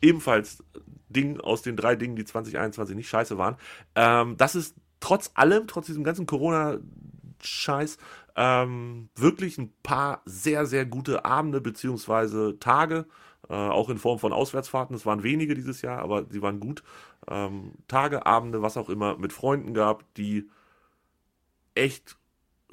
ebenfalls 0.00 0.62
Ding 1.08 1.40
aus 1.40 1.62
den 1.62 1.76
drei 1.76 1.96
Dingen, 1.96 2.16
die 2.16 2.24
2021 2.24 2.94
nicht 2.94 3.08
scheiße 3.08 3.38
waren, 3.38 3.56
ähm, 3.94 4.36
das 4.36 4.54
ist 4.54 4.76
trotz 5.00 5.30
allem, 5.34 5.66
trotz 5.66 5.86
diesem 5.86 6.04
ganzen 6.04 6.26
Corona-Scheiß, 6.26 7.98
ähm, 8.36 9.08
wirklich 9.16 9.58
ein 9.58 9.72
paar 9.82 10.22
sehr, 10.26 10.66
sehr 10.66 10.86
gute 10.86 11.24
Abende 11.24 11.60
beziehungsweise 11.60 12.58
Tage, 12.60 13.06
äh, 13.48 13.54
auch 13.54 13.88
in 13.88 13.98
Form 13.98 14.18
von 14.18 14.32
Auswärtsfahrten. 14.32 14.94
Es 14.94 15.06
waren 15.06 15.22
wenige 15.22 15.54
dieses 15.54 15.82
Jahr, 15.82 16.00
aber 16.00 16.26
sie 16.30 16.42
waren 16.42 16.60
gut. 16.60 16.82
Ähm, 17.28 17.72
Tage, 17.88 18.26
Abende, 18.26 18.62
was 18.62 18.76
auch 18.76 18.88
immer, 18.88 19.16
mit 19.16 19.32
Freunden 19.32 19.74
gab, 19.74 20.04
die 20.14 20.50
echt 21.74 22.16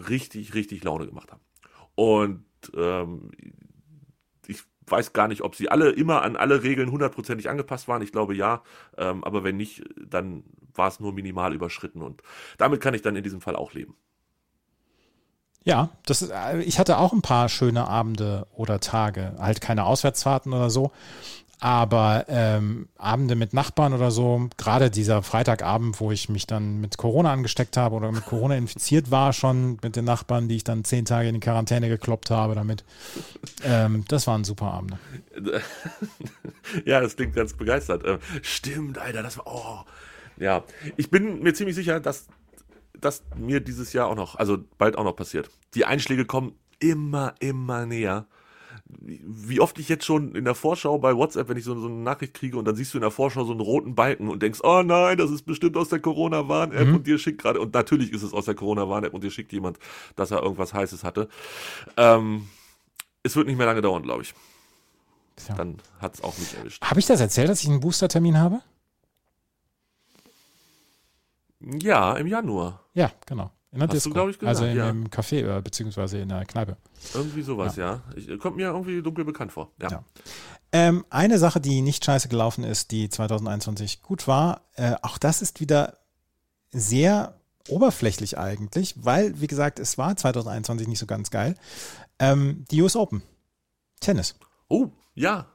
richtig, 0.09 0.53
richtig 0.53 0.83
Laune 0.83 1.05
gemacht 1.05 1.31
haben. 1.31 1.41
Und 1.95 2.45
ähm, 2.75 3.31
ich 4.47 4.63
weiß 4.87 5.13
gar 5.13 5.27
nicht, 5.27 5.41
ob 5.41 5.55
sie 5.55 5.69
alle 5.69 5.91
immer 5.91 6.21
an 6.21 6.35
alle 6.35 6.63
Regeln 6.63 6.91
hundertprozentig 6.91 7.49
angepasst 7.49 7.87
waren. 7.87 8.01
Ich 8.01 8.11
glaube 8.11 8.35
ja, 8.35 8.63
ähm, 8.97 9.23
aber 9.23 9.43
wenn 9.43 9.57
nicht, 9.57 9.83
dann 9.95 10.43
war 10.73 10.89
es 10.89 10.99
nur 10.99 11.13
minimal 11.13 11.53
überschritten 11.53 12.01
und 12.01 12.21
damit 12.57 12.81
kann 12.81 12.93
ich 12.93 13.01
dann 13.01 13.15
in 13.15 13.23
diesem 13.23 13.41
Fall 13.41 13.55
auch 13.55 13.73
leben. 13.73 13.95
Ja, 15.65 15.89
das 16.05 16.21
ist, 16.21 16.31
äh, 16.31 16.61
ich 16.61 16.79
hatte 16.79 16.99
auch 16.99 17.11
ein 17.11 17.23
paar 17.23 17.49
schöne 17.49 17.87
Abende 17.87 18.47
oder 18.55 18.79
Tage, 18.79 19.33
halt 19.39 19.61
keine 19.61 19.85
Auswärtsfahrten 19.85 20.53
oder 20.53 20.69
so, 20.69 20.91
aber 21.59 22.25
ähm, 22.27 22.87
Abende 22.99 23.33
mit 23.35 23.53
Nachbarn 23.53 23.93
oder 23.93 24.11
so, 24.11 24.47
gerade 24.57 24.91
dieser 24.91 25.23
Freitagabend, 25.23 25.99
wo 25.99 26.11
ich 26.11 26.29
mich 26.29 26.45
dann 26.45 26.81
mit 26.81 26.97
Corona 26.97 27.33
angesteckt 27.33 27.77
habe 27.77 27.95
oder 27.95 28.11
mit 28.11 28.25
Corona 28.25 28.55
infiziert 28.55 29.09
war 29.09 29.33
schon 29.33 29.79
mit 29.81 29.95
den 29.95 30.05
Nachbarn, 30.05 30.47
die 30.47 30.57
ich 30.57 30.63
dann 30.63 30.83
zehn 30.83 31.05
Tage 31.05 31.29
in 31.29 31.33
die 31.33 31.39
Quarantäne 31.39 31.89
gekloppt 31.89 32.29
habe 32.29 32.53
damit. 32.53 32.83
Ähm, 33.63 34.05
das 34.07 34.27
waren 34.27 34.43
super 34.43 34.67
Abende. 34.67 34.99
ja, 36.85 36.99
das 37.01 37.15
klingt 37.15 37.35
ganz 37.35 37.53
begeistert. 37.53 38.03
Ähm, 38.05 38.19
stimmt, 38.43 38.99
Alter, 38.99 39.23
das 39.23 39.39
war. 39.39 39.47
Oh. 39.47 39.79
Ja, 40.37 40.63
ich 40.97 41.09
bin 41.09 41.41
mir 41.41 41.53
ziemlich 41.53 41.75
sicher, 41.75 41.99
dass 41.99 42.27
das 43.01 43.23
mir 43.35 43.59
dieses 43.59 43.93
Jahr 43.93 44.07
auch 44.07 44.15
noch, 44.15 44.35
also 44.35 44.57
bald 44.77 44.97
auch 44.97 45.03
noch 45.03 45.15
passiert. 45.15 45.49
Die 45.73 45.85
Einschläge 45.85 46.25
kommen 46.25 46.53
immer, 46.79 47.35
immer 47.39 47.85
näher. 47.85 48.27
wie 48.87 49.59
oft 49.59 49.79
ich 49.79 49.89
jetzt 49.89 50.05
schon 50.05 50.35
in 50.35 50.45
der 50.45 50.55
Vorschau 50.55 50.97
bei 50.99 51.15
WhatsApp, 51.15 51.49
wenn 51.49 51.57
ich 51.57 51.63
so, 51.63 51.77
so 51.79 51.87
eine 51.87 51.95
Nachricht 51.95 52.33
kriege 52.33 52.57
und 52.57 52.65
dann 52.65 52.75
siehst 52.75 52.93
du 52.93 52.97
in 52.97 53.01
der 53.01 53.11
Vorschau 53.11 53.43
so 53.43 53.51
einen 53.51 53.61
roten 53.61 53.95
Balken 53.95 54.27
und 54.29 54.41
denkst, 54.43 54.59
oh 54.63 54.83
nein, 54.83 55.17
das 55.17 55.31
ist 55.31 55.43
bestimmt 55.43 55.75
aus 55.77 55.89
der 55.89 55.99
Corona-Warn-App 55.99 56.87
mhm. 56.87 56.95
und 56.95 57.07
dir 57.07 57.17
schickt 57.17 57.41
gerade, 57.41 57.59
und 57.59 57.73
natürlich 57.73 58.11
ist 58.11 58.21
es 58.23 58.33
aus 58.33 58.45
der 58.45 58.55
Corona-Warn-App 58.55 59.13
und 59.13 59.23
dir 59.23 59.31
schickt 59.31 59.51
jemand, 59.53 59.79
dass 60.15 60.31
er 60.31 60.43
irgendwas 60.43 60.73
Heißes 60.73 61.03
hatte. 61.03 61.29
Ähm, 61.97 62.47
es 63.23 63.35
wird 63.35 63.47
nicht 63.47 63.57
mehr 63.57 63.65
lange 63.65 63.81
dauern, 63.81 64.03
glaube 64.03 64.21
ich. 64.21 64.33
Ja. 65.49 65.55
Dann 65.55 65.77
hat 65.99 66.15
es 66.15 66.23
auch 66.23 66.37
mich 66.37 66.55
erwischt. 66.55 66.83
Habe 66.83 66.99
ich 66.99 67.07
das 67.07 67.19
erzählt, 67.19 67.49
dass 67.49 67.61
ich 67.63 67.69
einen 67.69 67.79
Booster-Termin 67.79 68.37
habe? 68.37 68.61
Ja, 71.59 72.15
im 72.17 72.27
Januar. 72.27 72.81
Ja, 72.93 73.11
genau. 73.25 73.51
In 73.71 73.79
der 73.79 73.89
Hast 73.89 74.05
Disco. 74.05 74.11
du, 74.11 74.29
ich, 74.29 74.39
gesagt, 74.39 74.47
Also 74.47 74.65
im, 74.65 74.77
ja. 74.77 74.89
im 74.89 75.09
Café, 75.09 75.57
äh, 75.57 75.61
beziehungsweise 75.61 76.19
in 76.19 76.29
der 76.29 76.45
Kneipe. 76.45 76.77
Irgendwie 77.13 77.41
sowas, 77.41 77.75
ja. 77.75 78.01
ja. 78.15 78.15
Ich, 78.15 78.39
kommt 78.39 78.55
mir 78.55 78.67
irgendwie 78.67 79.01
dunkel 79.01 79.25
bekannt 79.25 79.51
vor. 79.51 79.71
Ja. 79.81 79.89
ja. 79.89 80.03
Ähm, 80.71 81.05
eine 81.09 81.37
Sache, 81.39 81.59
die 81.59 81.81
nicht 81.81 82.03
scheiße 82.05 82.29
gelaufen 82.29 82.63
ist, 82.63 82.91
die 82.91 83.09
2021 83.09 84.01
gut 84.01 84.27
war, 84.27 84.61
äh, 84.75 84.95
auch 85.01 85.17
das 85.17 85.41
ist 85.41 85.59
wieder 85.59 85.97
sehr 86.71 87.39
oberflächlich 87.69 88.37
eigentlich, 88.37 88.95
weil, 88.97 89.39
wie 89.41 89.47
gesagt, 89.47 89.79
es 89.79 89.97
war 89.97 90.15
2021 90.15 90.87
nicht 90.87 90.99
so 90.99 91.05
ganz 91.05 91.29
geil. 91.31 91.55
Ähm, 92.19 92.65
die 92.71 92.81
US 92.81 92.95
Open. 92.95 93.23
Tennis. 93.99 94.35
Oh, 94.67 94.89
ja, 95.15 95.47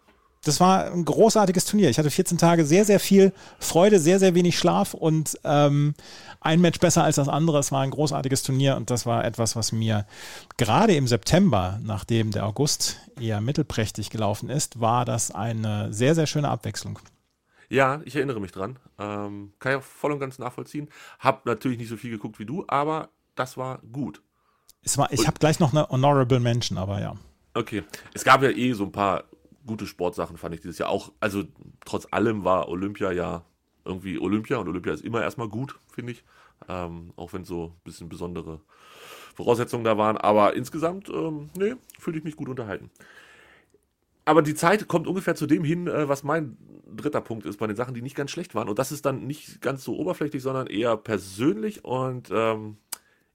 das 0.45 0.59
war 0.59 0.91
ein 0.91 1.05
großartiges 1.05 1.67
Turnier. 1.67 1.91
Ich 1.91 1.99
hatte 1.99 2.11
14 2.11 2.39
Tage 2.39 2.65
sehr, 2.65 2.85
sehr 2.85 2.99
viel 2.99 3.33
Freude, 3.59 3.99
sehr, 3.99 4.19
sehr 4.19 4.35
wenig 4.35 4.59
Schlaf 4.59 4.95
und 4.95 5.39
ähm, 5.45 5.95
ein 6.41 6.63
Match 6.63 6.79
besser 6.81 7.05
als 7.05 7.17
das 7.17 7.29
andere. 7.29 7.59
Es 7.59 7.73
war 7.73 7.83
ein 7.83 7.91
großartiges 7.91 8.43
Turnier 8.43 8.77
und 8.77 8.89
das 8.89 9.05
war 9.05 9.25
etwas, 9.25 9.55
was 9.55 9.73
mir 9.73 10.07
gerade 10.57 10.95
im 10.95 11.07
September, 11.07 11.79
nachdem 11.83 12.31
der 12.31 12.47
August 12.47 12.97
eher 13.21 13.43
mittelprächtig 13.43 14.09
gelaufen 14.09 14.49
ist, 14.49 14.81
war 14.81 15.05
das 15.05 15.31
eine 15.31 15.93
sehr, 15.93 16.15
sehr 16.15 16.27
schöne 16.27 16.49
Abwechslung. 16.49 16.99
Ja, 17.69 18.01
ich 18.05 18.17
erinnere 18.17 18.41
mich 18.41 18.53
dran. 18.53 18.79
Ähm, 18.99 19.53
kann 19.59 19.73
ich 19.73 19.79
auch 19.79 19.85
voll 19.85 20.13
und 20.13 20.21
ganz 20.21 20.39
nachvollziehen. 20.39 20.89
Hab 21.19 21.45
natürlich 21.45 21.79
nicht 21.79 21.89
so 21.89 21.99
viel 21.99 22.11
geguckt 22.11 22.39
wie 22.39 22.47
du, 22.47 22.65
aber 22.67 23.11
das 23.35 23.59
war 23.59 23.81
gut. 23.93 24.23
Es 24.83 24.97
war, 24.97 25.13
ich 25.13 25.27
habe 25.27 25.39
gleich 25.39 25.61
noch 25.61 25.73
eine 25.73 25.89
Honorable 25.91 26.41
Mention, 26.41 26.79
aber 26.79 27.01
ja. 27.01 27.15
Okay. 27.53 27.85
Es 28.15 28.25
gab 28.25 28.43
ja 28.43 28.51
eh 28.51 28.73
so 28.73 28.85
ein 28.85 28.93
paar 28.93 29.25
gute 29.67 29.87
Sportsachen 29.87 30.37
fand 30.37 30.55
ich 30.55 30.61
dieses 30.61 30.79
Jahr 30.79 30.91
auch. 30.91 31.13
Also 31.21 31.45
trotz 31.85 32.07
allem 32.11 32.45
war 32.45 32.69
Olympia 32.69 33.13
ja 33.13 33.45
irgendwie 33.85 34.19
Olympia 34.19 34.59
und 34.59 34.69
Olympia 34.69 34.93
ist 34.93 35.05
immer 35.05 35.23
erstmal 35.23 35.49
gut, 35.49 35.79
finde 35.93 36.13
ich. 36.13 36.25
Ähm, 36.69 37.13
auch 37.17 37.33
wenn 37.33 37.45
so 37.45 37.67
ein 37.67 37.81
bisschen 37.85 38.09
besondere 38.09 38.61
Voraussetzungen 39.35 39.85
da 39.85 39.97
waren. 39.97 40.19
Aber 40.19 40.55
insgesamt, 40.55 41.09
ähm, 41.09 41.51
nee, 41.57 41.75
fühle 41.99 42.19
ich 42.19 42.25
mich 42.25 42.37
gut 42.37 42.49
unterhalten. 42.49 42.91
Aber 44.25 44.43
die 44.43 44.55
Zeit 44.55 44.87
kommt 44.87 45.07
ungefähr 45.07 45.35
zu 45.35 45.47
dem 45.47 45.65
hin, 45.65 45.87
äh, 45.87 46.09
was 46.09 46.23
mein 46.23 46.57
dritter 46.95 47.21
Punkt 47.21 47.47
ist 47.47 47.59
bei 47.59 47.67
den 47.67 47.77
Sachen, 47.77 47.95
die 47.95 48.03
nicht 48.03 48.17
ganz 48.17 48.31
schlecht 48.31 48.55
waren. 48.55 48.69
Und 48.69 48.79
das 48.79 48.93
ist 48.93 49.07
dann 49.07 49.27
nicht 49.27 49.63
ganz 49.63 49.83
so 49.83 49.97
oberflächlich, 49.97 50.43
sondern 50.43 50.67
eher 50.67 50.97
persönlich. 50.97 51.85
Und 51.85 52.29
ähm, 52.33 52.77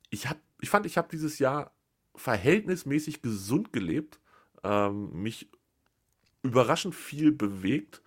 ich, 0.09 0.29
hab, 0.29 0.37
ich 0.61 0.69
fand, 0.69 0.85
ich 0.85 0.97
habe 0.97 1.07
dieses 1.11 1.39
Jahr 1.39 1.71
verhältnismäßig 2.15 3.21
gesund 3.21 3.73
gelebt, 3.73 4.19
ähm, 4.63 5.09
mich 5.11 5.49
überraschend 6.45 6.95
viel 6.95 7.31
bewegt. 7.31 8.01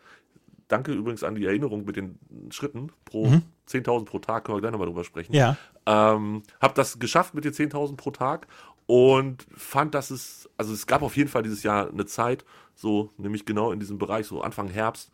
Danke 0.68 0.92
übrigens 0.92 1.22
an 1.24 1.34
die 1.34 1.46
Erinnerung 1.46 1.84
mit 1.84 1.96
den 1.96 2.18
Schritten 2.50 2.92
pro 3.04 3.26
mhm. 3.26 3.42
10.000 3.68 4.04
pro 4.04 4.18
Tag, 4.18 4.44
können 4.44 4.56
wir 4.56 4.60
gleich 4.60 4.72
nochmal 4.72 4.88
drüber 4.88 5.04
sprechen. 5.04 5.34
Ja. 5.34 5.56
Ähm, 5.86 6.42
hab 6.60 6.74
das 6.74 6.98
geschafft 6.98 7.34
mit 7.34 7.44
den 7.44 7.52
10.000 7.52 7.96
pro 7.96 8.10
Tag 8.10 8.46
und 8.86 9.46
fand, 9.54 9.94
dass 9.94 10.10
es, 10.10 10.48
also 10.56 10.72
es 10.72 10.86
gab 10.86 11.02
auf 11.02 11.16
jeden 11.16 11.28
Fall 11.28 11.42
dieses 11.42 11.62
Jahr 11.62 11.90
eine 11.90 12.06
Zeit, 12.06 12.44
so 12.74 13.10
nämlich 13.18 13.44
genau 13.44 13.72
in 13.72 13.80
diesem 13.80 13.98
Bereich, 13.98 14.26
so 14.26 14.40
Anfang 14.40 14.68
Herbst. 14.68 15.10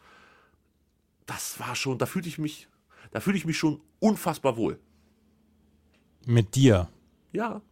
Das 1.26 1.58
war 1.58 1.74
schon, 1.74 1.98
da 1.98 2.06
fühlte 2.06 2.28
ich 2.28 2.38
mich, 2.38 2.68
da 3.10 3.20
fühlte 3.20 3.38
ich 3.38 3.46
mich 3.46 3.58
schon 3.58 3.80
unfassbar 3.98 4.56
wohl. 4.56 4.78
Mit 6.26 6.54
dir? 6.54 6.88
Ja. 7.32 7.62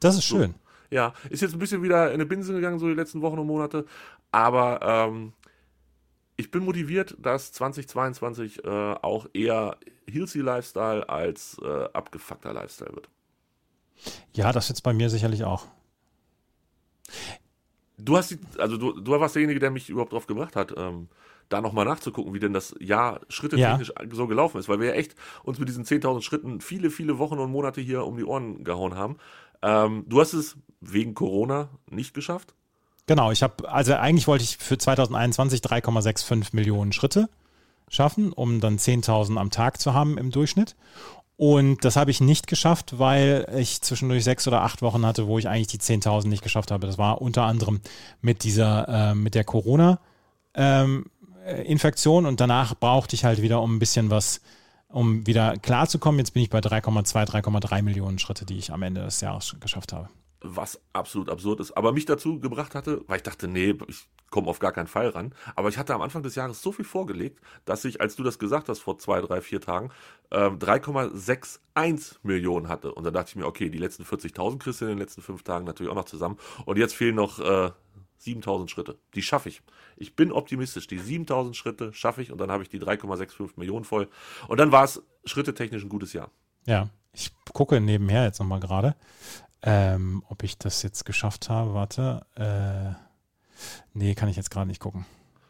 Das 0.00 0.16
ist 0.16 0.24
schön. 0.24 0.52
So. 0.52 0.58
Ja, 0.90 1.12
ist 1.28 1.42
jetzt 1.42 1.52
ein 1.52 1.58
bisschen 1.58 1.82
wieder 1.82 2.08
in 2.08 2.14
eine 2.14 2.26
Binsen 2.26 2.54
gegangen, 2.54 2.78
so 2.78 2.88
die 2.88 2.94
letzten 2.94 3.20
Wochen 3.20 3.38
und 3.38 3.46
Monate. 3.46 3.84
Aber 4.30 4.80
ähm, 4.82 5.32
ich 6.36 6.50
bin 6.50 6.64
motiviert, 6.64 7.16
dass 7.20 7.52
2022 7.52 8.64
äh, 8.64 8.68
auch 8.68 9.26
eher 9.32 9.76
Healthy 10.10 10.40
Lifestyle 10.40 11.08
als 11.08 11.58
äh, 11.62 11.88
abgefuckter 11.92 12.52
Lifestyle 12.52 12.94
wird. 12.94 13.08
Ja, 14.32 14.52
das 14.52 14.68
jetzt 14.68 14.82
bei 14.82 14.92
mir 14.92 15.10
sicherlich 15.10 15.44
auch. 15.44 15.66
Du 17.96 18.16
hast 18.16 18.30
die, 18.30 18.38
also 18.58 18.76
du, 18.76 19.00
du 19.00 19.10
warst 19.12 19.34
derjenige, 19.34 19.58
der 19.58 19.70
mich 19.70 19.90
überhaupt 19.90 20.12
drauf 20.12 20.26
gebracht 20.26 20.54
hat, 20.54 20.72
ähm, 20.76 21.08
da 21.48 21.60
nochmal 21.60 21.84
nachzugucken, 21.84 22.34
wie 22.34 22.38
denn 22.38 22.52
das 22.52 22.74
Jahr 22.78 23.20
schrittetechnisch 23.28 23.88
ja. 23.98 24.14
so 24.14 24.26
gelaufen 24.26 24.58
ist, 24.58 24.68
weil 24.68 24.80
wir 24.80 24.88
ja 24.88 24.92
echt 24.94 25.16
uns 25.42 25.58
mit 25.58 25.68
diesen 25.68 25.84
10.000 25.84 26.22
Schritten 26.22 26.60
viele, 26.60 26.90
viele 26.90 27.18
Wochen 27.18 27.38
und 27.38 27.50
Monate 27.50 27.80
hier 27.80 28.04
um 28.04 28.16
die 28.16 28.24
Ohren 28.24 28.62
gehauen 28.64 28.94
haben. 28.94 29.16
Ähm, 29.62 30.04
du 30.06 30.20
hast 30.20 30.34
es 30.34 30.56
wegen 30.80 31.14
Corona 31.14 31.70
nicht 31.90 32.14
geschafft? 32.14 32.54
Genau, 33.08 33.32
ich 33.32 33.42
habe, 33.42 33.68
also 33.70 33.94
eigentlich 33.94 34.28
wollte 34.28 34.44
ich 34.44 34.58
für 34.58 34.76
2021 34.76 35.62
3,65 35.62 36.48
Millionen 36.52 36.92
Schritte 36.92 37.30
schaffen, 37.88 38.34
um 38.34 38.60
dann 38.60 38.76
10.000 38.76 39.38
am 39.38 39.48
Tag 39.50 39.80
zu 39.80 39.94
haben 39.94 40.18
im 40.18 40.30
Durchschnitt. 40.30 40.76
Und 41.38 41.86
das 41.86 41.96
habe 41.96 42.10
ich 42.10 42.20
nicht 42.20 42.48
geschafft, 42.48 42.98
weil 42.98 43.50
ich 43.56 43.80
zwischendurch 43.80 44.24
sechs 44.24 44.46
oder 44.46 44.60
acht 44.60 44.82
Wochen 44.82 45.06
hatte, 45.06 45.26
wo 45.26 45.38
ich 45.38 45.48
eigentlich 45.48 45.68
die 45.68 45.78
10.000 45.78 46.28
nicht 46.28 46.42
geschafft 46.42 46.70
habe. 46.70 46.86
Das 46.86 46.98
war 46.98 47.22
unter 47.22 47.44
anderem 47.44 47.80
mit 48.20 48.44
dieser, 48.44 48.86
äh, 48.88 49.14
mit 49.14 49.34
der 49.34 49.44
Corona-Infektion 49.44 52.24
ähm, 52.24 52.28
und 52.28 52.40
danach 52.40 52.74
brauchte 52.74 53.16
ich 53.16 53.24
halt 53.24 53.40
wieder, 53.40 53.62
um 53.62 53.76
ein 53.76 53.78
bisschen 53.78 54.10
was, 54.10 54.42
um 54.88 55.26
wieder 55.26 55.56
klarzukommen. 55.56 56.18
Jetzt 56.18 56.34
bin 56.34 56.42
ich 56.42 56.50
bei 56.50 56.58
3,2, 56.58 57.24
3,3 57.24 57.80
Millionen 57.80 58.18
Schritte, 58.18 58.44
die 58.44 58.58
ich 58.58 58.70
am 58.70 58.82
Ende 58.82 59.02
des 59.02 59.22
Jahres 59.22 59.56
geschafft 59.60 59.94
habe 59.94 60.10
was 60.40 60.80
absolut 60.92 61.30
absurd 61.30 61.60
ist, 61.60 61.72
aber 61.72 61.92
mich 61.92 62.04
dazu 62.04 62.38
gebracht 62.40 62.74
hatte, 62.74 63.02
weil 63.06 63.16
ich 63.16 63.22
dachte, 63.22 63.48
nee, 63.48 63.74
ich 63.88 64.08
komme 64.30 64.48
auf 64.48 64.58
gar 64.58 64.72
keinen 64.72 64.86
Fall 64.86 65.08
ran. 65.08 65.34
Aber 65.56 65.68
ich 65.68 65.78
hatte 65.78 65.94
am 65.94 66.02
Anfang 66.02 66.22
des 66.22 66.34
Jahres 66.34 66.62
so 66.62 66.72
viel 66.72 66.84
vorgelegt, 66.84 67.40
dass 67.64 67.84
ich, 67.84 68.00
als 68.00 68.16
du 68.16 68.22
das 68.22 68.38
gesagt 68.38 68.68
hast 68.68 68.80
vor 68.80 68.98
zwei, 68.98 69.20
drei, 69.20 69.40
vier 69.40 69.60
Tagen, 69.60 69.90
ähm, 70.30 70.58
3,61 70.58 72.16
Millionen 72.22 72.68
hatte. 72.68 72.92
Und 72.92 73.04
da 73.04 73.10
dachte 73.10 73.30
ich 73.30 73.36
mir, 73.36 73.46
okay, 73.46 73.70
die 73.70 73.78
letzten 73.78 74.04
40.000 74.04 74.58
kriegst 74.58 74.80
du 74.80 74.84
in 74.84 74.90
den 74.90 74.98
letzten 74.98 75.22
fünf 75.22 75.42
Tagen 75.42 75.64
natürlich 75.64 75.90
auch 75.90 75.96
noch 75.96 76.04
zusammen. 76.04 76.38
Und 76.66 76.78
jetzt 76.78 76.94
fehlen 76.94 77.14
noch 77.14 77.38
äh, 77.40 77.70
7000 78.18 78.70
Schritte. 78.70 78.98
Die 79.14 79.22
schaffe 79.22 79.48
ich. 79.48 79.62
Ich 79.96 80.14
bin 80.14 80.32
optimistisch. 80.32 80.86
Die 80.86 80.98
7000 80.98 81.56
Schritte 81.56 81.92
schaffe 81.92 82.22
ich 82.22 82.30
und 82.30 82.38
dann 82.38 82.50
habe 82.50 82.62
ich 82.62 82.68
die 82.68 82.80
3,65 82.80 83.52
Millionen 83.56 83.84
voll. 83.84 84.08
Und 84.48 84.58
dann 84.58 84.72
war 84.72 84.84
es 84.84 85.02
schrittetechnisch 85.24 85.82
ein 85.82 85.88
gutes 85.88 86.12
Jahr. 86.12 86.30
Ja, 86.66 86.90
ich 87.12 87.32
gucke 87.52 87.80
nebenher 87.80 88.24
jetzt 88.24 88.38
nochmal 88.38 88.60
gerade. 88.60 88.94
Ähm, 89.62 90.22
ob 90.28 90.44
ich 90.44 90.58
das 90.58 90.82
jetzt 90.82 91.04
geschafft 91.04 91.50
habe, 91.50 91.74
warte. 91.74 92.24
Äh, 92.36 92.94
nee, 93.92 94.14
kann 94.14 94.28
ich 94.28 94.36
jetzt 94.36 94.50
gerade 94.50 94.68
nicht 94.68 94.80
gucken. 94.80 95.04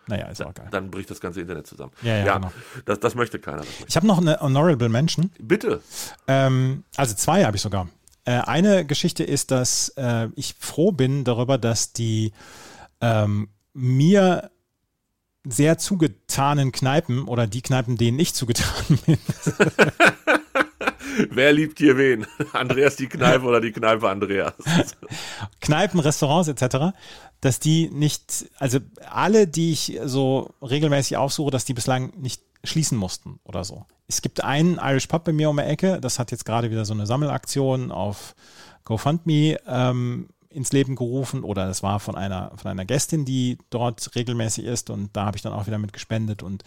Naja, 0.07 0.27
ist 0.29 0.42
auch 0.42 0.55
geil. 0.55 0.68
Dann 0.71 0.90
bricht 0.90 1.11
das 1.11 1.21
ganze 1.21 1.40
Internet 1.42 1.66
zusammen. 1.66 1.92
Ja, 2.03 2.16
ja, 2.16 2.25
ja 2.25 2.35
genau. 2.37 2.53
Das, 2.87 2.99
das 3.01 3.14
möchte 3.14 3.38
keiner. 3.38 3.59
Das 3.59 3.66
möchte. 3.66 3.85
Ich 3.88 3.97
habe 3.97 4.07
noch 4.07 4.18
eine 4.18 4.40
Honorable 4.40 4.88
Mention. 4.88 5.31
Bitte. 5.38 5.83
Ähm, 6.27 6.85
also 6.97 7.14
zwei 7.14 7.44
habe 7.44 7.57
ich 7.57 7.62
sogar. 7.62 7.88
Äh, 8.25 8.40
eine 8.40 8.87
Geschichte 8.87 9.25
ist, 9.25 9.51
dass 9.51 9.90
äh, 9.97 10.29
ich 10.35 10.55
froh 10.59 10.92
bin 10.92 11.25
darüber, 11.25 11.59
dass 11.59 11.92
die 11.92 12.33
ähm, 13.03 13.51
mir 13.75 14.51
sehr 15.44 15.79
zugetanen 15.79 16.73
Kneipen 16.73 17.27
oder 17.27 17.47
die 17.47 17.62
Kneipen, 17.62 17.97
denen 17.97 18.18
ich 18.18 18.35
zugetan 18.35 18.99
bin, 19.07 19.18
Wer 21.31 21.52
liebt 21.52 21.78
hier 21.78 21.96
wen? 21.96 22.26
Andreas 22.52 22.96
die 22.96 23.07
Kneipe 23.07 23.44
oder 23.44 23.61
die 23.61 23.72
Kneipe 23.72 24.09
Andreas? 24.09 24.54
Kneipen, 25.61 26.00
Restaurants 26.00 26.48
etc., 26.48 26.96
dass 27.40 27.61
die 27.61 27.88
nicht, 27.90 28.46
also 28.59 28.78
alle, 29.09 29.46
die 29.46 29.72
ich 29.72 29.98
so 30.04 30.54
regelmäßig 30.62 31.16
aufsuche, 31.16 31.50
dass 31.50 31.64
die 31.64 31.74
bislang 31.74 32.12
nicht 32.16 32.42
schließen 32.64 32.98
mussten 32.98 33.38
oder 33.44 33.64
so. 33.64 33.87
Es 34.09 34.22
gibt 34.22 34.42
einen 34.42 34.78
Irish 34.83 35.07
Pub 35.07 35.24
bei 35.24 35.33
mir 35.33 35.50
um 35.50 35.57
die 35.57 35.62
Ecke, 35.62 36.00
das 36.00 36.18
hat 36.18 36.31
jetzt 36.31 36.44
gerade 36.44 36.70
wieder 36.70 36.85
so 36.85 36.94
eine 36.94 37.07
Sammelaktion 37.07 37.92
auf 37.92 38.35
GoFundMe 38.85 39.59
ähm, 39.66 40.28
ins 40.48 40.72
Leben 40.72 40.96
gerufen 40.96 41.44
oder 41.44 41.68
es 41.68 41.83
war 41.83 42.00
von 42.00 42.16
einer, 42.16 42.52
von 42.57 42.70
einer 42.70 42.85
Gästin, 42.85 43.24
die 43.24 43.59
dort 43.70 44.14
regelmäßig 44.16 44.64
ist 44.64 44.90
und 44.90 45.14
da 45.14 45.26
habe 45.26 45.37
ich 45.37 45.42
dann 45.42 45.52
auch 45.52 45.66
wieder 45.66 45.78
mit 45.78 45.92
gespendet 45.92 46.42
und 46.42 46.64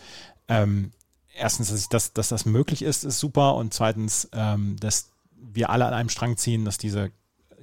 ähm, 0.48 0.92
erstens, 1.36 1.70
dass, 1.70 1.90
das, 1.90 2.14
dass 2.14 2.30
das 2.30 2.46
möglich 2.46 2.82
ist, 2.82 3.04
ist 3.04 3.20
super 3.20 3.56
und 3.56 3.74
zweitens, 3.74 4.30
ähm, 4.34 4.76
dass 4.80 5.10
wir 5.36 5.70
alle 5.70 5.86
an 5.86 5.94
einem 5.94 6.10
Strang 6.10 6.38
ziehen, 6.38 6.66
dass 6.66 6.78
diese 6.78 7.12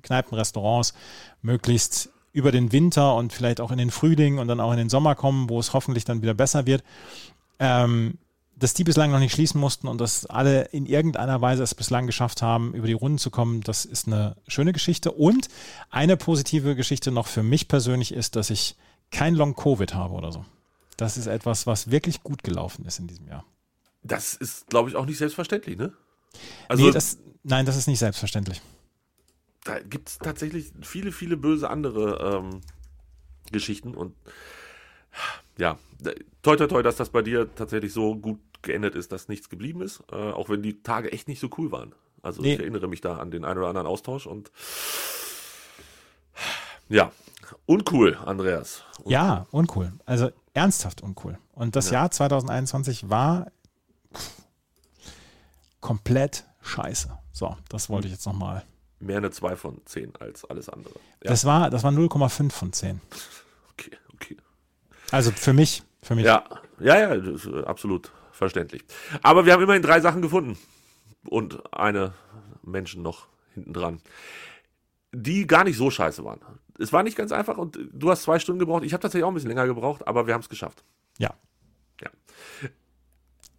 Kneipen, 0.02 0.36
Restaurants 0.36 0.94
möglichst 1.42 2.10
über 2.32 2.52
den 2.52 2.72
Winter 2.72 3.14
und 3.14 3.32
vielleicht 3.32 3.60
auch 3.60 3.70
in 3.70 3.78
den 3.78 3.90
Frühling 3.90 4.38
und 4.38 4.48
dann 4.48 4.60
auch 4.60 4.72
in 4.72 4.78
den 4.78 4.88
Sommer 4.88 5.14
kommen, 5.14 5.48
wo 5.48 5.58
es 5.58 5.72
hoffentlich 5.72 6.04
dann 6.04 6.22
wieder 6.22 6.34
besser 6.34 6.66
wird. 6.66 6.84
Ähm, 7.58 8.18
dass 8.58 8.74
die 8.74 8.84
bislang 8.84 9.12
noch 9.12 9.20
nicht 9.20 9.32
schließen 9.32 9.60
mussten 9.60 9.86
und 9.86 10.00
dass 10.00 10.26
alle 10.26 10.64
in 10.66 10.86
irgendeiner 10.86 11.40
Weise 11.40 11.62
es 11.62 11.76
bislang 11.76 12.06
geschafft 12.06 12.42
haben, 12.42 12.74
über 12.74 12.88
die 12.88 12.92
Runden 12.92 13.18
zu 13.18 13.30
kommen, 13.30 13.60
das 13.60 13.84
ist 13.84 14.08
eine 14.08 14.36
schöne 14.48 14.72
Geschichte. 14.72 15.12
Und 15.12 15.48
eine 15.90 16.16
positive 16.16 16.74
Geschichte 16.74 17.12
noch 17.12 17.28
für 17.28 17.44
mich 17.44 17.68
persönlich 17.68 18.12
ist, 18.12 18.34
dass 18.34 18.50
ich 18.50 18.74
kein 19.12 19.34
Long-Covid 19.34 19.94
habe 19.94 20.14
oder 20.14 20.32
so. 20.32 20.44
Das 20.96 21.16
ist 21.16 21.28
etwas, 21.28 21.68
was 21.68 21.92
wirklich 21.92 22.24
gut 22.24 22.42
gelaufen 22.42 22.84
ist 22.84 22.98
in 22.98 23.06
diesem 23.06 23.28
Jahr. 23.28 23.44
Das 24.08 24.34
ist, 24.34 24.68
glaube 24.68 24.90
ich, 24.90 24.96
auch 24.96 25.06
nicht 25.06 25.18
selbstverständlich, 25.18 25.76
ne? 25.76 25.92
Also, 26.68 26.84
nee, 26.84 26.92
das, 26.92 27.18
nein, 27.42 27.66
das 27.66 27.76
ist 27.76 27.86
nicht 27.86 27.98
selbstverständlich. 27.98 28.60
Da 29.64 29.80
gibt 29.80 30.08
es 30.08 30.18
tatsächlich 30.18 30.72
viele, 30.82 31.12
viele 31.12 31.36
böse 31.36 31.68
andere 31.68 32.42
ähm, 32.42 32.60
Geschichten 33.50 33.94
und 33.94 34.14
ja, 35.58 35.78
toi, 36.42 36.56
toi, 36.56 36.66
toi, 36.66 36.82
dass 36.82 36.96
das 36.96 37.10
bei 37.10 37.22
dir 37.22 37.54
tatsächlich 37.54 37.92
so 37.92 38.16
gut 38.16 38.38
geendet 38.62 38.94
ist, 38.94 39.12
dass 39.12 39.28
nichts 39.28 39.48
geblieben 39.48 39.82
ist, 39.82 40.02
äh, 40.12 40.16
auch 40.16 40.48
wenn 40.48 40.62
die 40.62 40.82
Tage 40.82 41.12
echt 41.12 41.28
nicht 41.28 41.40
so 41.40 41.50
cool 41.58 41.72
waren. 41.72 41.94
Also 42.22 42.42
nee. 42.42 42.54
ich 42.54 42.60
erinnere 42.60 42.88
mich 42.88 43.00
da 43.00 43.16
an 43.18 43.30
den 43.30 43.44
einen 43.44 43.58
oder 43.58 43.68
anderen 43.68 43.86
Austausch 43.86 44.26
und 44.26 44.50
ja, 46.88 47.12
uncool, 47.66 48.16
Andreas. 48.24 48.84
Uncool. 48.98 49.12
Ja, 49.12 49.46
uncool. 49.50 49.92
Also 50.06 50.30
ernsthaft 50.54 51.02
uncool. 51.02 51.38
Und 51.52 51.76
das 51.76 51.90
ja. 51.90 52.00
Jahr 52.00 52.10
2021 52.10 53.10
war 53.10 53.50
komplett 55.80 56.44
scheiße. 56.62 57.16
So, 57.32 57.56
das 57.68 57.88
wollte 57.88 58.06
ich 58.08 58.12
jetzt 58.12 58.26
nochmal. 58.26 58.64
Mehr 59.00 59.18
eine 59.18 59.30
2 59.30 59.56
von 59.56 59.80
10 59.84 60.16
als 60.16 60.44
alles 60.44 60.68
andere. 60.68 60.94
Ja. 61.22 61.30
Das 61.30 61.44
war, 61.44 61.70
das 61.70 61.84
war 61.84 61.92
0,5 61.92 62.50
von 62.50 62.72
10. 62.72 63.00
Okay, 63.72 63.96
okay. 64.12 64.36
Also 65.10 65.30
für 65.30 65.52
mich, 65.52 65.82
für 66.02 66.14
mich. 66.14 66.24
Ja, 66.24 66.44
ja, 66.80 67.14
ja, 67.14 67.64
absolut 67.64 68.10
verständlich. 68.32 68.84
Aber 69.22 69.46
wir 69.46 69.52
haben 69.52 69.62
immerhin 69.62 69.82
drei 69.82 70.00
Sachen 70.00 70.22
gefunden. 70.22 70.58
Und 71.28 71.74
eine 71.74 72.14
Menschen 72.62 73.02
noch 73.02 73.26
hinten 73.54 73.72
dran. 73.72 74.00
Die 75.12 75.46
gar 75.46 75.64
nicht 75.64 75.76
so 75.76 75.90
scheiße 75.90 76.24
waren. 76.24 76.40
Es 76.78 76.92
war 76.92 77.02
nicht 77.02 77.16
ganz 77.16 77.32
einfach 77.32 77.58
und 77.58 77.78
du 77.92 78.10
hast 78.10 78.22
zwei 78.22 78.38
Stunden 78.38 78.58
gebraucht. 78.58 78.84
Ich 78.84 78.92
habe 78.92 79.02
tatsächlich 79.02 79.24
auch 79.24 79.28
ein 79.28 79.34
bisschen 79.34 79.48
länger 79.48 79.66
gebraucht, 79.66 80.06
aber 80.06 80.26
wir 80.26 80.34
haben 80.34 80.42
es 80.42 80.48
geschafft. 80.48 80.84
Ja. 81.18 81.34
Ja. 82.00 82.10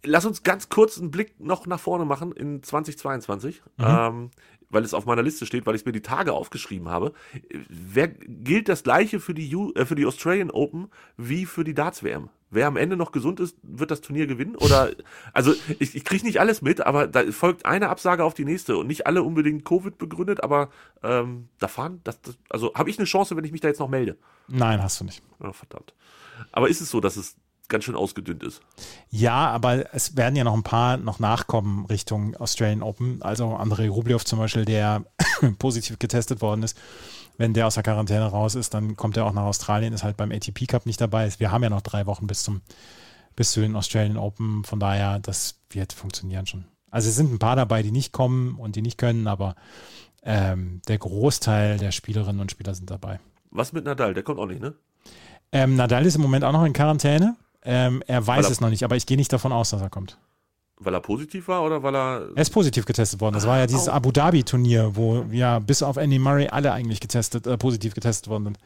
Lass 0.04 0.24
uns 0.24 0.42
ganz 0.42 0.68
kurz 0.68 0.98
einen 0.98 1.10
Blick 1.10 1.38
noch 1.40 1.66
nach 1.66 1.80
vorne 1.80 2.04
machen 2.04 2.32
in 2.32 2.62
2022. 2.62 3.62
Mhm. 3.76 3.84
Ähm, 3.86 4.30
weil 4.70 4.84
es 4.84 4.94
auf 4.94 5.04
meiner 5.04 5.22
Liste 5.22 5.46
steht, 5.46 5.66
weil 5.66 5.74
ich 5.74 5.84
mir 5.84 5.92
die 5.92 6.00
Tage 6.00 6.32
aufgeschrieben 6.32 6.88
habe. 6.88 7.12
Wer 7.68 8.08
gilt 8.08 8.68
das 8.68 8.84
gleiche 8.84 9.20
für 9.20 9.34
die, 9.34 9.54
U, 9.54 9.72
äh, 9.74 9.84
für 9.84 9.96
die 9.96 10.06
Australian 10.06 10.50
Open 10.50 10.88
wie 11.16 11.44
für 11.44 11.64
die 11.64 11.74
Darts 11.74 12.02
WM? 12.02 12.30
Wer 12.52 12.66
am 12.66 12.76
Ende 12.76 12.96
noch 12.96 13.12
gesund 13.12 13.38
ist, 13.38 13.56
wird 13.62 13.90
das 13.90 14.00
Turnier 14.00 14.26
gewinnen? 14.26 14.56
Oder 14.56 14.90
also 15.32 15.54
ich, 15.78 15.94
ich 15.94 16.04
kriege 16.04 16.24
nicht 16.24 16.40
alles 16.40 16.62
mit, 16.62 16.80
aber 16.80 17.06
da 17.06 17.30
folgt 17.32 17.66
eine 17.66 17.88
Absage 17.88 18.24
auf 18.24 18.34
die 18.34 18.44
nächste 18.44 18.76
und 18.76 18.86
nicht 18.86 19.06
alle 19.06 19.22
unbedingt 19.22 19.64
Covid 19.64 19.98
begründet, 19.98 20.42
aber 20.42 20.70
ähm, 21.02 21.48
da 21.58 21.68
fahren, 21.68 22.00
das, 22.04 22.20
das 22.22 22.38
also 22.48 22.72
habe 22.74 22.90
ich 22.90 22.98
eine 22.98 23.06
Chance, 23.06 23.36
wenn 23.36 23.44
ich 23.44 23.52
mich 23.52 23.60
da 23.60 23.68
jetzt 23.68 23.80
noch 23.80 23.88
melde? 23.88 24.16
Nein, 24.48 24.82
hast 24.82 25.00
du 25.00 25.04
nicht. 25.04 25.22
Oh, 25.40 25.52
verdammt. 25.52 25.94
Aber 26.52 26.68
ist 26.68 26.80
es 26.80 26.90
so, 26.90 27.00
dass 27.00 27.16
es 27.16 27.36
ganz 27.70 27.84
schön 27.84 27.96
ausgedünnt 27.96 28.42
ist. 28.42 28.60
Ja, 29.10 29.48
aber 29.48 29.94
es 29.94 30.16
werden 30.16 30.36
ja 30.36 30.44
noch 30.44 30.54
ein 30.54 30.62
paar 30.62 30.98
noch 30.98 31.18
nachkommen 31.18 31.86
Richtung 31.86 32.36
Australian 32.36 32.82
Open. 32.82 33.22
Also 33.22 33.48
Andrei 33.54 33.88
Rublev 33.88 34.24
zum 34.24 34.38
Beispiel, 34.38 34.64
der 34.66 35.04
positiv 35.58 35.98
getestet 35.98 36.42
worden 36.42 36.62
ist. 36.62 36.78
Wenn 37.38 37.54
der 37.54 37.66
aus 37.66 37.74
der 37.74 37.82
Quarantäne 37.82 38.26
raus 38.26 38.54
ist, 38.54 38.74
dann 38.74 38.96
kommt 38.96 39.16
er 39.16 39.24
auch 39.24 39.32
nach 39.32 39.44
Australien, 39.44 39.94
ist 39.94 40.04
halt 40.04 40.18
beim 40.18 40.30
ATP 40.30 40.66
Cup 40.66 40.84
nicht 40.84 41.00
dabei. 41.00 41.32
Wir 41.38 41.50
haben 41.50 41.62
ja 41.62 41.70
noch 41.70 41.80
drei 41.80 42.04
Wochen 42.04 42.26
bis 42.26 42.42
zum 42.42 42.60
bis 43.36 43.52
zu 43.52 43.60
den 43.60 43.76
Australian 43.76 44.18
Open. 44.18 44.64
Von 44.64 44.80
daher, 44.80 45.18
das 45.20 45.60
wird 45.70 45.94
funktionieren 45.94 46.46
schon. 46.46 46.66
Also 46.90 47.08
es 47.08 47.16
sind 47.16 47.32
ein 47.32 47.38
paar 47.38 47.56
dabei, 47.56 47.82
die 47.82 47.92
nicht 47.92 48.12
kommen 48.12 48.56
und 48.56 48.76
die 48.76 48.82
nicht 48.82 48.98
können, 48.98 49.26
aber 49.26 49.54
ähm, 50.22 50.82
der 50.88 50.98
Großteil 50.98 51.78
der 51.78 51.92
Spielerinnen 51.92 52.40
und 52.40 52.50
Spieler 52.50 52.74
sind 52.74 52.90
dabei. 52.90 53.20
Was 53.50 53.72
mit 53.72 53.84
Nadal? 53.84 54.14
Der 54.14 54.22
kommt 54.22 54.38
auch 54.38 54.46
nicht, 54.46 54.60
ne? 54.60 54.74
Ähm, 55.52 55.76
Nadal 55.76 56.06
ist 56.06 56.14
im 56.14 56.22
Moment 56.22 56.44
auch 56.44 56.52
noch 56.52 56.64
in 56.64 56.72
Quarantäne. 56.72 57.36
Ähm, 57.62 58.02
er 58.06 58.26
weiß 58.26 58.46
er, 58.46 58.52
es 58.52 58.60
noch 58.60 58.70
nicht, 58.70 58.84
aber 58.84 58.96
ich 58.96 59.06
gehe 59.06 59.16
nicht 59.16 59.32
davon 59.32 59.52
aus, 59.52 59.70
dass 59.70 59.80
er 59.80 59.90
kommt. 59.90 60.18
Weil 60.78 60.94
er 60.94 61.00
positiv 61.00 61.48
war 61.48 61.62
oder 61.62 61.82
weil 61.82 61.94
er. 61.94 62.28
Er 62.34 62.42
ist 62.42 62.50
positiv 62.50 62.86
getestet 62.86 63.20
worden. 63.20 63.34
Das 63.34 63.46
war 63.46 63.58
ja 63.58 63.66
dieses 63.66 63.88
oh. 63.88 63.92
Abu 63.92 64.12
Dhabi-Turnier, 64.12 64.96
wo 64.96 65.26
ja 65.30 65.58
bis 65.58 65.82
auf 65.82 65.98
Andy 65.98 66.18
Murray 66.18 66.48
alle 66.48 66.72
eigentlich 66.72 67.00
getestet, 67.00 67.46
äh, 67.46 67.58
positiv 67.58 67.94
getestet 67.94 68.28
worden 68.28 68.44
sind. 68.44 68.58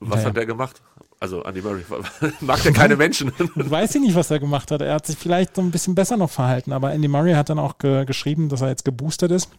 Was 0.00 0.24
hat 0.24 0.36
der 0.36 0.46
gemacht? 0.46 0.80
Also 1.20 1.42
Andy 1.42 1.60
Murray 1.60 1.84
mag 2.40 2.64
ja 2.64 2.70
keine 2.70 2.96
Menschen. 2.96 3.32
Ich 3.56 3.70
weiß 3.70 3.94
ich 3.96 4.00
nicht, 4.00 4.14
was 4.14 4.30
er 4.30 4.38
gemacht 4.38 4.70
hat. 4.70 4.80
Er 4.80 4.94
hat 4.94 5.06
sich 5.06 5.18
vielleicht 5.18 5.56
so 5.56 5.62
ein 5.62 5.70
bisschen 5.70 5.94
besser 5.94 6.16
noch 6.16 6.30
verhalten, 6.30 6.72
aber 6.72 6.92
Andy 6.92 7.08
Murray 7.08 7.34
hat 7.34 7.50
dann 7.50 7.58
auch 7.58 7.78
ge 7.78 8.04
geschrieben, 8.04 8.48
dass 8.48 8.60
er 8.60 8.68
jetzt 8.68 8.84
geboostert 8.84 9.32
ist 9.32 9.50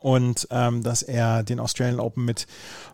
und 0.00 0.48
ähm, 0.50 0.82
dass 0.82 1.02
er 1.02 1.44
den 1.44 1.60
Australian 1.60 2.00
Open 2.00 2.24
mit 2.24 2.46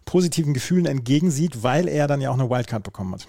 positiven 0.05 0.53
Gefühlen 0.53 0.87
entgegensieht, 0.87 1.63
weil 1.63 1.89
er 1.89 2.07
dann 2.07 2.21
ja 2.21 2.31
auch 2.31 2.39
eine 2.39 2.51
Wildcard 2.51 2.83
bekommen 2.83 3.15
hat. 3.15 3.27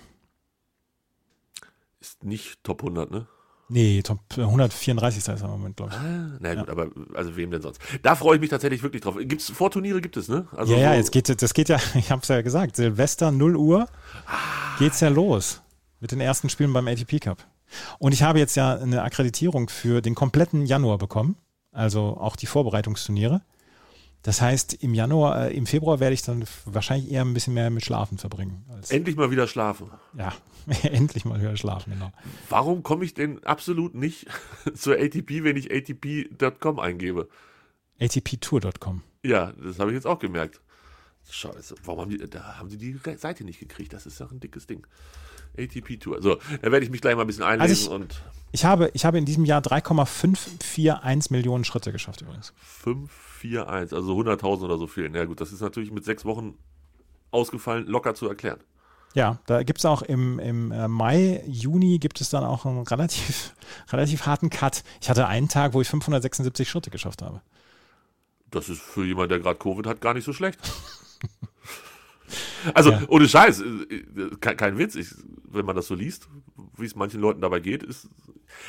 Ist 2.00 2.24
nicht 2.24 2.64
Top 2.64 2.82
100, 2.82 3.12
ne? 3.12 3.28
Nee, 3.70 4.02
Top 4.02 4.20
134 4.38 5.18
ist 5.18 5.28
er 5.28 5.42
im 5.44 5.52
Moment, 5.52 5.76
glaube 5.76 5.92
ich. 5.92 5.98
Ah, 5.98 6.38
na 6.40 6.56
gut, 6.56 6.68
ja. 6.68 6.72
aber 6.72 6.90
also 7.14 7.36
wem 7.36 7.52
denn 7.52 7.62
sonst? 7.62 7.82
Da 8.02 8.16
freue 8.16 8.36
ich 8.36 8.42
mich 8.42 8.50
tatsächlich 8.50 8.82
wirklich 8.82 9.02
drauf. 9.02 9.16
Gibt's 9.20 9.50
Vorturniere 9.50 10.00
gibt 10.00 10.16
es, 10.16 10.30
ne? 10.30 10.48
Also 10.56 10.74
ja, 10.74 10.80
ja, 10.80 10.94
jetzt 10.96 11.12
geht 11.12 11.42
das 11.42 11.54
geht 11.54 11.68
ja, 11.68 11.78
ich 11.96 12.10
habe 12.10 12.22
es 12.22 12.28
ja 12.30 12.42
gesagt, 12.42 12.78
Silvester 12.78 13.32
0 13.32 13.58
Uhr 13.58 13.88
ah. 14.26 14.78
geht's 14.80 15.02
ja 15.02 15.10
los 15.10 15.62
mit 16.00 16.12
den 16.12 16.22
ersten 16.22 16.50
Spielen 16.50 16.72
beim 16.72 16.88
ATP 16.88 17.20
Cup. 17.20 17.46
Und 18.00 18.14
ich 18.14 18.24
habe 18.24 18.40
jetzt 18.40 18.56
ja 18.56 18.78
eine 18.78 19.04
Akkreditierung 19.04 19.68
für 19.68 20.02
den 20.02 20.16
kompletten 20.16 20.66
Januar 20.66 20.98
bekommen, 20.98 21.36
also 21.72 22.18
auch 22.18 22.38
die 22.38 22.46
Vorbereitungsturniere. 22.46 23.42
Das 24.28 24.42
heißt, 24.42 24.84
im 24.84 24.94
Januar, 24.94 25.46
äh, 25.46 25.56
im 25.56 25.66
Februar 25.66 26.02
werde 26.02 26.14
ich 26.14 26.22
dann 26.22 26.44
wahrscheinlich 26.66 27.10
eher 27.10 27.22
ein 27.22 27.34
bisschen 27.34 27.54
mehr 27.54 27.70
mit 27.70 27.86
Schlafen 27.86 28.18
verbringen. 28.18 28.66
Endlich 28.90 29.16
mal 29.16 29.32
wieder 29.32 29.48
schlafen. 29.48 29.90
Ja, 30.18 30.34
endlich 30.84 31.24
mal 31.24 31.40
wieder 31.40 31.56
schlafen, 31.56 31.94
genau. 31.94 32.12
Warum 32.50 32.84
komme 32.84 33.06
ich 33.06 33.14
denn 33.14 33.42
absolut 33.46 33.96
nicht 33.96 34.28
zur 34.74 34.96
ATP, 34.96 35.46
wenn 35.46 35.56
ich 35.56 35.72
ATP.com 35.72 36.78
eingebe? 36.78 37.30
ATPtour.com. 38.02 39.02
Ja, 39.24 39.54
das 39.54 39.80
habe 39.80 39.92
ich 39.92 39.96
jetzt 39.96 40.08
auch 40.08 40.20
gemerkt. 40.20 40.60
Scheiße, 41.30 41.76
warum 41.86 42.02
haben 42.02 42.10
die, 42.10 42.18
da 42.18 42.58
haben 42.60 42.70
sie 42.70 42.78
die 42.78 43.00
Seite 43.16 43.46
nicht 43.46 43.62
gekriegt? 43.62 43.94
Das 43.94 44.06
ist 44.06 44.20
doch 44.20 44.34
ein 44.34 44.42
dickes 44.42 44.68
Ding. 44.68 44.86
ATP 45.58 46.00
Tour. 46.00 46.22
So, 46.22 46.38
da 46.62 46.72
werde 46.72 46.86
ich 46.86 46.92
mich 46.92 47.02
gleich 47.02 47.16
mal 47.16 47.22
ein 47.22 47.28
bisschen 47.28 47.44
einlesen 47.44 47.92
also 47.92 47.96
ich, 47.96 48.02
und. 48.02 48.22
Ich 48.52 48.66
habe, 48.66 48.90
ich 48.94 49.06
habe 49.06 49.18
in 49.18 49.26
diesem 49.26 49.46
Jahr 49.46 49.62
3,541 49.62 51.32
Millionen 51.32 51.66
Schritte 51.66 51.92
geschafft 51.92 52.22
übrigens. 52.22 52.54
541, 52.64 53.96
also 53.96 54.18
100.000 54.18 54.64
oder 54.64 54.78
so 54.78 54.88
viel. 54.88 55.14
Ja 55.14 55.26
gut, 55.26 55.42
das 55.42 55.52
ist 55.52 55.62
natürlich 55.62 55.92
mit 55.92 56.06
sechs 56.06 56.24
Wochen 56.26 56.58
ausgefallen, 57.32 57.86
locker 57.88 58.16
zu 58.16 58.28
erklären. 58.28 58.60
Ja, 59.14 59.40
da 59.46 59.64
gibt 59.64 59.80
es 59.80 59.86
auch 59.86 60.02
im, 60.02 60.40
im 60.40 60.72
äh, 60.72 60.88
Mai, 60.88 61.44
Juni 61.48 61.98
gibt 62.00 62.22
es 62.22 62.30
dann 62.30 62.44
auch 62.44 62.66
einen 62.66 62.86
relativ, 62.86 63.54
relativ 63.92 64.26
harten 64.26 64.50
Cut. 64.50 64.84
Ich 65.02 65.10
hatte 65.10 65.28
einen 65.28 65.50
Tag, 65.50 65.74
wo 65.74 65.82
ich 65.82 65.88
576 65.88 66.70
Schritte 66.70 66.90
geschafft 66.90 67.22
habe. 67.22 67.42
Das 68.52 68.70
ist 68.70 68.82
für 68.82 69.06
jemanden, 69.06 69.30
der 69.30 69.40
gerade 69.40 69.60
Covid 69.60 69.88
hat, 69.88 70.02
gar 70.02 70.14
nicht 70.14 70.24
so 70.24 70.34
schlecht. 70.34 70.60
Also, 72.74 72.92
ja. 72.92 73.02
ohne 73.08 73.28
Scheiß, 73.28 73.62
äh, 73.62 74.36
kein, 74.42 74.58
kein 74.58 74.78
Witz, 74.78 74.96
ich, 74.96 75.08
wenn 75.44 75.66
man 75.66 75.76
das 75.76 75.88
so 75.88 75.96
liest, 75.96 76.28
wie 76.78 76.86
es 76.86 76.96
manchen 76.96 77.22
Leuten 77.22 77.42
dabei 77.42 77.60
geht, 77.60 77.84
ist. 77.84 78.10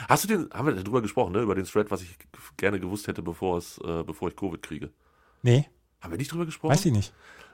Hast 0.09 0.25
du 0.25 0.29
den, 0.29 0.51
haben 0.53 0.67
wir 0.67 0.75
darüber 0.75 1.03
gesprochen, 1.03 1.33
ne? 1.33 1.43
Über 1.43 1.55
den 1.55 1.65
Thread, 1.65 1.91
was 1.91 2.03
ich 2.03 2.17
gerne 2.57 2.81
gewusst 2.81 3.07
hätte, 3.07 3.23
bevor 3.23 3.59
es, 3.59 3.79
äh, 3.79 4.03
bevor 4.05 4.29
ich 4.29 4.37
Covid 4.37 4.63
kriege? 4.63 4.91
Nee. 5.43 5.67
Haben 6.01 6.13
wir 6.13 6.19
nicht 6.19 6.33
drüber 6.33 6.47
gesprochen? 6.47 6.73
Weiß 6.73 6.85
ich 6.85 6.93
nicht. 6.93 7.13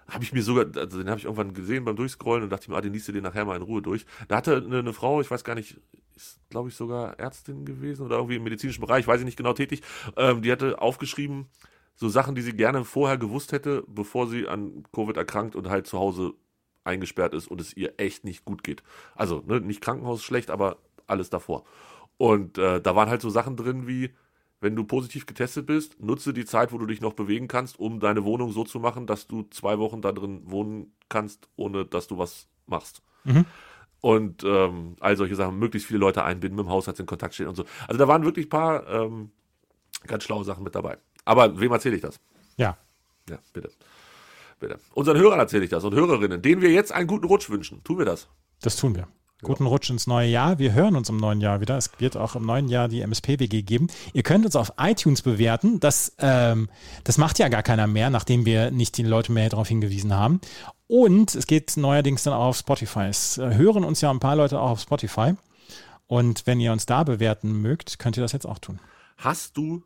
Habe 0.09 0.22
ich 0.22 0.32
mir 0.32 0.42
sogar, 0.42 0.66
also 0.76 0.98
den 0.98 1.09
habe 1.09 1.18
ich 1.18 1.24
irgendwann 1.24 1.55
gesehen 1.55 1.84
beim 1.84 1.96
Durchscrollen 1.96 2.44
und 2.44 2.50
dachte 2.50 2.70
mir, 2.70 2.76
ah, 2.76 2.80
den 2.82 2.92
liest 2.92 3.09
du 3.09 3.12
dir 3.12 3.22
nachher 3.22 3.44
mal 3.44 3.57
in 3.57 3.62
Ruhe 3.62 3.80
durch. 3.80 4.05
Da 4.28 4.36
hatte 4.36 4.57
eine, 4.57 4.80
eine 4.80 4.92
Frau, 4.92 5.20
ich 5.22 5.30
weiß 5.30 5.44
gar 5.44 5.55
nicht, 5.55 5.80
ist, 6.14 6.38
glaube 6.50 6.68
ich, 6.68 6.76
sogar 6.76 7.18
Ärztin 7.18 7.64
gewesen 7.64 8.05
oder 8.05 8.16
irgendwie 8.16 8.36
im 8.36 8.44
medizinischen 8.44 8.80
Bereich, 8.80 9.07
weiß 9.07 9.20
ich 9.20 9.24
nicht 9.24 9.36
genau 9.36 9.55
tätig, 9.55 9.82
ähm, 10.16 10.42
die 10.42 10.52
hatte 10.52 10.80
aufgeschrieben, 10.80 11.46
so 11.97 12.09
Sachen, 12.09 12.34
die 12.34 12.42
sie 12.42 12.55
gerne 12.55 12.84
vorher 12.84 13.18
gewusst 13.18 13.53
hätte, 13.53 13.84
bevor 13.86 14.26
sie 14.26 14.49
an 14.49 14.84
Covid 14.92 15.16
erkrankt 15.16 15.57
und 15.57 15.68
halt 15.68 15.86
zu 15.86 15.99
Hause 15.99 16.34
eingesperrt 16.84 17.34
ist 17.34 17.49
und 17.49 17.61
es 17.61 17.76
ihr 17.76 17.95
echt 17.99 18.24
nicht 18.24 18.45
gut 18.45 18.62
geht. 18.62 18.82
Also 19.14 19.42
ne, 19.47 19.61
nicht 19.61 19.80
Krankenhaus 19.80 20.22
schlecht, 20.22 20.51
aber 20.51 20.78
alles 21.07 21.30
davor. 21.30 21.64
Und 22.16 22.59
äh, 22.59 22.80
da 22.80 22.95
waren 22.95 23.09
halt 23.09 23.22
so 23.22 23.30
Sachen 23.30 23.57
drin 23.57 23.86
wie, 23.86 24.11
wenn 24.61 24.76
du 24.76 24.84
positiv 24.84 25.26
getestet 25.26 25.66
bist, 25.66 26.01
nutze 26.01 26.32
die 26.32 26.45
Zeit, 26.45 26.72
wo 26.72 26.78
du 26.78 26.86
dich 26.86 27.01
noch 27.01 27.14
bewegen 27.14 27.49
kannst, 27.49 27.78
um 27.78 28.01
deine 28.01 28.24
Wohnung 28.24 28.53
so 28.53 28.64
zu 28.64 28.80
machen, 28.80 29.07
dass 29.07 29.26
du 29.26 29.42
zwei 29.51 29.78
Wochen 29.78 30.01
da 30.01 30.12
drin 30.12 30.42
wohnen 30.45 30.95
kannst, 31.09 31.49
ohne 31.57 31.84
dass 31.84 32.07
du 32.07 32.18
was 32.18 32.49
machst. 32.66 33.03
Mhm. 33.24 33.45
Und 34.01 34.45
ähm, 34.45 34.97
all 35.01 35.16
solche 35.16 35.34
Sachen, 35.34 35.59
möglichst 35.59 35.88
viele 35.88 36.01
Leute 36.01 36.24
einbinden, 36.24 36.57
mit 36.57 36.66
dem 36.66 36.70
Hausarzt 36.70 37.01
in 37.01 37.07
Kontakt 37.07 37.34
stehen 37.34 37.49
und 37.49 37.57
so. 37.57 37.64
Also 37.88 37.99
da 37.99 38.07
waren 38.07 38.24
wirklich 38.24 38.47
ein 38.47 38.51
paar 38.51 38.86
ähm, 38.86 39.30
ganz 40.07 40.24
schlaue 40.24 40.45
Sachen 40.45 40.62
mit 40.62 40.74
dabei. 40.74 40.99
Aber 41.25 41.59
wem 41.59 41.72
erzähle 41.72 41.97
ich 41.97 42.03
das? 42.03 42.20
Ja. 42.57 42.77
Ja, 43.29 43.39
bitte. 43.53 43.70
Bitte. 44.61 44.79
Unseren 44.93 45.18
Hörern 45.18 45.39
erzähle 45.39 45.64
ich 45.64 45.70
das 45.70 45.85
und 45.85 45.95
Hörerinnen, 45.95 46.43
denen 46.43 46.62
wir 46.62 46.70
jetzt 46.70 46.93
einen 46.93 47.07
guten 47.07 47.27
Rutsch 47.27 47.51
wünschen. 47.51 47.83
Tun 47.85 47.99
wir 47.99 48.05
das? 48.05 48.29
Das 48.61 48.77
tun 48.77 48.95
wir. 48.95 49.09
Guten 49.43 49.66
Rutsch 49.66 49.91
ins 49.91 50.07
neue 50.07 50.29
Jahr. 50.29 50.59
Wir 50.59 50.72
hören 50.72 50.97
uns 50.97 51.11
im 51.11 51.18
neuen 51.18 51.41
Jahr 51.41 51.61
wieder. 51.61 51.77
Es 51.77 51.91
wird 51.99 52.16
auch 52.16 52.35
im 52.35 52.47
neuen 52.47 52.68
Jahr 52.68 52.89
die 52.89 53.03
MSP-WG 53.03 53.62
geben. 53.62 53.89
Ihr 54.14 54.22
könnt 54.22 54.47
uns 54.47 54.57
auf 54.57 54.72
iTunes 54.79 55.20
bewerten. 55.20 55.81
Das, 55.81 56.14
ähm, 56.18 56.70
das 57.05 57.18
macht 57.18 57.39
ja 57.39 57.49
gar 57.49 57.62
keiner 57.62 57.87
mehr, 57.87 58.09
nachdem 58.09 58.47
wir 58.47 58.70
nicht 58.70 58.97
die 58.97 59.03
Leute 59.03 59.33
mehr 59.33 59.51
darauf 59.51 59.68
hingewiesen 59.68 60.14
haben. 60.14 60.41
Und 60.87 61.35
es 61.35 61.47
geht 61.47 61.77
neuerdings 61.77 62.22
dann 62.22 62.33
auch 62.33 62.47
auf 62.47 62.57
Spotify. 62.57 63.07
Es 63.11 63.37
äh, 63.37 63.55
hören 63.55 63.85
uns 63.85 64.01
ja 64.01 64.11
ein 64.11 64.20
paar 64.20 64.37
Leute 64.37 64.59
auch 64.59 64.70
auf 64.70 64.81
Spotify. 64.81 65.35
Und 66.07 66.47
wenn 66.47 66.61
ihr 66.61 66.72
uns 66.72 66.87
da 66.87 67.05
bewerten 67.05 67.53
mögt, 67.61 67.99
könnt 67.99 68.16
ihr 68.16 68.22
das 68.22 68.33
jetzt 68.33 68.47
auch 68.47 68.59
tun. 68.59 68.81
Hast 69.18 69.57
du 69.59 69.83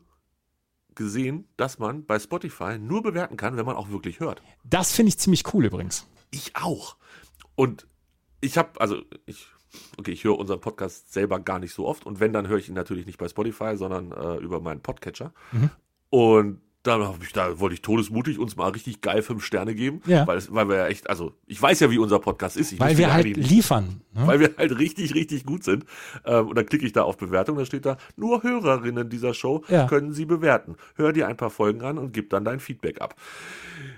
gesehen, 0.99 1.47
dass 1.55 1.79
man 1.79 2.05
bei 2.05 2.19
Spotify 2.19 2.77
nur 2.77 3.01
bewerten 3.01 3.37
kann, 3.37 3.55
wenn 3.55 3.65
man 3.65 3.77
auch 3.77 3.89
wirklich 3.89 4.19
hört? 4.19 4.43
Das 4.65 4.91
finde 4.91 5.09
ich 5.09 5.17
ziemlich 5.17 5.51
cool 5.53 5.65
übrigens. 5.65 6.05
Ich 6.29 6.57
auch. 6.57 6.97
Und 7.55 7.87
ich 8.41 8.57
habe, 8.57 8.79
also 8.81 9.01
ich, 9.25 9.47
okay, 9.97 10.11
ich 10.11 10.25
höre 10.25 10.37
unseren 10.37 10.59
Podcast 10.59 11.13
selber 11.13 11.39
gar 11.39 11.57
nicht 11.57 11.73
so 11.73 11.87
oft 11.87 12.05
und 12.05 12.19
wenn, 12.19 12.33
dann 12.33 12.49
höre 12.49 12.57
ich 12.57 12.67
ihn 12.67 12.75
natürlich 12.75 13.05
nicht 13.05 13.17
bei 13.17 13.29
Spotify, 13.29 13.77
sondern 13.77 14.11
äh, 14.11 14.35
über 14.35 14.59
meinen 14.59 14.81
Podcatcher. 14.81 15.33
Mhm. 15.53 15.69
Und 16.09 16.61
dann 16.83 17.03
habe 17.03 17.17
ich, 17.23 17.33
da 17.33 17.59
wollte 17.59 17.73
ich 17.73 17.81
todesmutig 17.81 18.39
uns 18.39 18.55
mal 18.55 18.69
richtig 18.69 19.01
geil 19.01 19.21
fünf 19.21 19.43
Sterne 19.43 19.75
geben, 19.75 20.01
ja. 20.05 20.25
weil, 20.25 20.37
es, 20.37 20.53
weil 20.53 20.69
wir 20.69 20.77
ja 20.77 20.87
echt, 20.87 21.09
also 21.09 21.33
ich 21.45 21.61
weiß 21.61 21.81
ja, 21.81 21.91
wie 21.91 21.97
unser 21.97 22.19
Podcast 22.19 22.55
ist. 22.55 22.71
Ich 22.71 22.79
weil 22.79 22.97
wir 22.97 23.11
halt 23.11 23.35
liefern. 23.35 24.01
Ne? 24.13 24.27
Weil 24.27 24.39
wir 24.39 24.51
halt 24.57 24.77
richtig, 24.79 25.13
richtig 25.13 25.45
gut 25.45 25.63
sind. 25.63 25.85
Ähm, 26.25 26.47
und 26.47 26.57
dann 26.57 26.65
klicke 26.65 26.85
ich 26.85 26.93
da 26.93 27.03
auf 27.03 27.17
Bewertung, 27.17 27.57
da 27.57 27.65
steht 27.65 27.85
da, 27.85 27.97
nur 28.15 28.43
Hörerinnen 28.43 29.09
dieser 29.09 29.33
Show 29.33 29.63
ja. 29.67 29.87
können 29.87 30.13
sie 30.13 30.25
bewerten. 30.25 30.77
Hör 30.95 31.11
dir 31.11 31.27
ein 31.27 31.35
paar 31.35 31.49
Folgen 31.49 31.81
an 31.81 31.97
und 31.97 32.13
gib 32.13 32.29
dann 32.29 32.45
dein 32.45 32.61
Feedback 32.61 33.01
ab. 33.01 33.15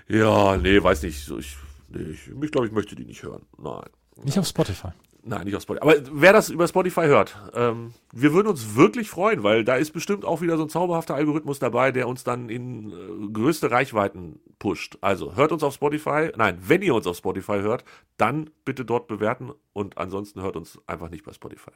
Ja, 0.08 0.56
nee, 0.56 0.82
weiß 0.82 1.04
nicht. 1.04 1.24
So, 1.24 1.38
ich, 1.38 1.56
nee, 1.88 2.02
ich, 2.02 2.30
ich 2.42 2.50
glaube, 2.50 2.66
ich 2.66 2.72
möchte 2.72 2.96
die 2.96 3.04
nicht 3.04 3.22
hören. 3.22 3.42
Nein. 3.58 3.90
Nicht 4.24 4.38
auf 4.38 4.46
Spotify. 4.46 4.88
Nein, 5.24 5.44
nicht 5.44 5.54
auf 5.54 5.62
Spotify. 5.62 5.82
Aber 5.82 5.94
wer 6.12 6.32
das 6.32 6.50
über 6.50 6.66
Spotify 6.66 7.02
hört, 7.02 7.36
ähm, 7.54 7.94
wir 8.12 8.32
würden 8.32 8.48
uns 8.48 8.74
wirklich 8.74 9.08
freuen, 9.08 9.44
weil 9.44 9.64
da 9.64 9.76
ist 9.76 9.92
bestimmt 9.92 10.24
auch 10.24 10.40
wieder 10.40 10.56
so 10.56 10.64
ein 10.64 10.68
zauberhafter 10.68 11.14
Algorithmus 11.14 11.60
dabei, 11.60 11.92
der 11.92 12.08
uns 12.08 12.24
dann 12.24 12.48
in 12.48 12.90
äh, 12.90 13.32
größte 13.32 13.70
Reichweiten 13.70 14.40
pusht. 14.58 14.98
Also 15.00 15.36
hört 15.36 15.52
uns 15.52 15.62
auf 15.62 15.74
Spotify. 15.74 16.32
Nein, 16.36 16.58
wenn 16.66 16.82
ihr 16.82 16.94
uns 16.94 17.06
auf 17.06 17.16
Spotify 17.16 17.60
hört, 17.60 17.84
dann 18.16 18.50
bitte 18.64 18.84
dort 18.84 19.06
bewerten 19.06 19.52
und 19.72 19.96
ansonsten 19.96 20.42
hört 20.42 20.56
uns 20.56 20.78
einfach 20.88 21.08
nicht 21.08 21.24
bei 21.24 21.32
Spotify. 21.32 21.70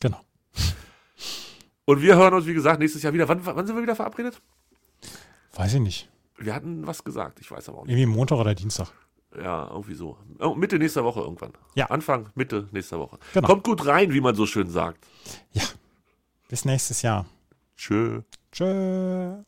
Genau. 0.00 0.20
Und 1.86 2.00
wir 2.00 2.16
hören 2.16 2.34
uns, 2.34 2.46
wie 2.46 2.54
gesagt, 2.54 2.78
nächstes 2.78 3.02
Jahr 3.02 3.12
wieder. 3.12 3.28
Wann, 3.28 3.44
wann 3.44 3.66
sind 3.66 3.76
wir 3.76 3.82
wieder 3.82 3.96
verabredet? 3.96 4.40
Weiß 5.54 5.74
ich 5.74 5.80
nicht. 5.80 6.08
Wir 6.38 6.54
hatten 6.54 6.86
was 6.86 7.04
gesagt, 7.04 7.40
ich 7.40 7.50
weiß 7.50 7.68
aber 7.68 7.78
auch 7.78 7.84
nicht. 7.86 7.92
Irgendwie 7.92 8.16
Montag 8.16 8.38
oder 8.38 8.54
Dienstag. 8.54 8.92
Ja, 9.42 9.68
irgendwie 9.70 9.94
so. 9.94 10.16
Oh, 10.38 10.54
Mitte 10.54 10.78
nächster 10.78 11.04
Woche 11.04 11.20
irgendwann. 11.20 11.52
Ja. 11.74 11.86
Anfang, 11.86 12.30
Mitte 12.34 12.68
nächster 12.72 12.98
Woche. 12.98 13.18
Genau. 13.32 13.46
Kommt 13.46 13.64
gut 13.64 13.86
rein, 13.86 14.12
wie 14.12 14.20
man 14.20 14.34
so 14.34 14.46
schön 14.46 14.68
sagt. 14.70 15.06
Ja. 15.52 15.62
Bis 16.48 16.64
nächstes 16.64 17.02
Jahr. 17.02 17.26
Tschö. 17.76 18.22
Tschö. 18.52 19.42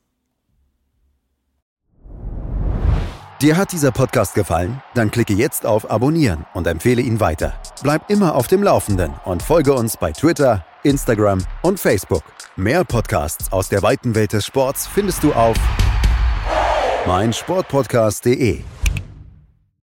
Dir 3.42 3.58
hat 3.58 3.72
dieser 3.72 3.92
Podcast 3.92 4.34
gefallen? 4.34 4.82
Dann 4.94 5.10
klicke 5.10 5.34
jetzt 5.34 5.66
auf 5.66 5.90
Abonnieren 5.90 6.46
und 6.54 6.66
empfehle 6.66 7.02
ihn 7.02 7.20
weiter. 7.20 7.60
Bleib 7.82 8.10
immer 8.10 8.34
auf 8.34 8.46
dem 8.46 8.62
Laufenden 8.62 9.12
und 9.26 9.42
folge 9.42 9.74
uns 9.74 9.98
bei 9.98 10.10
Twitter, 10.12 10.64
Instagram 10.84 11.44
und 11.60 11.78
Facebook. 11.78 12.22
Mehr 12.56 12.84
Podcasts 12.84 13.52
aus 13.52 13.68
der 13.68 13.82
weiten 13.82 14.14
Welt 14.14 14.32
des 14.32 14.46
Sports 14.46 14.86
findest 14.86 15.22
du 15.22 15.34
auf 15.34 15.56
meinsportpodcast.de. 17.06 18.64